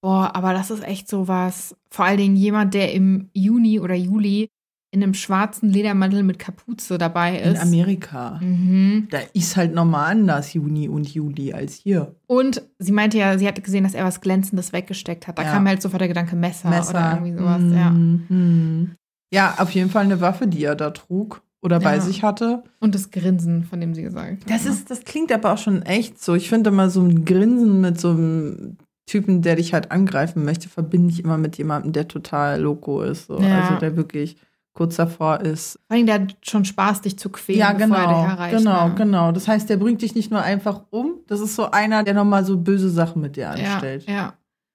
Boah, 0.00 0.34
aber 0.34 0.52
das 0.54 0.70
ist 0.70 0.82
echt 0.84 1.08
sowas. 1.08 1.76
Vor 1.90 2.04
allen 2.04 2.18
Dingen 2.18 2.36
jemand, 2.36 2.72
der 2.74 2.92
im 2.94 3.28
Juni 3.34 3.80
oder 3.80 3.94
Juli 3.94 4.48
in 4.90 5.02
einem 5.02 5.12
schwarzen 5.14 5.68
Ledermantel 5.68 6.22
mit 6.22 6.38
Kapuze 6.38 6.96
dabei 6.96 7.38
In 7.38 7.52
ist. 7.54 7.60
Amerika. 7.62 8.38
Mhm. 8.42 9.08
Da 9.10 9.18
ist 9.34 9.56
halt 9.56 9.74
nochmal 9.74 10.12
anders 10.12 10.54
Juni 10.54 10.88
und 10.88 11.12
Juli 11.12 11.52
als 11.52 11.74
hier. 11.74 12.14
Und 12.26 12.62
sie 12.78 12.92
meinte 12.92 13.18
ja, 13.18 13.36
sie 13.38 13.46
hatte 13.46 13.60
gesehen, 13.60 13.84
dass 13.84 13.94
er 13.94 14.04
was 14.04 14.20
Glänzendes 14.22 14.72
weggesteckt 14.72 15.26
hat. 15.28 15.38
Da 15.38 15.42
Ja. 15.42 15.52
kam 15.52 15.68
halt 15.68 15.82
sofort 15.82 16.00
der 16.00 16.08
Gedanke 16.08 16.36
Messer, 16.36 16.68
oder 16.68 17.12
irgendwie 17.20 17.38
sowas. 17.38 17.60
Mhm. 17.60 18.96
Ja. 19.30 19.48
Ja, 19.50 19.54
auf 19.62 19.70
jeden 19.72 19.90
Fall 19.90 20.04
eine 20.04 20.22
Waffe, 20.22 20.46
die 20.46 20.64
er 20.64 20.74
da 20.74 20.90
trug 20.90 21.42
oder 21.60 21.80
bei 21.80 21.96
Ja. 21.96 22.00
sich 22.00 22.22
hatte. 22.22 22.62
Und 22.80 22.94
das 22.94 23.10
Grinsen, 23.10 23.64
von 23.64 23.80
dem 23.80 23.94
sie 23.94 24.02
gesagt 24.02 24.44
hat. 24.44 24.50
Das 24.50 24.64
ne? 24.64 24.70
ist, 24.70 24.90
das 24.90 25.04
klingt 25.04 25.30
aber 25.32 25.52
auch 25.52 25.58
schon 25.58 25.82
echt 25.82 26.22
so. 26.22 26.34
Ich 26.34 26.48
finde 26.48 26.70
immer 26.70 26.88
so 26.88 27.02
ein 27.02 27.26
Grinsen 27.26 27.82
mit 27.82 28.00
so 28.00 28.10
einem 28.10 28.78
Typen, 29.06 29.42
der 29.42 29.56
dich 29.56 29.74
halt 29.74 29.90
angreifen 29.90 30.44
möchte, 30.44 30.68
verbinde 30.70 31.12
ich 31.12 31.22
immer 31.24 31.36
mit 31.36 31.58
jemandem, 31.58 31.92
der 31.92 32.08
total 32.08 32.60
loco 32.60 33.02
ist. 33.02 33.26
So. 33.26 33.38
Ja. 33.38 33.60
Also 33.62 33.78
der 33.80 33.96
wirklich 33.96 34.36
kurz 34.78 34.96
davor 34.96 35.40
ist. 35.40 35.78
Vor 35.88 35.96
allem, 35.96 36.06
der 36.06 36.14
hat 36.14 36.36
schon 36.42 36.64
Spaß, 36.64 37.02
dich 37.02 37.18
zu 37.18 37.28
quälen, 37.28 37.58
ja, 37.58 37.72
bevor 37.72 37.86
genau. 37.88 38.00
er 38.00 38.08
dich 38.08 38.32
erreicht. 38.32 38.56
genau, 38.58 38.88
ne? 38.88 38.94
genau. 38.94 39.32
Das 39.32 39.46
heißt, 39.48 39.68
der 39.68 39.76
bringt 39.76 40.00
dich 40.00 40.14
nicht 40.14 40.30
nur 40.30 40.40
einfach 40.40 40.82
um. 40.90 41.16
Das 41.26 41.40
ist 41.40 41.54
so 41.56 41.70
einer, 41.70 42.02
der 42.04 42.14
nochmal 42.14 42.44
so 42.44 42.56
böse 42.56 42.88
Sachen 42.88 43.20
mit 43.20 43.36
dir 43.36 43.42
Ja, 43.42 43.50
anstellt. 43.74 44.08
ja. 44.08 44.34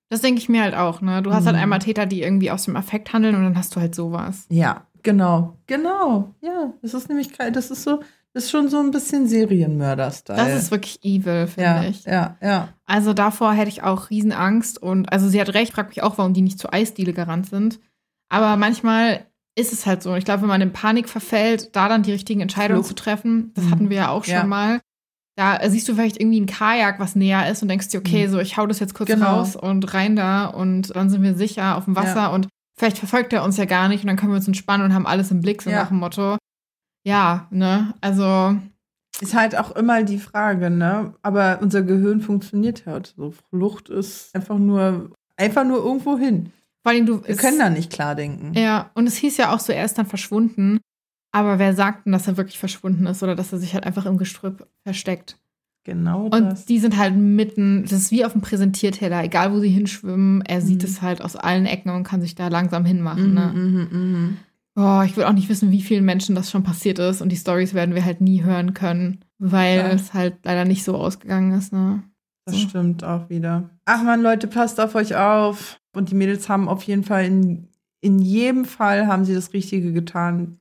Das 0.10 0.22
denke 0.22 0.40
ich 0.40 0.48
mir 0.50 0.62
halt 0.62 0.76
auch, 0.76 1.02
ne? 1.02 1.24
Du 1.24 1.34
hast 1.34 1.48
halt 1.48 1.56
Mhm. 1.56 1.64
einmal 1.64 1.80
Täter, 1.80 2.06
die 2.06 2.22
irgendwie 2.22 2.52
aus 2.52 2.66
dem 2.66 2.76
Affekt 2.76 3.14
handeln 3.14 3.34
und 3.36 3.44
dann 3.44 3.58
hast 3.58 3.76
du 3.76 3.80
halt 3.80 3.96
sowas. 3.96 4.46
Ja, 4.50 4.86
genau, 5.02 5.58
genau. 5.66 6.36
Ja, 6.42 6.72
das 6.84 6.94
ist 6.94 7.10
nämlich, 7.10 7.30
das 7.36 7.72
ist 7.72 7.82
so, 7.84 8.02
das 8.34 8.44
ist 8.44 8.52
schon 8.52 8.70
so 8.70 8.80
ein 8.80 8.92
bisschen 8.92 9.28
Serienmörder-Style. 9.28 10.38
Das 10.38 10.54
ist 10.54 10.70
wirklich 10.72 11.04
evil, 11.04 11.48
finde 11.48 11.62
ja, 11.70 11.84
ich. 11.84 12.04
ja, 12.06 12.38
ja. 12.42 12.70
Also 12.86 13.14
davor 13.14 13.54
hätte 13.54 13.70
ich 13.70 13.82
auch 13.84 14.10
Riesenangst 14.10 14.82
und 14.82 15.12
also 15.12 15.28
sie 15.30 15.40
hat 15.42 15.54
recht, 15.54 15.74
frag 15.74 15.90
mich 15.90 16.04
auch, 16.04 16.18
warum 16.18 16.34
die 16.34 16.42
nicht 16.42 16.60
zur 16.60 16.74
Eisdiele 16.74 17.14
gerannt 17.14 17.48
sind. 17.48 17.80
Aber 18.30 18.56
manchmal 18.56 19.26
ist 19.56 19.72
es 19.74 19.86
halt 19.86 20.02
so. 20.04 20.16
Ich 20.16 20.26
glaube, 20.26 20.42
wenn 20.42 20.50
man 20.50 20.62
in 20.62 20.74
Panik 20.74 21.08
verfällt, 21.10 21.76
da 21.76 21.88
dann 21.90 22.04
die 22.04 22.12
richtigen 22.12 22.42
Entscheidungen 22.42 22.84
Flucht. 22.84 22.98
zu 22.98 23.04
treffen, 23.04 23.52
das 23.56 23.66
Mhm. 23.66 23.72
hatten 23.72 23.90
wir 23.90 23.98
ja 23.98 24.10
auch 24.10 24.24
schon 24.24 24.34
Ja. 24.34 24.44
mal. 24.46 24.80
Da 25.36 25.60
siehst 25.70 25.88
du 25.90 25.96
vielleicht 25.96 26.20
irgendwie 26.20 26.40
ein 26.42 26.46
Kajak, 26.46 27.00
was 27.00 27.16
näher 27.16 27.50
ist 27.52 27.62
und 27.64 27.68
denkst 27.68 27.90
dir, 27.90 28.00
okay, 28.00 28.28
Mhm. 28.28 28.32
so 28.32 28.40
ich 28.40 28.58
hau 28.58 28.66
das 28.68 28.80
jetzt 28.80 28.94
kurz 28.94 29.10
Genau. 29.10 29.38
raus 29.38 29.56
und 29.56 29.94
rein 29.94 30.16
da 30.16 30.46
und 30.46 30.96
dann 30.96 31.10
sind 31.10 31.24
wir 31.24 31.36
sicher 31.36 31.76
auf 31.78 31.86
dem 31.86 31.96
Wasser 31.96 32.16
Ja. 32.22 32.28
und 32.28 32.48
vielleicht 32.78 32.98
verfolgt 33.00 33.34
er 33.34 33.44
uns 33.44 33.58
ja 33.58 33.66
gar 33.66 33.88
nicht 33.88 34.02
und 34.04 34.08
dann 34.08 34.16
können 34.18 34.32
wir 34.32 34.38
uns 34.38 34.48
entspannen 34.48 34.86
und 34.86 34.94
haben 34.94 35.08
alles 35.08 35.32
im 35.32 35.42
Blick, 35.42 35.62
so 35.62 35.70
Ja. 35.70 35.82
nach 35.82 35.88
dem 35.90 35.98
Motto. 36.00 36.38
Ja, 37.06 37.48
ne, 37.52 37.94
also 38.02 38.56
Ist 39.22 39.36
halt 39.36 39.56
auch 39.58 39.72
immer 39.76 40.04
die 40.04 40.18
Frage, 40.20 40.70
ne? 40.72 41.14
Aber 41.22 41.60
unser 41.62 41.84
Gehirn 41.84 42.20
funktioniert 42.22 42.86
halt 42.88 43.14
so. 43.16 43.32
Flucht 43.52 43.88
ist 43.90 44.34
einfach 44.36 44.58
nur, 44.58 45.12
einfach 45.38 45.64
nur 45.64 45.78
irgendwo 45.86 46.18
hin. 46.18 46.52
Vor 46.84 46.92
allem, 46.92 47.06
du. 47.06 47.22
Wir 47.24 47.30
es- 47.32 47.38
können 47.38 47.60
da 47.60 47.70
nicht 47.70 47.92
klar 47.92 48.14
denken. 48.16 48.54
Ja, 48.56 48.92
und 48.94 49.08
es 49.08 49.16
hieß 49.18 49.38
ja 49.38 49.54
auch 49.54 49.60
so, 49.60 49.72
er 49.74 49.86
ist 49.86 49.98
dann 49.98 50.06
verschwunden. 50.06 50.80
Aber 51.32 51.58
wer 51.58 51.74
sagt 51.74 52.06
denn, 52.06 52.12
dass 52.14 52.28
er 52.28 52.38
wirklich 52.38 52.60
verschwunden 52.60 53.08
ist 53.08 53.24
oder 53.24 53.36
dass 53.36 53.52
er 53.52 53.58
sich 53.58 53.74
halt 53.74 53.86
einfach 53.86 54.06
im 54.06 54.18
Gestrüpp 54.18 54.68
versteckt? 54.84 55.38
Genau 55.86 56.26
Und 56.28 56.44
das. 56.44 56.66
die 56.66 56.80
sind 56.80 56.96
halt 56.98 57.16
mitten, 57.16 57.84
das 57.84 57.92
ist 57.94 58.12
wie 58.12 58.24
auf 58.24 58.32
dem 58.34 58.42
Präsentierteller, 58.42 59.24
egal 59.24 59.52
wo 59.52 59.60
sie 59.60 59.70
hinschwimmen, 59.70 60.42
er 60.44 60.62
sieht 60.62 60.82
Mhm. 60.84 60.88
es 60.88 61.02
halt 61.02 61.22
aus 61.22 61.36
allen 61.36 61.66
Ecken 61.66 61.90
und 61.90 62.04
kann 62.04 62.22
sich 62.22 62.36
da 62.36 62.48
langsam 62.50 62.86
hinmachen. 62.86 63.30
Mhm, 63.30 63.34
Ne? 63.34 63.52
mhm, 63.54 63.88
mhm. 63.92 64.38
Boah, 64.76 65.04
ich 65.06 65.18
will 65.18 65.26
auch 65.26 65.34
nicht 65.34 65.50
wissen, 65.50 65.72
wie 65.72 65.82
vielen 65.82 66.06
Menschen 66.06 66.36
das 66.36 66.50
schon 66.52 66.64
passiert 66.64 67.00
ist 67.00 67.22
und 67.22 67.30
die 67.30 67.36
Stories 67.36 67.74
werden 67.74 67.96
wir 67.96 68.06
halt 68.06 68.22
nie 68.22 68.44
hören 68.44 68.74
können, 68.74 69.26
weil 69.40 69.78
Ja. 69.78 69.88
es 69.90 70.14
halt 70.14 70.38
leider 70.44 70.66
nicht 70.66 70.84
so 70.84 70.96
ausgegangen 70.96 71.52
ist. 71.52 71.74
Ne? 71.74 72.04
Das 72.46 72.56
So. 72.56 72.70
stimmt 72.70 73.04
auch 73.04 73.30
wieder. 73.30 73.70
Ach 73.86 74.04
man, 74.04 74.22
Leute, 74.22 74.48
passt 74.48 74.80
auf 74.80 74.96
euch 74.96 75.16
auf. 75.16 75.80
Und 75.94 76.12
die 76.12 76.16
Mädels 76.16 76.50
haben 76.50 76.68
auf 76.68 76.84
jeden 76.84 77.04
Fall 77.04 77.26
in, 77.26 77.70
in 78.02 78.20
jedem 78.20 78.66
Fall 78.66 79.08
haben 79.08 79.26
sie 79.26 79.34
das 79.34 79.54
Richtige 79.54 79.94
getan. 79.94 80.60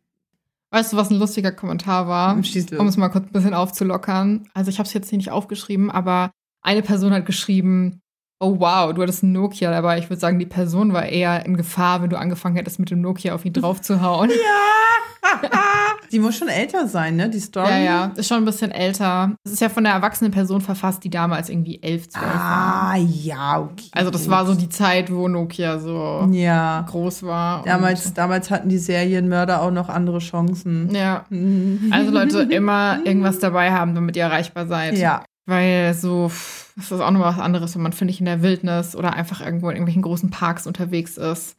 Weißt 0.71 0.93
du, 0.93 0.97
was 0.97 1.11
ein 1.11 1.19
lustiger 1.19 1.53
Kommentar 1.53 2.07
war? 2.07 2.35
Um 2.79 2.87
es 2.87 2.97
mal 2.97 3.09
kurz 3.09 3.27
ein 3.27 3.33
bisschen 3.33 3.55
aufzulockern. 3.55 4.49
Also 4.55 4.71
ich 4.71 4.79
habe 4.79 4.87
es 4.87 4.95
jetzt 4.95 5.11
hier 5.11 5.19
nicht 5.19 5.31
aufgeschrieben, 5.31 5.91
aber 5.91 6.31
eine 6.63 6.83
Person 6.83 7.13
hat 7.13 7.27
geschrieben, 7.27 8.01
oh 8.43 8.59
wow, 8.59 8.93
du 8.93 9.03
hattest 9.03 9.23
ein 9.23 9.33
Nokia 9.33 9.71
dabei. 9.71 9.99
Ich 9.99 10.11
würde 10.11 10.21
sagen, 10.21 10.39
die 10.39 10.47
Person 10.47 10.93
war 10.93 11.07
eher 11.07 11.47
in 11.47 11.57
Gefahr, 11.57 12.03
wenn 12.03 12.11
du 12.11 12.19
angefangen 12.19 12.57
hättest, 12.57 12.79
mit 12.79 12.91
dem 12.91 13.01
Nokia 13.01 13.35
auf 13.35 13.45
ihn 13.45 13.53
drauf 13.53 13.81
zu 13.81 14.03
hauen. 14.03 14.31
Ja! 14.43 14.83
die 16.11 16.19
muss 16.19 16.37
schon 16.37 16.49
älter 16.49 16.89
sein, 16.89 17.17
ne? 17.17 17.31
Die 17.31 17.39
Story. 17.39 17.69
Ja, 17.71 17.79
ja, 17.79 18.13
ist 18.17 18.27
schon 18.29 18.39
ein 18.39 18.45
bisschen 18.45 18.73
älter. 18.73 19.33
Es 19.45 19.53
ist 19.53 19.61
ja 19.61 19.69
von 19.69 19.87
einer 19.87 19.95
erwachsenen 19.95 20.33
Person 20.33 20.61
verfasst, 20.61 21.05
die 21.05 21.11
damals 21.11 21.49
irgendwie 21.49 21.81
elf, 21.83 22.09
zwölf 22.09 22.27
war. 22.27 22.93
Ah, 22.93 22.97
ja, 22.97 23.61
okay. 23.61 23.89
Also 23.93 24.11
das 24.11 24.29
war 24.29 24.45
so 24.47 24.55
die 24.55 24.69
Zeit, 24.69 25.13
wo 25.13 25.29
Nokia 25.29 25.79
so 25.79 26.29
Ja. 26.33 26.85
groß 26.89 27.23
war. 27.23 27.63
Damals, 27.65 28.13
damals 28.15 28.51
hatten 28.51 28.69
die 28.69 28.79
Serienmörder 28.79 29.63
auch 29.63 29.71
noch 29.71 29.89
andere 29.89 30.19
Chancen. 30.19 30.91
Ja. 30.95 31.25
Also 31.91 32.11
Leute, 32.11 32.41
immer 32.43 32.99
irgendwas 33.05 33.39
dabei 33.39 33.73
haben, 33.73 33.95
damit 33.95 34.17
ihr 34.17 34.25
erreichbar 34.25 34.67
seid. 34.67 34.99
Ja. 34.99 35.25
Weil 35.47 35.95
so, 35.95 36.31
das 36.77 36.91
ist 36.91 37.01
auch 37.01 37.11
noch 37.11 37.21
was 37.21 37.39
anderes, 37.39 37.75
wenn 37.75 37.83
man, 37.83 37.93
finde 37.93 38.13
ich, 38.13 38.21
in 38.21 38.27
der 38.27 38.43
Wildnis 38.43 38.97
oder 38.97 39.15
einfach 39.15 39.41
irgendwo 39.41 39.69
in 39.69 39.77
irgendwelchen 39.77 40.03
großen 40.03 40.31
Parks 40.31 40.67
unterwegs 40.67 41.17
ist. 41.17 41.57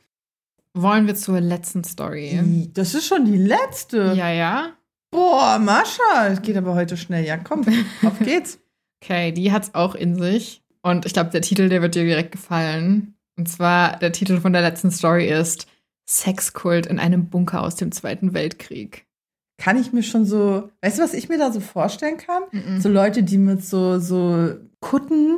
Wollen 0.73 1.06
wir 1.06 1.15
zur 1.15 1.39
letzten 1.39 1.84
Story? 1.84 2.69
Das 2.73 2.95
ist 2.95 3.06
schon 3.06 3.26
die 3.26 3.38
letzte. 3.38 4.13
Ja, 4.15 4.30
ja. 4.32 4.73
Boah, 5.12 5.60
Mascha, 5.60 6.28
es 6.28 6.41
geht 6.41 6.58
aber 6.58 6.73
heute 6.73 6.97
schnell. 6.97 7.26
Ja, 7.26 7.38
komm, 7.38 7.63
auf 8.04 8.17
geht's. 8.19 8.60
Okay, 9.04 9.32
die 9.32 9.52
hat's 9.52 9.76
auch 9.76 9.93
in 9.93 10.15
sich. 10.15 10.63
Und 10.82 11.06
ich 11.06 11.13
glaube, 11.13 11.30
der 11.30 11.41
Titel, 11.41 11.69
der 11.69 11.82
wird 11.82 11.93
dir 11.95 12.04
direkt 12.04 12.32
gefallen. 12.32 13.15
Und 13.38 13.47
zwar, 13.47 13.97
der 13.97 14.12
Titel 14.12 14.39
von 14.39 14.54
der 14.54 14.62
letzten 14.62 14.91
Story 14.91 15.30
ist 15.30 15.67
Sexkult 16.10 16.88
in 16.88 16.99
einem 16.99 17.30
Bunker 17.30 17.62
aus 17.62 17.76
dem 17.76 17.91
Zweiten 17.91 18.34
Weltkrieg. 18.34 19.06
Kann 19.58 19.80
ich 19.80 19.93
mir 19.93 20.04
schon 20.04 20.26
so, 20.26 20.69
weißt 20.82 20.97
du, 20.97 21.04
was 21.04 21.13
ich 21.13 21.30
mir 21.30 21.38
da 21.38 21.52
so 21.52 21.60
vorstellen 21.60 22.17
kann? 22.17 22.43
Mhm. 22.52 22.82
So 22.82 22.89
Leute, 22.89 23.23
die 23.23 23.38
mit 23.38 23.63
so, 23.63 23.99
so 23.99 24.56
Kutten 24.84 25.38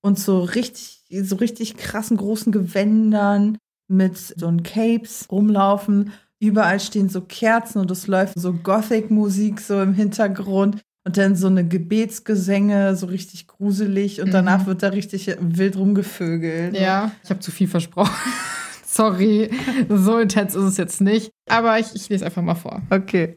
und 0.00 0.18
so 0.18 0.40
richtig, 0.42 1.02
so 1.22 1.36
richtig 1.36 1.76
krassen 1.76 2.16
großen 2.16 2.50
Gewändern 2.50 3.58
mit 3.88 4.16
so 4.16 4.46
einen 4.46 4.62
Capes 4.62 5.26
rumlaufen. 5.30 6.12
Überall 6.40 6.80
stehen 6.80 7.08
so 7.10 7.20
Kerzen 7.20 7.78
und 7.80 7.90
es 7.90 8.06
läuft 8.06 8.38
so 8.38 8.52
Gothic-Musik 8.54 9.60
so 9.60 9.80
im 9.82 9.92
Hintergrund 9.94 10.80
und 11.04 11.16
dann 11.18 11.36
so 11.36 11.46
eine 11.46 11.66
Gebetsgesänge, 11.66 12.96
so 12.96 13.06
richtig 13.06 13.46
gruselig 13.46 14.20
und 14.20 14.28
Mhm. 14.28 14.32
danach 14.32 14.66
wird 14.66 14.82
da 14.82 14.88
richtig 14.88 15.30
wild 15.40 15.76
rumgevögelt. 15.76 16.76
Ja, 16.76 17.12
ich 17.22 17.30
habe 17.30 17.40
zu 17.40 17.50
viel 17.50 17.68
versprochen. 17.68 18.12
Sorry, 18.84 19.50
so 19.90 20.18
intens 20.18 20.54
ist 20.54 20.64
es 20.64 20.76
jetzt 20.78 21.00
nicht. 21.02 21.30
Aber 21.48 21.78
ich, 21.78 21.94
ich 21.94 22.08
lese 22.08 22.24
einfach 22.24 22.42
mal 22.42 22.54
vor. 22.54 22.80
Okay. 22.90 23.36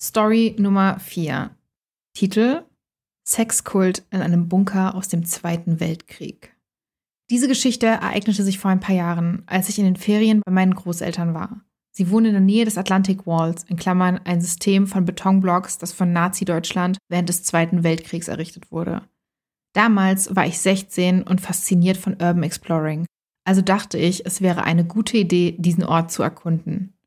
Story 0.00 0.54
Nummer 0.58 0.98
4. 1.00 1.50
Titel 2.14 2.62
Sexkult 3.28 4.04
in 4.10 4.22
einem 4.22 4.48
Bunker 4.48 4.94
aus 4.94 5.08
dem 5.08 5.24
Zweiten 5.26 5.80
Weltkrieg. 5.80 6.56
Diese 7.30 7.46
Geschichte 7.46 7.86
ereignete 7.86 8.42
sich 8.42 8.58
vor 8.58 8.70
ein 8.70 8.80
paar 8.80 8.94
Jahren, 8.94 9.42
als 9.46 9.68
ich 9.68 9.78
in 9.78 9.84
den 9.84 9.96
Ferien 9.96 10.40
bei 10.46 10.50
meinen 10.50 10.74
Großeltern 10.74 11.34
war. 11.34 11.60
Sie 11.90 12.10
wohnen 12.10 12.26
in 12.26 12.32
der 12.32 12.40
Nähe 12.40 12.64
des 12.64 12.78
Atlantic 12.78 13.26
Walls, 13.26 13.64
in 13.64 13.76
Klammern 13.76 14.18
ein 14.24 14.40
System 14.40 14.86
von 14.86 15.04
Betonblocks, 15.04 15.76
das 15.76 15.92
von 15.92 16.12
Nazi-Deutschland 16.12 16.96
während 17.10 17.28
des 17.28 17.42
Zweiten 17.42 17.82
Weltkriegs 17.82 18.28
errichtet 18.28 18.72
wurde. 18.72 19.02
Damals 19.74 20.34
war 20.34 20.46
ich 20.46 20.58
16 20.58 21.22
und 21.22 21.42
fasziniert 21.42 21.98
von 21.98 22.14
Urban 22.14 22.44
Exploring, 22.44 23.04
also 23.48 23.62
dachte 23.62 23.96
ich, 23.96 24.26
es 24.26 24.42
wäre 24.42 24.64
eine 24.64 24.84
gute 24.84 25.16
Idee, 25.16 25.56
diesen 25.58 25.82
Ort 25.82 26.12
zu 26.12 26.22
erkunden. 26.22 26.97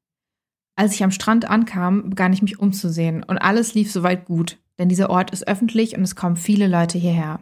Als 0.75 0.93
ich 0.93 1.03
am 1.03 1.11
Strand 1.11 1.45
ankam, 1.45 2.09
begann 2.09 2.33
ich 2.33 2.41
mich 2.41 2.59
umzusehen 2.59 3.23
und 3.23 3.37
alles 3.37 3.73
lief 3.73 3.91
soweit 3.91 4.25
gut, 4.25 4.57
denn 4.79 4.89
dieser 4.89 5.09
Ort 5.09 5.31
ist 5.31 5.47
öffentlich 5.47 5.95
und 5.95 6.03
es 6.03 6.15
kommen 6.15 6.37
viele 6.37 6.67
Leute 6.67 6.97
hierher. 6.97 7.41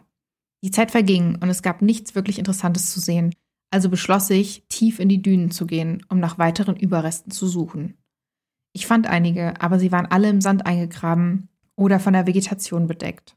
Die 0.62 0.70
Zeit 0.70 0.90
verging 0.90 1.36
und 1.40 1.48
es 1.48 1.62
gab 1.62 1.80
nichts 1.80 2.14
wirklich 2.14 2.38
Interessantes 2.38 2.92
zu 2.92 3.00
sehen, 3.00 3.34
also 3.70 3.88
beschloss 3.88 4.28
ich, 4.30 4.64
tief 4.68 4.98
in 4.98 5.08
die 5.08 5.22
Dünen 5.22 5.50
zu 5.50 5.66
gehen, 5.66 6.04
um 6.08 6.18
nach 6.18 6.38
weiteren 6.38 6.76
Überresten 6.76 7.30
zu 7.30 7.46
suchen. 7.46 7.94
Ich 8.72 8.86
fand 8.86 9.06
einige, 9.06 9.60
aber 9.60 9.78
sie 9.78 9.92
waren 9.92 10.06
alle 10.06 10.28
im 10.28 10.40
Sand 10.40 10.66
eingegraben 10.66 11.48
oder 11.76 11.98
von 11.98 12.12
der 12.12 12.26
Vegetation 12.26 12.86
bedeckt. 12.86 13.36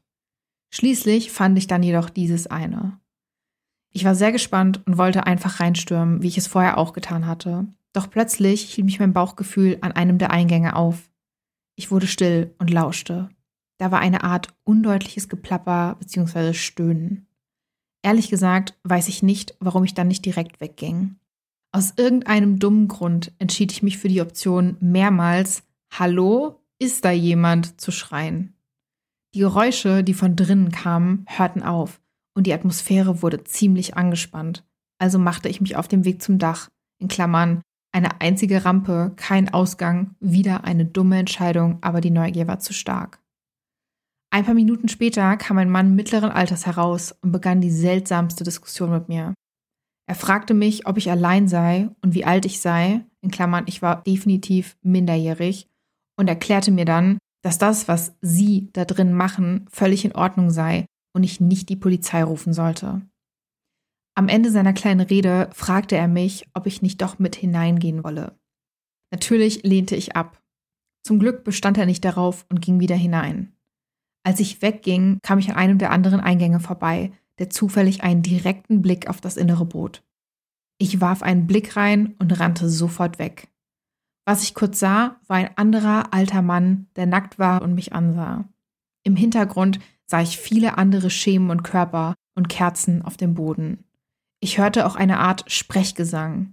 Schließlich 0.72 1.30
fand 1.30 1.56
ich 1.56 1.66
dann 1.66 1.82
jedoch 1.82 2.10
dieses 2.10 2.46
eine. 2.46 2.98
Ich 3.92 4.04
war 4.04 4.16
sehr 4.16 4.32
gespannt 4.32 4.84
und 4.86 4.98
wollte 4.98 5.26
einfach 5.26 5.60
reinstürmen, 5.60 6.22
wie 6.22 6.28
ich 6.28 6.38
es 6.38 6.48
vorher 6.48 6.78
auch 6.78 6.92
getan 6.92 7.26
hatte. 7.26 7.68
Doch 7.94 8.10
plötzlich 8.10 8.74
hielt 8.74 8.84
mich 8.84 8.98
mein 9.00 9.12
Bauchgefühl 9.12 9.78
an 9.80 9.92
einem 9.92 10.18
der 10.18 10.30
Eingänge 10.30 10.76
auf. 10.76 11.10
Ich 11.76 11.90
wurde 11.90 12.06
still 12.06 12.54
und 12.58 12.70
lauschte. 12.70 13.30
Da 13.78 13.90
war 13.90 14.00
eine 14.00 14.24
Art 14.24 14.48
undeutliches 14.64 15.28
Geplapper 15.28 15.96
bzw. 15.98 16.52
Stöhnen. 16.52 17.26
Ehrlich 18.02 18.28
gesagt 18.28 18.78
weiß 18.82 19.08
ich 19.08 19.22
nicht, 19.22 19.56
warum 19.60 19.84
ich 19.84 19.94
dann 19.94 20.08
nicht 20.08 20.26
direkt 20.26 20.60
wegging. 20.60 21.16
Aus 21.72 21.94
irgendeinem 21.96 22.58
dummen 22.58 22.88
Grund 22.88 23.32
entschied 23.38 23.72
ich 23.72 23.82
mich 23.82 23.98
für 23.98 24.08
die 24.08 24.20
Option, 24.20 24.76
mehrmals 24.80 25.62
Hallo, 25.90 26.60
ist 26.78 27.04
da 27.04 27.10
jemand 27.12 27.80
zu 27.80 27.92
schreien. 27.92 28.54
Die 29.34 29.40
Geräusche, 29.40 30.04
die 30.04 30.14
von 30.14 30.36
drinnen 30.36 30.70
kamen, 30.70 31.24
hörten 31.28 31.62
auf 31.62 32.00
und 32.34 32.46
die 32.46 32.52
Atmosphäre 32.52 33.22
wurde 33.22 33.44
ziemlich 33.44 33.96
angespannt. 33.96 34.64
Also 34.98 35.18
machte 35.18 35.48
ich 35.48 35.60
mich 35.60 35.76
auf 35.76 35.88
den 35.88 36.04
Weg 36.04 36.22
zum 36.22 36.38
Dach, 36.38 36.70
in 36.98 37.08
Klammern, 37.08 37.62
eine 37.94 38.20
einzige 38.20 38.64
Rampe, 38.64 39.12
kein 39.14 39.54
Ausgang, 39.54 40.16
wieder 40.18 40.64
eine 40.64 40.84
dumme 40.84 41.18
Entscheidung, 41.18 41.78
aber 41.80 42.00
die 42.00 42.10
Neugier 42.10 42.48
war 42.48 42.58
zu 42.58 42.72
stark. 42.72 43.20
Ein 44.30 44.44
paar 44.44 44.54
Minuten 44.54 44.88
später 44.88 45.36
kam 45.36 45.58
ein 45.58 45.70
Mann 45.70 45.94
mittleren 45.94 46.30
Alters 46.30 46.66
heraus 46.66 47.14
und 47.22 47.30
begann 47.30 47.60
die 47.60 47.70
seltsamste 47.70 48.42
Diskussion 48.42 48.90
mit 48.90 49.08
mir. 49.08 49.32
Er 50.08 50.16
fragte 50.16 50.54
mich, 50.54 50.88
ob 50.88 50.98
ich 50.98 51.08
allein 51.08 51.46
sei 51.46 51.88
und 52.02 52.14
wie 52.14 52.24
alt 52.24 52.44
ich 52.44 52.60
sei, 52.60 53.04
in 53.20 53.30
Klammern, 53.30 53.64
ich 53.68 53.80
war 53.80 54.02
definitiv 54.02 54.76
minderjährig, 54.82 55.68
und 56.16 56.28
erklärte 56.28 56.70
mir 56.70 56.84
dann, 56.84 57.18
dass 57.42 57.58
das, 57.58 57.88
was 57.88 58.16
sie 58.20 58.70
da 58.72 58.84
drin 58.84 59.12
machen, 59.12 59.66
völlig 59.70 60.04
in 60.04 60.14
Ordnung 60.14 60.50
sei 60.50 60.86
und 61.14 61.22
ich 61.22 61.40
nicht 61.40 61.68
die 61.68 61.76
Polizei 61.76 62.24
rufen 62.24 62.52
sollte. 62.52 63.02
Am 64.16 64.28
Ende 64.28 64.50
seiner 64.50 64.72
kleinen 64.72 65.00
Rede 65.00 65.50
fragte 65.52 65.96
er 65.96 66.08
mich, 66.08 66.46
ob 66.54 66.66
ich 66.66 66.82
nicht 66.82 67.02
doch 67.02 67.18
mit 67.18 67.34
hineingehen 67.34 68.04
wolle. 68.04 68.38
Natürlich 69.10 69.62
lehnte 69.64 69.96
ich 69.96 70.14
ab. 70.16 70.40
Zum 71.02 71.18
Glück 71.18 71.44
bestand 71.44 71.78
er 71.78 71.86
nicht 71.86 72.04
darauf 72.04 72.46
und 72.48 72.62
ging 72.62 72.80
wieder 72.80 72.96
hinein. 72.96 73.54
Als 74.24 74.40
ich 74.40 74.62
wegging, 74.62 75.18
kam 75.22 75.38
ich 75.38 75.50
an 75.50 75.56
einem 75.56 75.78
der 75.78 75.90
anderen 75.90 76.20
Eingänge 76.20 76.60
vorbei, 76.60 77.12
der 77.38 77.50
zufällig 77.50 78.02
einen 78.02 78.22
direkten 78.22 78.82
Blick 78.82 79.08
auf 79.08 79.20
das 79.20 79.36
Innere 79.36 79.64
bot. 79.64 80.02
Ich 80.78 81.00
warf 81.00 81.22
einen 81.22 81.46
Blick 81.46 81.76
rein 81.76 82.14
und 82.18 82.38
rannte 82.40 82.68
sofort 82.68 83.18
weg. 83.18 83.48
Was 84.26 84.42
ich 84.42 84.54
kurz 84.54 84.78
sah, 84.80 85.20
war 85.26 85.36
ein 85.36 85.56
anderer 85.56 86.14
alter 86.14 86.40
Mann, 86.40 86.86
der 86.96 87.06
nackt 87.06 87.38
war 87.38 87.62
und 87.62 87.74
mich 87.74 87.92
ansah. 87.92 88.48
Im 89.02 89.16
Hintergrund 89.16 89.80
sah 90.06 90.22
ich 90.22 90.38
viele 90.38 90.78
andere 90.78 91.10
Schemen 91.10 91.50
und 91.50 91.62
Körper 91.62 92.14
und 92.34 92.48
Kerzen 92.48 93.02
auf 93.02 93.16
dem 93.16 93.34
Boden. 93.34 93.84
Ich 94.44 94.58
hörte 94.58 94.84
auch 94.84 94.94
eine 94.94 95.20
Art 95.20 95.50
Sprechgesang. 95.50 96.52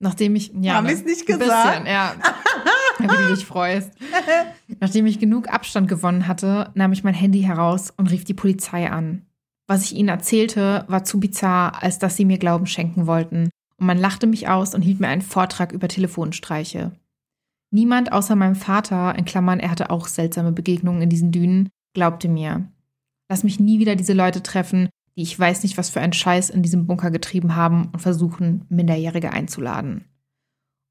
Nachdem 0.00 0.36
ich, 0.36 0.52
ja, 0.60 0.74
Haben 0.74 0.84
ne, 0.84 0.90
wir's 0.90 1.02
nicht 1.02 1.24
gesagt? 1.24 1.84
Bisschen, 1.84 1.86
ja, 1.86 2.14
wie 2.98 3.06
du 3.06 3.34
dich 3.34 3.46
freust. 3.46 3.90
Nachdem 4.80 5.06
ich 5.06 5.18
genug 5.18 5.48
Abstand 5.48 5.88
gewonnen 5.88 6.28
hatte, 6.28 6.70
nahm 6.74 6.92
ich 6.92 7.04
mein 7.04 7.14
Handy 7.14 7.40
heraus 7.40 7.90
und 7.96 8.10
rief 8.10 8.24
die 8.24 8.34
Polizei 8.34 8.90
an. 8.90 9.24
Was 9.66 9.84
ich 9.84 9.94
ihnen 9.94 10.10
erzählte, 10.10 10.84
war 10.88 11.04
zu 11.04 11.18
bizarr, 11.18 11.82
als 11.82 11.98
dass 11.98 12.16
sie 12.16 12.26
mir 12.26 12.36
Glauben 12.36 12.66
schenken 12.66 13.06
wollten, 13.06 13.48
und 13.78 13.86
man 13.86 13.96
lachte 13.96 14.26
mich 14.26 14.50
aus 14.50 14.74
und 14.74 14.82
hielt 14.82 15.00
mir 15.00 15.08
einen 15.08 15.22
Vortrag 15.22 15.72
über 15.72 15.88
Telefonstreiche. 15.88 16.92
Niemand 17.70 18.12
außer 18.12 18.36
meinem 18.36 18.56
Vater, 18.56 19.14
in 19.16 19.24
Klammern, 19.24 19.60
er 19.60 19.70
hatte 19.70 19.88
auch 19.88 20.06
seltsame 20.06 20.52
Begegnungen 20.52 21.00
in 21.00 21.08
diesen 21.08 21.32
Dünen, 21.32 21.70
glaubte 21.94 22.28
mir. 22.28 22.70
Lass 23.30 23.42
mich 23.42 23.58
nie 23.58 23.78
wieder 23.78 23.96
diese 23.96 24.12
Leute 24.12 24.42
treffen, 24.42 24.90
die 25.16 25.22
ich 25.22 25.38
weiß 25.38 25.62
nicht, 25.62 25.78
was 25.78 25.90
für 25.90 26.00
einen 26.00 26.12
Scheiß 26.12 26.50
in 26.50 26.62
diesem 26.62 26.86
Bunker 26.86 27.10
getrieben 27.10 27.56
haben 27.56 27.88
und 27.92 28.00
versuchen, 28.00 28.64
Minderjährige 28.68 29.32
einzuladen. 29.32 30.04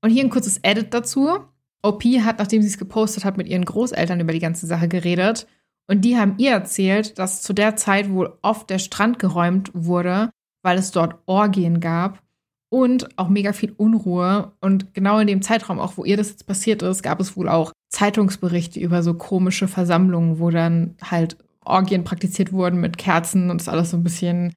Und 0.02 0.10
hier 0.10 0.24
ein 0.24 0.30
kurzes 0.30 0.60
Edit 0.64 0.94
dazu. 0.94 1.40
OP 1.82 2.04
hat, 2.04 2.40
nachdem 2.40 2.62
sie 2.62 2.68
es 2.68 2.78
gepostet 2.78 3.26
hat, 3.26 3.38
mit 3.38 3.48
ihren 3.48 3.66
Großeltern 3.66 4.20
über 4.20 4.34
die 4.34 4.40
ganze 4.40 4.66
Sache 4.66 4.88
geredet. 4.88 5.48
Und 5.88 6.02
die 6.02 6.18
haben 6.18 6.36
ihr 6.38 6.52
erzählt, 6.52 7.20
dass 7.20 7.44
zu 7.44 7.54
der 7.54 7.76
Zeit 7.76 8.10
wohl 8.10 8.38
oft 8.42 8.70
der 8.70 8.80
Strand 8.80 9.20
geräumt 9.20 9.70
wurde, 9.74 10.32
weil 10.64 10.80
es 10.80 10.92
dort 10.92 11.20
Orgien 11.28 11.80
gab 11.80 12.24
und 12.70 13.18
auch 13.20 13.30
mega 13.30 13.54
viel 13.54 13.74
Unruhe. 13.78 14.54
Und 14.62 14.94
genau 14.96 15.20
in 15.20 15.28
dem 15.28 15.44
Zeitraum, 15.44 15.80
auch 15.80 15.98
wo 15.98 16.06
ihr 16.06 16.18
das 16.18 16.30
jetzt 16.30 16.48
passiert 16.48 16.82
ist, 16.82 17.04
gab 17.04 17.20
es 17.20 17.38
wohl 17.38 17.48
auch 17.48 17.72
Zeitungsberichte 17.90 18.80
über 18.80 19.04
so 19.04 19.14
komische 19.14 19.68
Versammlungen, 19.68 20.40
wo 20.40 20.50
dann 20.50 20.96
halt 21.02 21.38
Orgien 21.66 22.04
praktiziert 22.04 22.52
wurden 22.52 22.80
mit 22.80 22.98
Kerzen 22.98 23.50
und 23.50 23.62
es 23.62 23.70
alles 23.70 23.92
so 23.92 23.98
ein 23.98 24.04
bisschen 24.04 24.54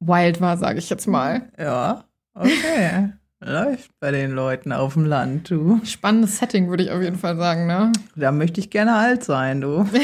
wild 0.00 0.40
war, 0.40 0.56
sage 0.56 0.78
ich 0.78 0.90
jetzt 0.90 1.06
mal. 1.06 1.50
Ja, 1.58 2.04
okay. 2.34 3.12
Läuft 3.44 3.90
bei 3.98 4.12
den 4.12 4.30
Leuten 4.30 4.72
auf 4.72 4.94
dem 4.94 5.04
Land, 5.04 5.50
du. 5.50 5.80
Spannendes 5.84 6.38
Setting, 6.38 6.68
würde 6.68 6.84
ich 6.84 6.92
auf 6.92 7.02
jeden 7.02 7.18
Fall 7.18 7.36
sagen, 7.36 7.66
ne? 7.66 7.90
Da 8.14 8.30
möchte 8.30 8.60
ich 8.60 8.70
gerne 8.70 8.94
alt 8.94 9.24
sein, 9.24 9.60
du. 9.60 9.88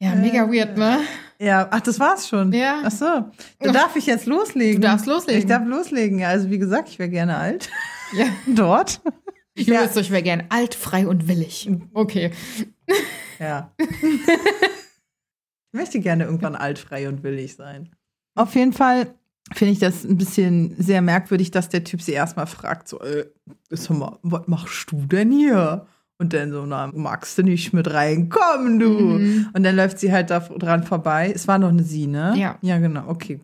Ja, 0.00 0.14
mega 0.16 0.50
weird, 0.52 0.76
ne? 0.76 0.98
Ja, 1.38 1.68
ach, 1.70 1.80
das 1.80 1.98
war's 1.98 2.28
schon. 2.28 2.52
Ja. 2.52 2.82
Ach 2.84 2.90
so. 2.90 3.06
Da 3.60 3.72
darf 3.72 3.96
ich 3.96 4.06
jetzt 4.06 4.26
loslegen. 4.26 4.82
Du 4.82 4.88
darfst 4.88 5.06
loslegen. 5.06 5.40
Ich 5.40 5.46
darf 5.46 5.66
loslegen. 5.66 6.22
Also 6.24 6.50
wie 6.50 6.58
gesagt, 6.58 6.88
ich 6.90 6.98
wäre 6.98 7.08
gerne 7.08 7.38
alt. 7.38 7.70
Ja. 8.12 8.26
Dort. 8.46 9.00
Ich 9.54 9.66
ja. 9.66 9.84
ich 9.84 10.10
wäre 10.10 10.22
gern 10.22 10.44
alt, 10.50 10.74
frei 10.74 11.06
und 11.06 11.28
willig. 11.28 11.70
Okay. 11.94 12.32
Ja. 13.38 13.70
Ich 15.74 15.80
möchte 15.80 15.98
gerne 15.98 16.22
irgendwann 16.22 16.54
alt, 16.54 16.78
frei 16.78 17.08
und 17.08 17.24
willig 17.24 17.56
sein. 17.56 17.90
Auf 18.36 18.54
jeden 18.54 18.72
Fall 18.72 19.12
finde 19.52 19.72
ich 19.72 19.80
das 19.80 20.04
ein 20.04 20.16
bisschen 20.16 20.76
sehr 20.78 21.02
merkwürdig, 21.02 21.50
dass 21.50 21.68
der 21.68 21.82
Typ 21.82 22.00
sie 22.00 22.12
erstmal 22.12 22.46
fragt, 22.46 22.86
so, 22.86 23.00
äh, 23.00 23.26
sag 23.70 23.98
mal, 23.98 24.18
was 24.22 24.46
machst 24.46 24.92
du 24.92 25.04
denn 25.06 25.32
hier? 25.32 25.88
Und 26.16 26.32
dann 26.32 26.52
so, 26.52 26.64
na, 26.64 26.92
magst 26.94 27.36
du 27.38 27.42
nicht 27.42 27.72
mit 27.72 27.92
reinkommen, 27.92 28.78
du? 28.78 28.88
Mhm. 28.88 29.48
Und 29.52 29.64
dann 29.64 29.74
läuft 29.74 29.98
sie 29.98 30.12
halt 30.12 30.30
da 30.30 30.38
dran 30.38 30.84
vorbei. 30.84 31.32
Es 31.34 31.48
war 31.48 31.58
noch 31.58 31.70
eine 31.70 31.82
sie, 31.82 32.06
ne? 32.06 32.34
Ja. 32.36 32.56
Ja, 32.62 32.78
genau, 32.78 33.08
okay. 33.08 33.40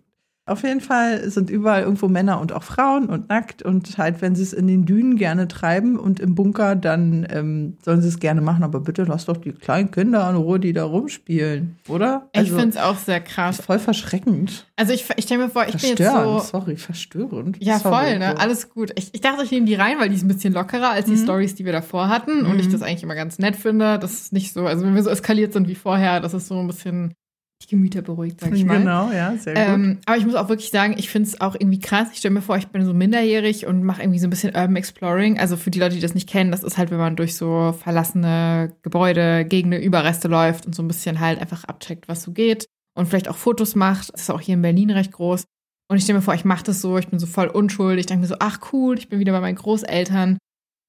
Auf 0.51 0.65
jeden 0.65 0.81
Fall 0.81 1.31
sind 1.31 1.49
überall 1.49 1.83
irgendwo 1.83 2.09
Männer 2.09 2.41
und 2.41 2.53
auch 2.53 2.65
Frauen 2.65 3.07
und 3.07 3.29
nackt 3.29 3.63
und 3.63 3.97
halt, 3.99 4.21
wenn 4.21 4.35
sie 4.35 4.43
es 4.43 4.53
in 4.53 4.67
den 4.67 4.85
Dünen 4.85 5.15
gerne 5.17 5.47
treiben 5.47 5.97
und 5.97 6.19
im 6.19 6.35
Bunker, 6.35 6.75
dann 6.75 7.25
ähm, 7.31 7.77
sollen 7.85 8.03
sie 8.03 8.09
es 8.09 8.19
gerne 8.19 8.41
machen. 8.41 8.65
Aber 8.65 8.81
bitte 8.81 9.05
lass 9.05 9.27
doch 9.27 9.37
die 9.37 9.53
kleinen 9.53 9.93
Kinder 9.93 10.29
in 10.29 10.35
Ruhe, 10.35 10.59
die 10.59 10.73
da 10.73 10.83
rumspielen, 10.83 11.77
oder? 11.87 12.29
Also, 12.35 12.53
ich 12.53 12.61
finde 12.61 12.77
es 12.77 12.83
auch 12.83 12.99
sehr 12.99 13.21
krass. 13.21 13.61
Voll 13.61 13.79
verschreckend. 13.79 14.67
Also 14.75 14.93
ich, 14.93 15.07
ich 15.15 15.25
stelle 15.25 15.45
mir 15.45 15.51
vor, 15.51 15.67
ich 15.69 15.77
bin 15.77 15.91
jetzt 15.91 16.03
so... 16.03 16.41
sorry, 16.41 16.77
verstörend. 16.77 17.57
Ja, 17.61 17.79
sorry, 17.79 18.07
voll, 18.07 18.19
ne? 18.19 18.37
Alles 18.39 18.71
gut. 18.71 18.91
Ich, 18.97 19.11
ich 19.13 19.21
dachte, 19.21 19.45
ich 19.45 19.53
nehme 19.53 19.67
die 19.67 19.77
rein, 19.77 20.01
weil 20.01 20.09
die 20.09 20.17
ist 20.17 20.25
ein 20.25 20.29
bisschen 20.29 20.53
lockerer 20.53 20.91
als 20.91 21.07
die 21.07 21.13
mhm. 21.13 21.23
Stories, 21.23 21.55
die 21.55 21.65
wir 21.65 21.73
davor 21.73 22.09
hatten. 22.09 22.43
Mhm. 22.43 22.51
Und 22.51 22.59
ich 22.59 22.69
das 22.69 22.83
eigentlich 22.83 23.05
immer 23.05 23.15
ganz 23.15 23.39
nett 23.39 23.55
finde. 23.55 24.01
Das 24.01 24.15
ist 24.15 24.33
nicht 24.33 24.53
so, 24.53 24.67
also 24.67 24.85
wenn 24.85 24.97
wir 24.97 25.03
so 25.05 25.11
eskaliert 25.11 25.53
sind 25.53 25.69
wie 25.69 25.77
vorher, 25.77 26.19
das 26.19 26.35
ist 26.35 26.49
so 26.49 26.59
ein 26.59 26.67
bisschen 26.67 27.15
die 27.63 27.69
Gemüter 27.69 28.03
beruhigt, 28.03 28.41
sag 28.41 28.55
ich 28.55 28.65
mal. 28.65 28.79
Genau, 28.79 29.13
ja, 29.13 29.37
sehr 29.37 29.55
gut. 29.55 29.63
Ähm, 29.65 29.99
aber 30.07 30.17
ich 30.17 30.25
muss 30.25 30.35
auch 30.35 30.49
wirklich 30.49 30.71
sagen, 30.71 30.95
ich 30.97 31.11
finde 31.11 31.29
es 31.29 31.41
auch 31.41 31.55
irgendwie 31.55 31.79
krass. 31.79 32.09
Ich 32.13 32.19
stelle 32.19 32.35
mir 32.35 32.43
vor, 32.43 32.57
ich 32.57 32.69
bin 32.69 32.85
so 32.85 32.95
minderjährig 32.95 33.67
und 33.67 33.85
mache 33.85 34.03
irgendwie 34.03 34.19
so 34.19 34.27
ein 34.27 34.31
bisschen 34.31 34.55
Urban 34.55 34.77
Exploring. 34.77 35.39
Also 35.39 35.57
für 35.57 35.71
die 35.71 35.79
Leute, 35.79 35.95
die 35.95 36.01
das 36.01 36.15
nicht 36.15 36.29
kennen, 36.29 36.51
das 36.51 36.63
ist 36.63 36.79
halt, 36.79 36.91
wenn 36.91 36.99
man 36.99 37.17
durch 37.17 37.37
so 37.37 37.73
verlassene 37.73 38.73
Gebäude, 38.83 39.45
Gegenden, 39.45 39.83
Überreste 39.83 40.29
läuft 40.29 40.67
und 40.67 40.75
so 40.75 40.83
ein 40.83 40.89
bisschen 40.89 41.21
halt 41.21 41.39
einfach 41.39 41.65
abcheckt, 41.65 42.09
was 42.09 42.23
so 42.23 42.33
geht. 42.33 42.67
Und 42.97 43.07
vielleicht 43.07 43.29
auch 43.29 43.37
Fotos 43.37 43.75
macht. 43.75 44.13
Das 44.13 44.23
ist 44.23 44.31
auch 44.31 44.41
hier 44.41 44.55
in 44.55 44.63
Berlin 44.63 44.91
recht 44.91 45.13
groß. 45.13 45.45
Und 45.91 45.97
ich 45.97 46.05
stelle 46.05 46.19
mir 46.19 46.23
vor, 46.23 46.35
ich 46.35 46.45
mache 46.45 46.65
das 46.65 46.81
so, 46.81 46.99
ich 46.99 47.09
bin 47.09 47.19
so 47.19 47.27
voll 47.27 47.49
unschuldig. 47.49 48.01
Ich 48.01 48.07
denke 48.07 48.23
mir 48.23 48.29
so, 48.29 48.37
ach 48.39 48.61
cool, 48.73 48.99
ich 48.99 49.09
bin 49.09 49.19
wieder 49.19 49.33
bei 49.33 49.41
meinen 49.41 49.57
Großeltern. 49.57 50.39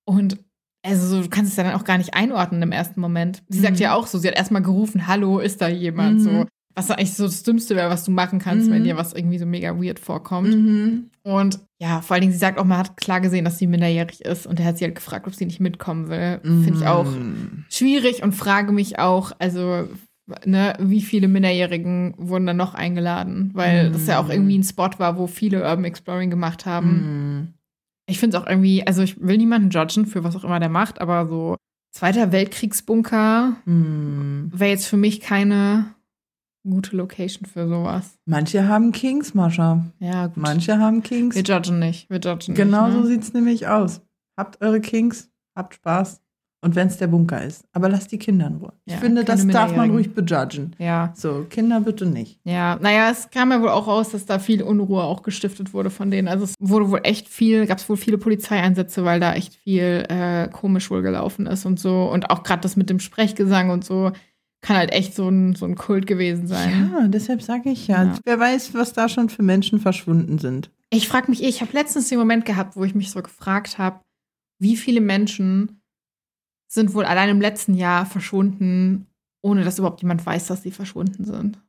Und 0.06 0.38
also 0.84 1.22
du 1.22 1.30
kannst 1.30 1.52
es 1.52 1.58
ja 1.58 1.64
dann 1.64 1.74
auch 1.74 1.84
gar 1.84 1.98
nicht 1.98 2.14
einordnen 2.14 2.62
im 2.62 2.72
ersten 2.72 3.02
Moment. 3.02 3.44
Sie 3.50 3.60
mhm. 3.60 3.64
sagt 3.64 3.80
ja 3.80 3.94
auch 3.94 4.08
so, 4.08 4.18
sie 4.18 4.28
hat 4.28 4.36
erstmal 4.36 4.62
gerufen, 4.62 5.08
hallo, 5.08 5.40
ist 5.40 5.62
da 5.62 5.68
jemand? 5.68 6.20
Mhm. 6.20 6.24
So, 6.24 6.46
was 6.76 6.90
eigentlich 6.92 7.14
so 7.14 7.26
das 7.26 7.44
Dümmste 7.44 7.76
wäre, 7.76 7.90
was 7.90 8.04
du 8.06 8.12
machen 8.12 8.40
kannst, 8.40 8.68
mhm. 8.70 8.74
wenn 8.74 8.84
dir 8.84 8.98
was 8.98 9.14
irgendwie 9.14 9.38
so 9.38 9.46
mega 9.46 9.76
weird 9.82 10.00
vorkommt. 10.00 10.56
Mhm. 10.56 11.10
Und 11.24 11.60
ja, 11.80 12.02
vor 12.02 12.14
allen 12.16 12.22
Dingen, 12.22 12.34
sie 12.34 12.40
sagt 12.40 12.58
auch, 12.58 12.66
man 12.66 12.78
hat 12.78 12.98
klar 12.98 13.22
gesehen, 13.22 13.46
dass 13.46 13.58
sie 13.58 13.68
minderjährig 13.68 14.22
ist 14.22 14.48
und 14.48 14.60
er 14.60 14.66
hat 14.68 14.78
sie 14.78 14.86
halt 14.86 14.96
gefragt, 14.96 15.28
ob 15.28 15.36
sie 15.36 15.46
nicht 15.46 15.60
mitkommen 15.60 16.10
will. 16.10 16.40
Mhm. 16.44 16.64
Finde 16.64 16.80
ich 16.80 16.88
auch 16.88 17.08
schwierig 17.70 18.24
und 18.24 18.34
frage 18.34 18.72
mich 18.72 19.00
auch, 19.00 19.32
also, 19.40 19.88
ne, 20.46 20.74
wie 20.80 21.02
viele 21.02 21.28
Minderjährigen 21.28 22.14
wurden 22.18 22.46
dann 22.46 22.58
noch 22.58 22.74
eingeladen? 22.74 23.52
Weil 23.54 23.92
das 23.92 24.08
ja 24.08 24.20
auch 24.20 24.26
Mhm. 24.26 24.32
irgendwie 24.32 24.58
ein 24.60 24.64
Spot 24.64 24.90
war, 24.98 25.18
wo 25.18 25.28
viele 25.28 25.62
Urban 25.64 25.86
Exploring 25.86 26.30
gemacht 26.30 26.66
haben. 26.66 26.90
Mhm. 26.90 27.48
Ich 28.08 28.20
finde 28.20 28.38
es 28.38 28.44
auch 28.44 28.48
irgendwie, 28.48 28.86
also 28.86 29.04
ich 29.04 29.22
will 29.22 29.38
niemanden 29.38 29.70
judgen 29.70 30.06
für 30.06 30.24
was 30.24 30.36
auch 30.36 30.44
immer 30.44 30.60
der 30.60 30.70
macht, 30.70 31.00
aber 31.02 31.28
so 31.28 31.56
Zweiter 31.94 32.32
Weltkriegsbunker 32.32 33.58
Mhm. 33.66 34.50
wäre 34.54 34.72
jetzt 34.72 34.88
für 34.88 34.96
mich 34.98 35.20
keine 35.20 35.94
gute 36.64 36.96
Location 36.96 37.46
für 37.46 37.68
sowas. 37.68 38.18
Manche 38.26 38.68
haben 38.68 38.92
Kings, 38.92 39.34
Mascha. 39.34 39.86
Ja, 40.00 40.28
gut. 40.28 40.38
Manche 40.38 40.78
haben 40.80 41.02
Kings. 41.04 41.36
Wir 41.36 41.44
judgen 41.44 41.80
nicht. 41.80 42.10
Wir 42.10 42.20
judgen 42.20 42.54
Genau 42.56 42.86
nicht. 42.88 42.94
so 42.96 43.02
ne? 43.02 43.08
sieht's 43.08 43.34
nämlich 43.34 43.68
aus. 43.68 44.02
Habt 44.38 44.62
eure 44.62 44.80
Kings, 44.82 45.30
habt 45.56 45.76
Spaß. 45.76 46.22
Und 46.64 46.76
wenn's 46.76 46.98
der 46.98 47.08
Bunker 47.08 47.44
ist. 47.44 47.66
Aber 47.74 47.90
lasst 47.90 48.12
die 48.12 48.20
Kinder 48.20 48.46
in 48.46 48.58
Ruhe. 48.58 48.72
Ich 48.86 48.94
Ja, 48.94 49.00
finde, 49.00 49.24
das 49.24 49.48
darf 49.48 49.76
man 49.76 49.90
ruhig 49.90 50.14
bejudgen. 50.14 50.76
Ja, 50.78 51.12
So, 51.16 51.48
Kinder 51.50 51.82
bitte 51.82 52.06
nicht. 52.06 52.40
ja. 52.44 52.78
Naja, 52.80 53.10
es 53.10 53.32
kam 53.32 53.50
ja 53.50 53.60
wohl 53.64 53.70
auch 53.70 53.88
raus, 53.88 54.10
dass 54.12 54.28
da 54.28 54.38
viel 54.38 54.62
Unruhe 54.62 55.02
auch 55.02 55.24
gestiftet 55.24 55.74
wurde 55.74 55.90
von 55.90 56.12
denen. 56.12 56.28
Also 56.28 56.44
es 56.44 56.54
wurde 56.60 56.92
wohl 56.92 57.00
echt 57.02 57.28
viel, 57.30 57.66
gab 57.66 57.80
es 57.80 57.90
wohl 57.90 57.98
viele 57.98 58.20
Polizeieinsätze, 58.20 59.04
weil 59.04 59.20
da 59.20 59.34
echt 59.34 59.56
viel 59.56 60.06
äh, 60.08 60.50
komisch 60.50 60.92
wohl 60.92 61.02
gelaufen 61.02 61.48
ist 61.48 61.66
und 61.66 61.80
so. 61.80 62.04
Und 62.12 62.30
auch 62.30 62.44
gerade 62.44 62.62
das 62.62 62.76
mit 62.76 62.92
dem 62.92 63.00
Sprechgesang 63.00 63.72
und 63.72 63.84
so 63.84 64.12
kann 64.62 64.78
halt 64.78 64.92
echt 64.92 65.16
so 65.16 65.28
ein, 65.28 65.56
so 65.56 65.66
ein 65.66 65.76
Kult 65.76 66.06
gewesen 66.08 66.48
sein. 66.48 66.92
Ja, 66.94 67.08
deshalb 67.08 67.42
sage 67.42 67.70
ich 67.72 67.88
ja. 67.88 68.04
Ja. 68.04 68.20
Wer 68.24 68.40
weiß, 68.40 68.74
was 68.74 68.94
da 68.94 69.10
schon 69.10 69.30
für 69.30 69.42
Menschen 69.44 69.80
verschwunden 69.80 70.38
sind. 70.38 70.70
Ich 70.92 71.08
frage 71.08 71.32
mich, 71.32 71.44
ich 71.44 71.62
habe 71.62 71.72
letztens 71.74 72.10
den 72.10 72.20
Moment 72.20 72.46
gehabt, 72.46 72.76
wo 72.76 72.84
ich 72.84 72.94
mich 72.96 73.10
so 73.12 73.22
gefragt 73.22 73.78
habe, 73.78 74.02
wie 74.60 74.78
viele 74.78 75.02
Menschen 75.02 75.82
sind 76.68 76.94
wohl 76.94 77.06
allein 77.06 77.30
im 77.30 77.42
letzten 77.42 77.74
Jahr 77.74 78.06
verschwunden, 78.06 79.08
ohne 79.42 79.64
dass 79.64 79.80
überhaupt 79.80 80.02
jemand 80.02 80.26
weiß, 80.26 80.48
dass 80.48 80.62
sie 80.62 80.72
verschwunden 80.72 81.26
sind. 81.26 81.60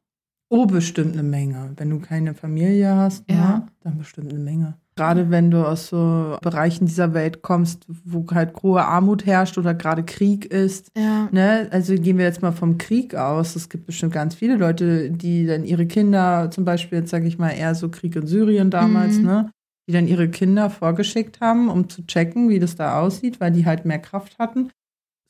Oh, 0.50 0.66
bestimmt 0.66 1.14
eine 1.14 1.22
Menge. 1.22 1.72
Wenn 1.76 1.88
du 1.88 1.98
keine 1.98 2.34
Familie 2.34 2.94
hast, 2.94 3.24
Ja. 3.30 3.34
ja, 3.36 3.66
dann 3.80 3.96
bestimmt 3.96 4.30
eine 4.32 4.42
Menge. 4.42 4.76
Gerade 4.94 5.30
wenn 5.30 5.50
du 5.50 5.66
aus 5.66 5.88
so 5.88 6.36
Bereichen 6.42 6.84
dieser 6.84 7.14
Welt 7.14 7.40
kommst, 7.40 7.86
wo 7.88 8.26
halt 8.30 8.54
hohe 8.62 8.84
Armut 8.84 9.24
herrscht 9.24 9.56
oder 9.56 9.72
gerade 9.72 10.02
Krieg 10.04 10.44
ist. 10.44 10.88
Ja. 10.96 11.28
Ne? 11.32 11.68
Also 11.70 11.94
gehen 11.94 12.18
wir 12.18 12.26
jetzt 12.26 12.42
mal 12.42 12.52
vom 12.52 12.76
Krieg 12.76 13.14
aus. 13.14 13.56
Es 13.56 13.70
gibt 13.70 13.86
bestimmt 13.86 14.12
ganz 14.12 14.34
viele 14.34 14.56
Leute, 14.56 15.10
die 15.10 15.46
dann 15.46 15.64
ihre 15.64 15.86
Kinder, 15.86 16.50
zum 16.50 16.66
Beispiel 16.66 16.98
jetzt 16.98 17.10
sage 17.10 17.26
ich 17.26 17.38
mal 17.38 17.50
eher 17.50 17.74
so 17.74 17.88
Krieg 17.88 18.14
in 18.16 18.26
Syrien 18.26 18.70
damals, 18.70 19.16
Mhm. 19.16 19.24
ne? 19.24 19.50
Die 19.88 19.92
dann 19.94 20.06
ihre 20.06 20.28
Kinder 20.28 20.68
vorgeschickt 20.70 21.40
haben, 21.40 21.68
um 21.70 21.88
zu 21.88 22.06
checken, 22.06 22.48
wie 22.50 22.58
das 22.60 22.76
da 22.76 23.00
aussieht, 23.00 23.40
weil 23.40 23.50
die 23.50 23.64
halt 23.66 23.84
mehr 23.86 23.98
Kraft 23.98 24.38
hatten. 24.38 24.70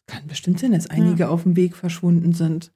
Kann 0.09 0.27
bestimmt 0.27 0.59
sein, 0.59 0.73
dass 0.73 0.91
einige 0.91 1.29
auf 1.29 1.45
dem 1.45 1.55
Weg 1.57 1.77
verschwunden 1.77 2.33
sind. 2.33 2.73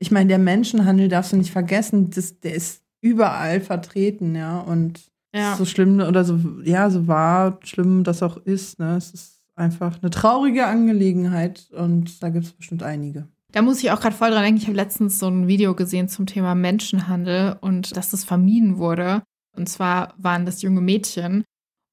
Ich 0.00 0.10
meine, 0.10 0.28
der 0.28 0.38
Menschenhandel 0.38 1.08
darfst 1.08 1.32
du 1.32 1.36
nicht 1.36 1.52
vergessen, 1.52 2.08
das, 2.10 2.40
der 2.40 2.54
ist 2.54 2.82
überall 3.02 3.60
vertreten, 3.60 4.34
ja. 4.34 4.58
Und 4.60 5.09
Ja. 5.34 5.54
so 5.56 5.64
schlimm 5.64 6.00
oder 6.00 6.24
so, 6.24 6.38
ja, 6.64 6.90
so 6.90 7.06
wahr, 7.06 7.58
schlimm 7.62 8.02
das 8.04 8.22
auch 8.22 8.36
ist, 8.38 8.78
ne? 8.78 8.96
Es 8.96 9.12
ist 9.12 9.40
einfach 9.54 9.98
eine 10.00 10.10
traurige 10.10 10.66
Angelegenheit 10.66 11.68
und 11.72 12.22
da 12.22 12.30
gibt 12.30 12.46
es 12.46 12.52
bestimmt 12.52 12.82
einige. 12.82 13.28
Da 13.52 13.62
muss 13.62 13.82
ich 13.82 13.90
auch 13.90 14.00
gerade 14.00 14.14
voll 14.14 14.30
dran 14.30 14.42
denken. 14.42 14.60
Ich 14.60 14.66
habe 14.66 14.76
letztens 14.76 15.18
so 15.18 15.28
ein 15.28 15.48
Video 15.48 15.74
gesehen 15.74 16.08
zum 16.08 16.26
Thema 16.26 16.54
Menschenhandel 16.54 17.56
und 17.60 17.96
dass 17.96 18.10
das 18.10 18.24
vermieden 18.24 18.78
wurde. 18.78 19.22
Und 19.56 19.68
zwar 19.68 20.14
waren 20.18 20.46
das 20.46 20.62
junge 20.62 20.80
Mädchen. 20.80 21.44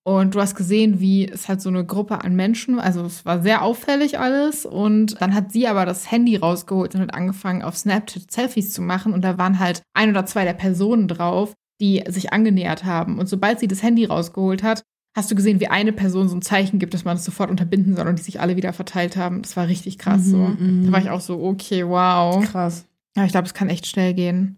Und 0.03 0.35
du 0.35 0.39
hast 0.39 0.55
gesehen, 0.55 1.01
wie 1.01 1.27
es 1.27 1.49
halt 1.49 1.61
so 1.61 1.67
eine 1.67 1.83
Gruppe 1.85 2.23
an 2.23 2.33
Menschen, 2.33 2.79
also 2.79 3.03
es 3.03 3.25
war 3.25 3.41
sehr 3.41 3.61
auffällig 3.61 4.19
alles. 4.19 4.65
Und 4.65 5.19
dann 5.19 5.33
hat 5.33 5.51
sie 5.51 5.67
aber 5.67 5.85
das 5.85 6.09
Handy 6.09 6.37
rausgeholt 6.37 6.95
und 6.95 7.01
hat 7.01 7.13
angefangen, 7.13 7.61
auf 7.61 7.75
Snapchat 7.75 8.31
Selfies 8.31 8.71
zu 8.71 8.81
machen. 8.81 9.11
Und 9.11 9.23
da 9.23 9.37
waren 9.37 9.59
halt 9.59 9.81
ein 9.93 10.09
oder 10.09 10.25
zwei 10.25 10.45
der 10.45 10.53
Personen 10.53 11.09
drauf, 11.09 11.53
die 11.79 12.03
sich 12.07 12.33
angenähert 12.33 12.85
haben. 12.85 13.19
Und 13.19 13.27
sobald 13.27 13.59
sie 13.59 13.67
das 13.67 13.83
Handy 13.83 14.05
rausgeholt 14.05 14.63
hat, 14.63 14.83
hast 15.15 15.31
du 15.31 15.35
gesehen, 15.35 15.59
wie 15.59 15.67
eine 15.67 15.93
Person 15.93 16.29
so 16.29 16.35
ein 16.35 16.41
Zeichen 16.41 16.79
gibt, 16.79 16.93
dass 16.93 17.03
man 17.03 17.17
es 17.17 17.25
sofort 17.25 17.49
unterbinden 17.49 17.95
soll 17.95 18.07
und 18.07 18.19
die 18.19 18.23
sich 18.23 18.39
alle 18.39 18.55
wieder 18.55 18.73
verteilt 18.73 19.17
haben. 19.17 19.41
Das 19.41 19.57
war 19.57 19.67
richtig 19.67 19.97
krass 19.97 20.25
so. 20.25 20.37
Mhm, 20.37 20.57
mhm. 20.59 20.85
Da 20.85 20.91
war 20.91 21.01
ich 21.01 21.09
auch 21.09 21.21
so, 21.21 21.43
okay, 21.43 21.87
wow. 21.87 22.43
Krass. 22.45 22.85
Ja, 23.15 23.25
ich 23.25 23.31
glaube, 23.31 23.47
es 23.47 23.55
kann 23.55 23.69
echt 23.69 23.87
schnell 23.87 24.13
gehen. 24.13 24.57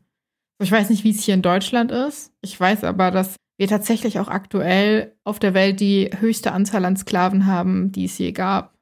Ich 0.61 0.71
weiß 0.71 0.89
nicht, 0.89 1.05
wie 1.05 1.11
es 1.11 1.23
hier 1.23 1.33
in 1.33 1.41
Deutschland 1.41 1.91
ist. 1.91 2.33
Ich 2.41 2.59
weiß 2.59 2.83
aber, 2.83 3.11
dass 3.11 3.35
wir 3.57 3.67
tatsächlich 3.67 4.19
auch 4.19 4.27
aktuell 4.27 5.15
auf 5.23 5.39
der 5.39 5.53
Welt 5.53 5.79
die 5.79 6.09
höchste 6.19 6.51
Anzahl 6.51 6.83
an 6.83 6.97
Sklaven 6.97 7.45
haben, 7.45 7.91
die 7.93 8.05
es 8.05 8.17
je 8.17 8.33
gab. 8.33 8.73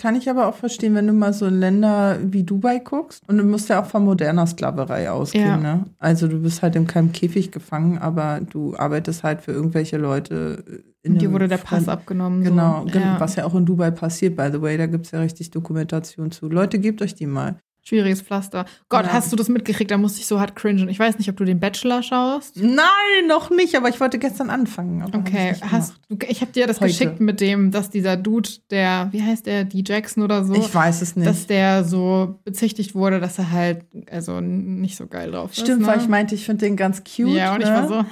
Kann 0.00 0.14
ich 0.14 0.30
aber 0.30 0.46
auch 0.46 0.54
verstehen, 0.54 0.94
wenn 0.94 1.08
du 1.08 1.12
mal 1.12 1.32
so 1.32 1.46
in 1.46 1.58
Länder 1.58 2.18
wie 2.22 2.44
Dubai 2.44 2.78
guckst. 2.78 3.22
Und 3.26 3.36
du 3.38 3.42
musst 3.44 3.68
ja 3.68 3.82
auch 3.82 3.86
von 3.86 4.04
moderner 4.04 4.46
Sklaverei 4.46 5.10
ausgehen, 5.10 5.44
Ja. 5.44 5.56
ne? 5.56 5.84
Also 5.98 6.28
du 6.28 6.40
bist 6.40 6.62
halt 6.62 6.76
in 6.76 6.86
keinem 6.86 7.10
Käfig 7.10 7.50
gefangen, 7.50 7.98
aber 7.98 8.40
du 8.48 8.76
arbeitest 8.76 9.24
halt 9.24 9.40
für 9.40 9.50
irgendwelche 9.50 9.96
Leute. 9.96 10.62
In 11.02 11.14
Und 11.14 11.22
dir 11.22 11.32
wurde 11.32 11.48
der 11.48 11.56
Pass 11.58 11.68
fremden- 11.84 11.90
abgenommen. 11.90 12.44
Genau, 12.44 12.86
so. 12.92 12.96
Ja. 12.98 13.18
was 13.18 13.34
ja 13.34 13.44
auch 13.44 13.54
in 13.56 13.66
Dubai 13.66 13.90
passiert, 13.90 14.36
by 14.36 14.50
the 14.52 14.62
way. 14.62 14.76
Da 14.78 14.86
gibt 14.86 15.06
es 15.06 15.10
ja 15.12 15.20
richtig 15.20 15.50
Dokumentation 15.50 16.30
zu. 16.30 16.48
Leute, 16.48 16.78
gebt 16.78 17.02
euch 17.02 17.14
die 17.16 17.26
mal. 17.26 17.56
Schwieriges 17.88 18.20
Pflaster. 18.20 18.66
Gott, 18.90 19.06
Ja. 19.06 19.12
hast 19.14 19.32
du 19.32 19.36
das 19.36 19.48
mitgekriegt? 19.48 19.90
Da 19.90 19.96
musste 19.96 20.20
ich 20.20 20.26
so 20.26 20.38
hart 20.38 20.54
cringen. 20.54 20.90
Ich 20.90 20.98
weiß 20.98 21.16
nicht, 21.16 21.30
ob 21.30 21.36
du 21.38 21.44
den 21.44 21.58
Bachelor 21.58 22.02
schaust. 22.02 22.56
Nein, 22.56 23.26
noch 23.26 23.48
nicht, 23.48 23.74
aber 23.76 23.88
ich 23.88 23.98
wollte 23.98 24.18
gestern 24.18 24.50
anfangen. 24.50 25.02
hab 25.02 25.14
Okay, 25.14 25.54
ich 25.56 25.64
hast 25.64 25.94
du, 26.10 26.18
ich 26.28 26.42
habe 26.42 26.52
dir 26.52 26.66
das 26.66 26.80
Heute. 26.80 26.90
geschickt 26.92 27.20
mit 27.20 27.40
dem, 27.40 27.70
dass 27.70 27.88
dieser 27.88 28.16
Dude, 28.18 28.50
der, 28.70 29.08
wie 29.12 29.22
heißt 29.22 29.46
der, 29.46 29.64
die 29.64 29.82
Jackson 29.86 30.22
oder 30.22 30.44
so, 30.44 30.52
Ich 30.54 30.74
weiß 30.74 31.00
es 31.00 31.16
nicht. 31.16 31.26
dass 31.26 31.46
der 31.46 31.82
so 31.84 32.38
bezichtigt 32.44 32.94
wurde, 32.94 33.20
dass 33.20 33.38
er 33.38 33.50
halt 33.52 33.86
also 34.10 34.40
nicht 34.42 34.96
so 34.96 35.06
geil 35.06 35.30
drauf 35.30 35.52
ist. 35.52 35.60
Stimmt, 35.60 35.80
ne? 35.80 35.86
weil 35.86 35.98
ich 36.00 36.08
meinte, 36.08 36.34
ich 36.34 36.44
finde 36.44 36.66
den 36.66 36.76
ganz 36.76 37.02
cute. 37.04 37.30
Ja, 37.30 37.54
und 37.54 37.62
ich 37.62 37.68
ne? 37.68 37.74
war 37.74 37.88
so, 37.88 38.04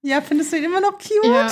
Ja, 0.00 0.20
findest 0.22 0.52
du 0.52 0.56
ihn 0.56 0.64
immer 0.64 0.80
noch 0.80 0.92
cute? 0.98 1.24
ja. 1.26 1.48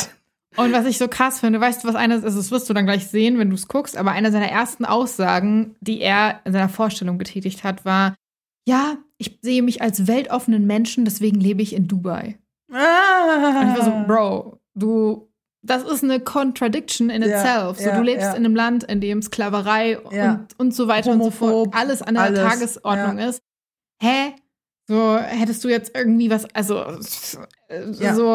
Und 0.57 0.73
was 0.73 0.85
ich 0.87 0.99
so 0.99 1.07
krass 1.09 1.41
finde, 1.41 1.61
weißt 1.61 1.85
du, 1.85 1.89
was 1.89 1.95
einer, 1.95 2.15
also 2.15 2.37
das 2.37 2.51
wirst 2.51 2.69
du 2.69 2.75
dann 2.75 2.85
gleich 2.85 3.07
sehen, 3.07 3.39
wenn 3.39 3.51
du 3.51 3.55
es 3.55 3.69
guckst, 3.69 3.97
aber 3.97 4.11
eine 4.11 4.33
seiner 4.33 4.51
ersten 4.51 4.85
Aussagen, 4.85 5.77
die 5.81 6.01
er 6.01 6.41
in 6.45 6.53
seiner 6.53 6.69
Vorstellung 6.69 7.19
getätigt 7.19 7.63
hat, 7.63 7.85
war, 7.85 8.15
ja, 8.67 8.97
ich 9.17 9.39
sehe 9.43 9.63
mich 9.63 9.81
als 9.81 10.07
weltoffenen 10.07 10.67
Menschen, 10.67 11.05
deswegen 11.05 11.41
lebe 11.41 11.63
ich 11.63 11.75
in 11.75 11.87
Dubai. 11.89 12.39
Ah. 12.73 13.61
Und 13.61 13.71
ich 13.71 13.79
war 13.79 13.85
so, 13.85 14.07
Bro, 14.07 14.61
du, 14.75 15.29
das 15.63 15.83
ist 15.85 16.03
eine 16.03 16.21
Contradiction 16.21 17.11
in 17.11 17.23
Ja, 17.23 17.29
itself. 17.29 17.79
So, 17.79 17.89
ja, 17.89 17.97
du 17.97 18.03
lebst 18.03 18.23
ja. 18.27 18.31
in 18.33 18.45
einem 18.45 18.55
Land, 18.57 18.85
in 18.85 19.01
dem 19.01 19.23
Sklaverei 19.23 19.99
Ja. 20.11 20.33
und, 20.33 20.59
und 20.59 20.75
so 20.75 20.89
weiter 20.89 21.13
und 21.13 21.23
so 21.23 21.31
fort 21.31 21.53
Homophob, 21.53 21.77
alles 21.77 22.03
an 22.03 22.15
der 22.15 22.23
alles, 22.25 22.41
Tagesordnung 22.41 23.19
ist. 23.19 23.41
Hä? 24.03 24.35
So, 24.91 25.17
hättest 25.19 25.63
du 25.63 25.69
jetzt 25.69 25.93
irgendwie 25.97 26.31
was, 26.31 26.53
also, 26.53 26.83
Ja. 28.01 28.15
so, 28.17 28.27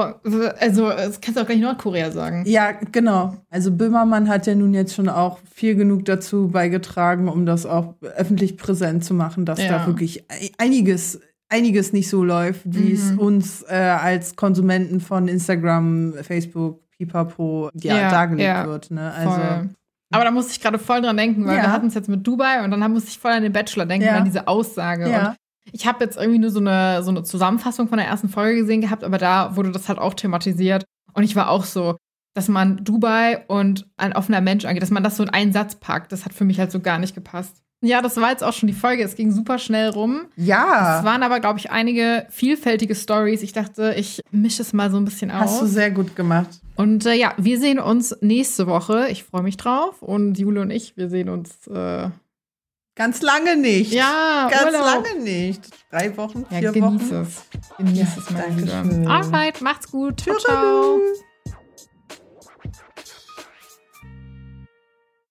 also, 0.60 0.88
das 0.90 1.20
kannst 1.20 1.38
du 1.38 1.42
auch 1.42 1.46
gleich 1.46 1.60
Nordkorea 1.60 2.12
sagen. 2.12 2.44
Ja, 2.48 2.72
genau. 2.94 3.36
Also 3.50 3.72
Böhmermann 3.74 4.30
hat 4.30 4.48
ja 4.48 4.56
nun 4.56 4.74
jetzt 4.74 4.96
schon 4.96 5.10
auch 5.10 5.40
viel 5.54 5.76
genug 5.76 6.06
dazu 6.06 6.48
beigetragen, 6.48 7.28
um 7.28 7.46
das 7.46 7.66
auch 7.66 7.96
öffentlich 8.02 8.56
präsent 8.56 9.04
zu 9.04 9.14
machen, 9.14 9.44
dass 9.44 9.62
Ja. 9.62 9.80
da 9.80 9.88
wirklich 9.88 10.24
ei- 10.32 10.52
einiges, 10.58 11.20
einiges 11.50 11.92
nicht 11.92 12.10
so 12.10 12.24
läuft, 12.24 12.62
wie 12.64 12.94
es 12.94 13.12
Mhm. 13.12 13.20
uns 13.20 13.62
äh, 13.68 13.76
als 13.76 14.38
Konsumenten 14.38 15.02
von 15.02 15.28
Instagram, 15.28 16.14
Facebook, 16.22 16.80
Pipapo 16.98 17.70
ja, 17.74 17.98
Ja, 17.98 18.10
dargelegt 18.10 18.66
wird. 18.68 18.92
Ne? 18.92 19.12
Also 19.14 19.32
Voll. 19.32 19.70
Aber 20.14 20.24
da 20.24 20.32
musste 20.32 20.54
ich 20.54 20.62
gerade 20.62 20.80
voll 20.80 21.02
dran 21.02 21.18
denken, 21.18 21.46
weil 21.46 21.58
Ja. 21.58 21.64
wir 21.64 21.72
hatten 21.74 21.88
es 21.88 21.96
jetzt 21.96 22.08
mit 22.08 22.26
Dubai 22.26 22.64
und 22.64 22.72
dann 22.72 22.80
musste 22.94 23.10
ich 23.10 23.20
voll 23.20 23.32
an 23.32 23.44
den 23.44 23.52
Bachelor 23.52 23.86
denken, 23.86 24.06
Ja. 24.08 24.16
an 24.20 24.24
diese 24.24 24.48
Aussage. 24.48 25.10
Ja. 25.10 25.36
Ich 25.72 25.88
habe 25.88 26.04
jetzt 26.04 26.18
irgendwie 26.18 26.40
nur 26.40 26.52
so 26.52 26.60
eine, 26.60 27.04
so 27.04 27.10
eine 27.12 27.24
Zusammenfassung 27.24 27.88
von 27.88 27.98
der 27.98 28.08
ersten 28.08 28.30
Folge 28.30 28.62
gesehen 28.62 28.82
gehabt, 28.82 29.04
aber 29.04 29.18
da 29.18 29.56
wurde 29.56 29.72
das 29.72 29.90
halt 29.90 30.00
auch 30.00 30.14
thematisiert. 30.14 30.86
Und 31.14 31.24
ich 31.24 31.36
war 31.36 31.50
auch 31.50 31.64
so, 31.66 31.98
dass 32.34 32.48
man 32.48 32.84
Dubai 32.84 33.44
und 33.48 33.88
ein 33.98 34.14
offener 34.14 34.42
Mensch 34.42 34.66
angeht, 34.66 34.84
dass 34.84 34.92
man 34.92 35.04
das 35.04 35.18
so 35.18 35.24
in 35.24 35.30
einen 35.30 35.54
Satz 35.54 35.76
packt, 35.76 36.12
das 36.12 36.26
hat 36.26 36.34
für 36.34 36.44
mich 36.44 36.60
halt 36.60 36.72
so 36.72 36.80
gar 36.80 37.00
nicht 37.00 37.16
gepasst. 37.16 37.62
Ja, 37.82 38.02
das 38.02 38.18
war 38.18 38.32
jetzt 38.32 38.44
auch 38.44 38.54
schon 38.54 38.68
die 38.68 38.74
Folge. 38.74 39.04
Es 39.04 39.16
ging 39.16 39.32
super 39.32 39.60
schnell 39.60 39.90
rum. 39.90 40.22
ja, 40.38 40.98
Es 41.00 41.06
waren 41.06 41.22
aber, 41.24 41.40
glaube 41.40 41.60
ich, 41.60 41.72
einige 41.72 42.26
vielfältige 42.30 42.96
Stories. 42.96 43.44
Ich 43.44 43.54
dachte, 43.54 43.94
ich 43.98 44.22
mische 44.32 44.64
es 44.64 44.74
mal 44.74 44.90
so 44.90 44.98
ein 44.98 45.06
bisschen 45.06 45.32
hast 45.32 45.62
du 45.62 45.66
aus. 45.66 45.72
sehr 45.72 45.92
gut 45.92 46.16
gemacht. 46.16 46.50
Und 46.78 47.06
äh, 47.06 47.14
ja, 47.14 47.34
wir 47.38 47.60
sehen 47.60 47.80
uns 47.80 48.16
nächste 48.22 48.66
Woche. 48.66 49.08
Ich 49.10 49.24
freue 49.24 49.44
mich 49.44 49.58
drauf. 49.58 50.02
Und 50.02 50.40
Jule 50.40 50.62
und 50.62 50.72
ich, 50.72 50.98
wir 50.98 51.10
sehen 51.10 51.30
uns. 51.30 51.68
Äh, 51.68 52.10
Ganz 52.96 53.22
lange 53.22 53.58
nicht. 53.58 53.92
ja, 53.92 54.48
Ganz 54.50 54.66
Urlaub. 54.74 54.86
lange 55.06 55.22
nicht. 55.22 55.62
Drei 55.92 56.16
Wochen, 56.16 56.46
Ja, 56.50 56.60
vier 56.60 56.72
genieß 56.72 57.12
Wochen. 57.12 57.22
es. 57.24 57.44
Genieß 57.78 57.98
Ja, 58.00 58.08
es 58.18 58.30
mal 58.32 58.42
danke 58.42 58.62
wieder. 58.64 58.84
schön. 58.84 59.08
Alright, 59.08 59.62
macht's 59.62 59.92
gut. 59.92 60.22
Ciao, 60.22 60.36
Tschüss. 60.36 60.44
ciao. 60.46 61.00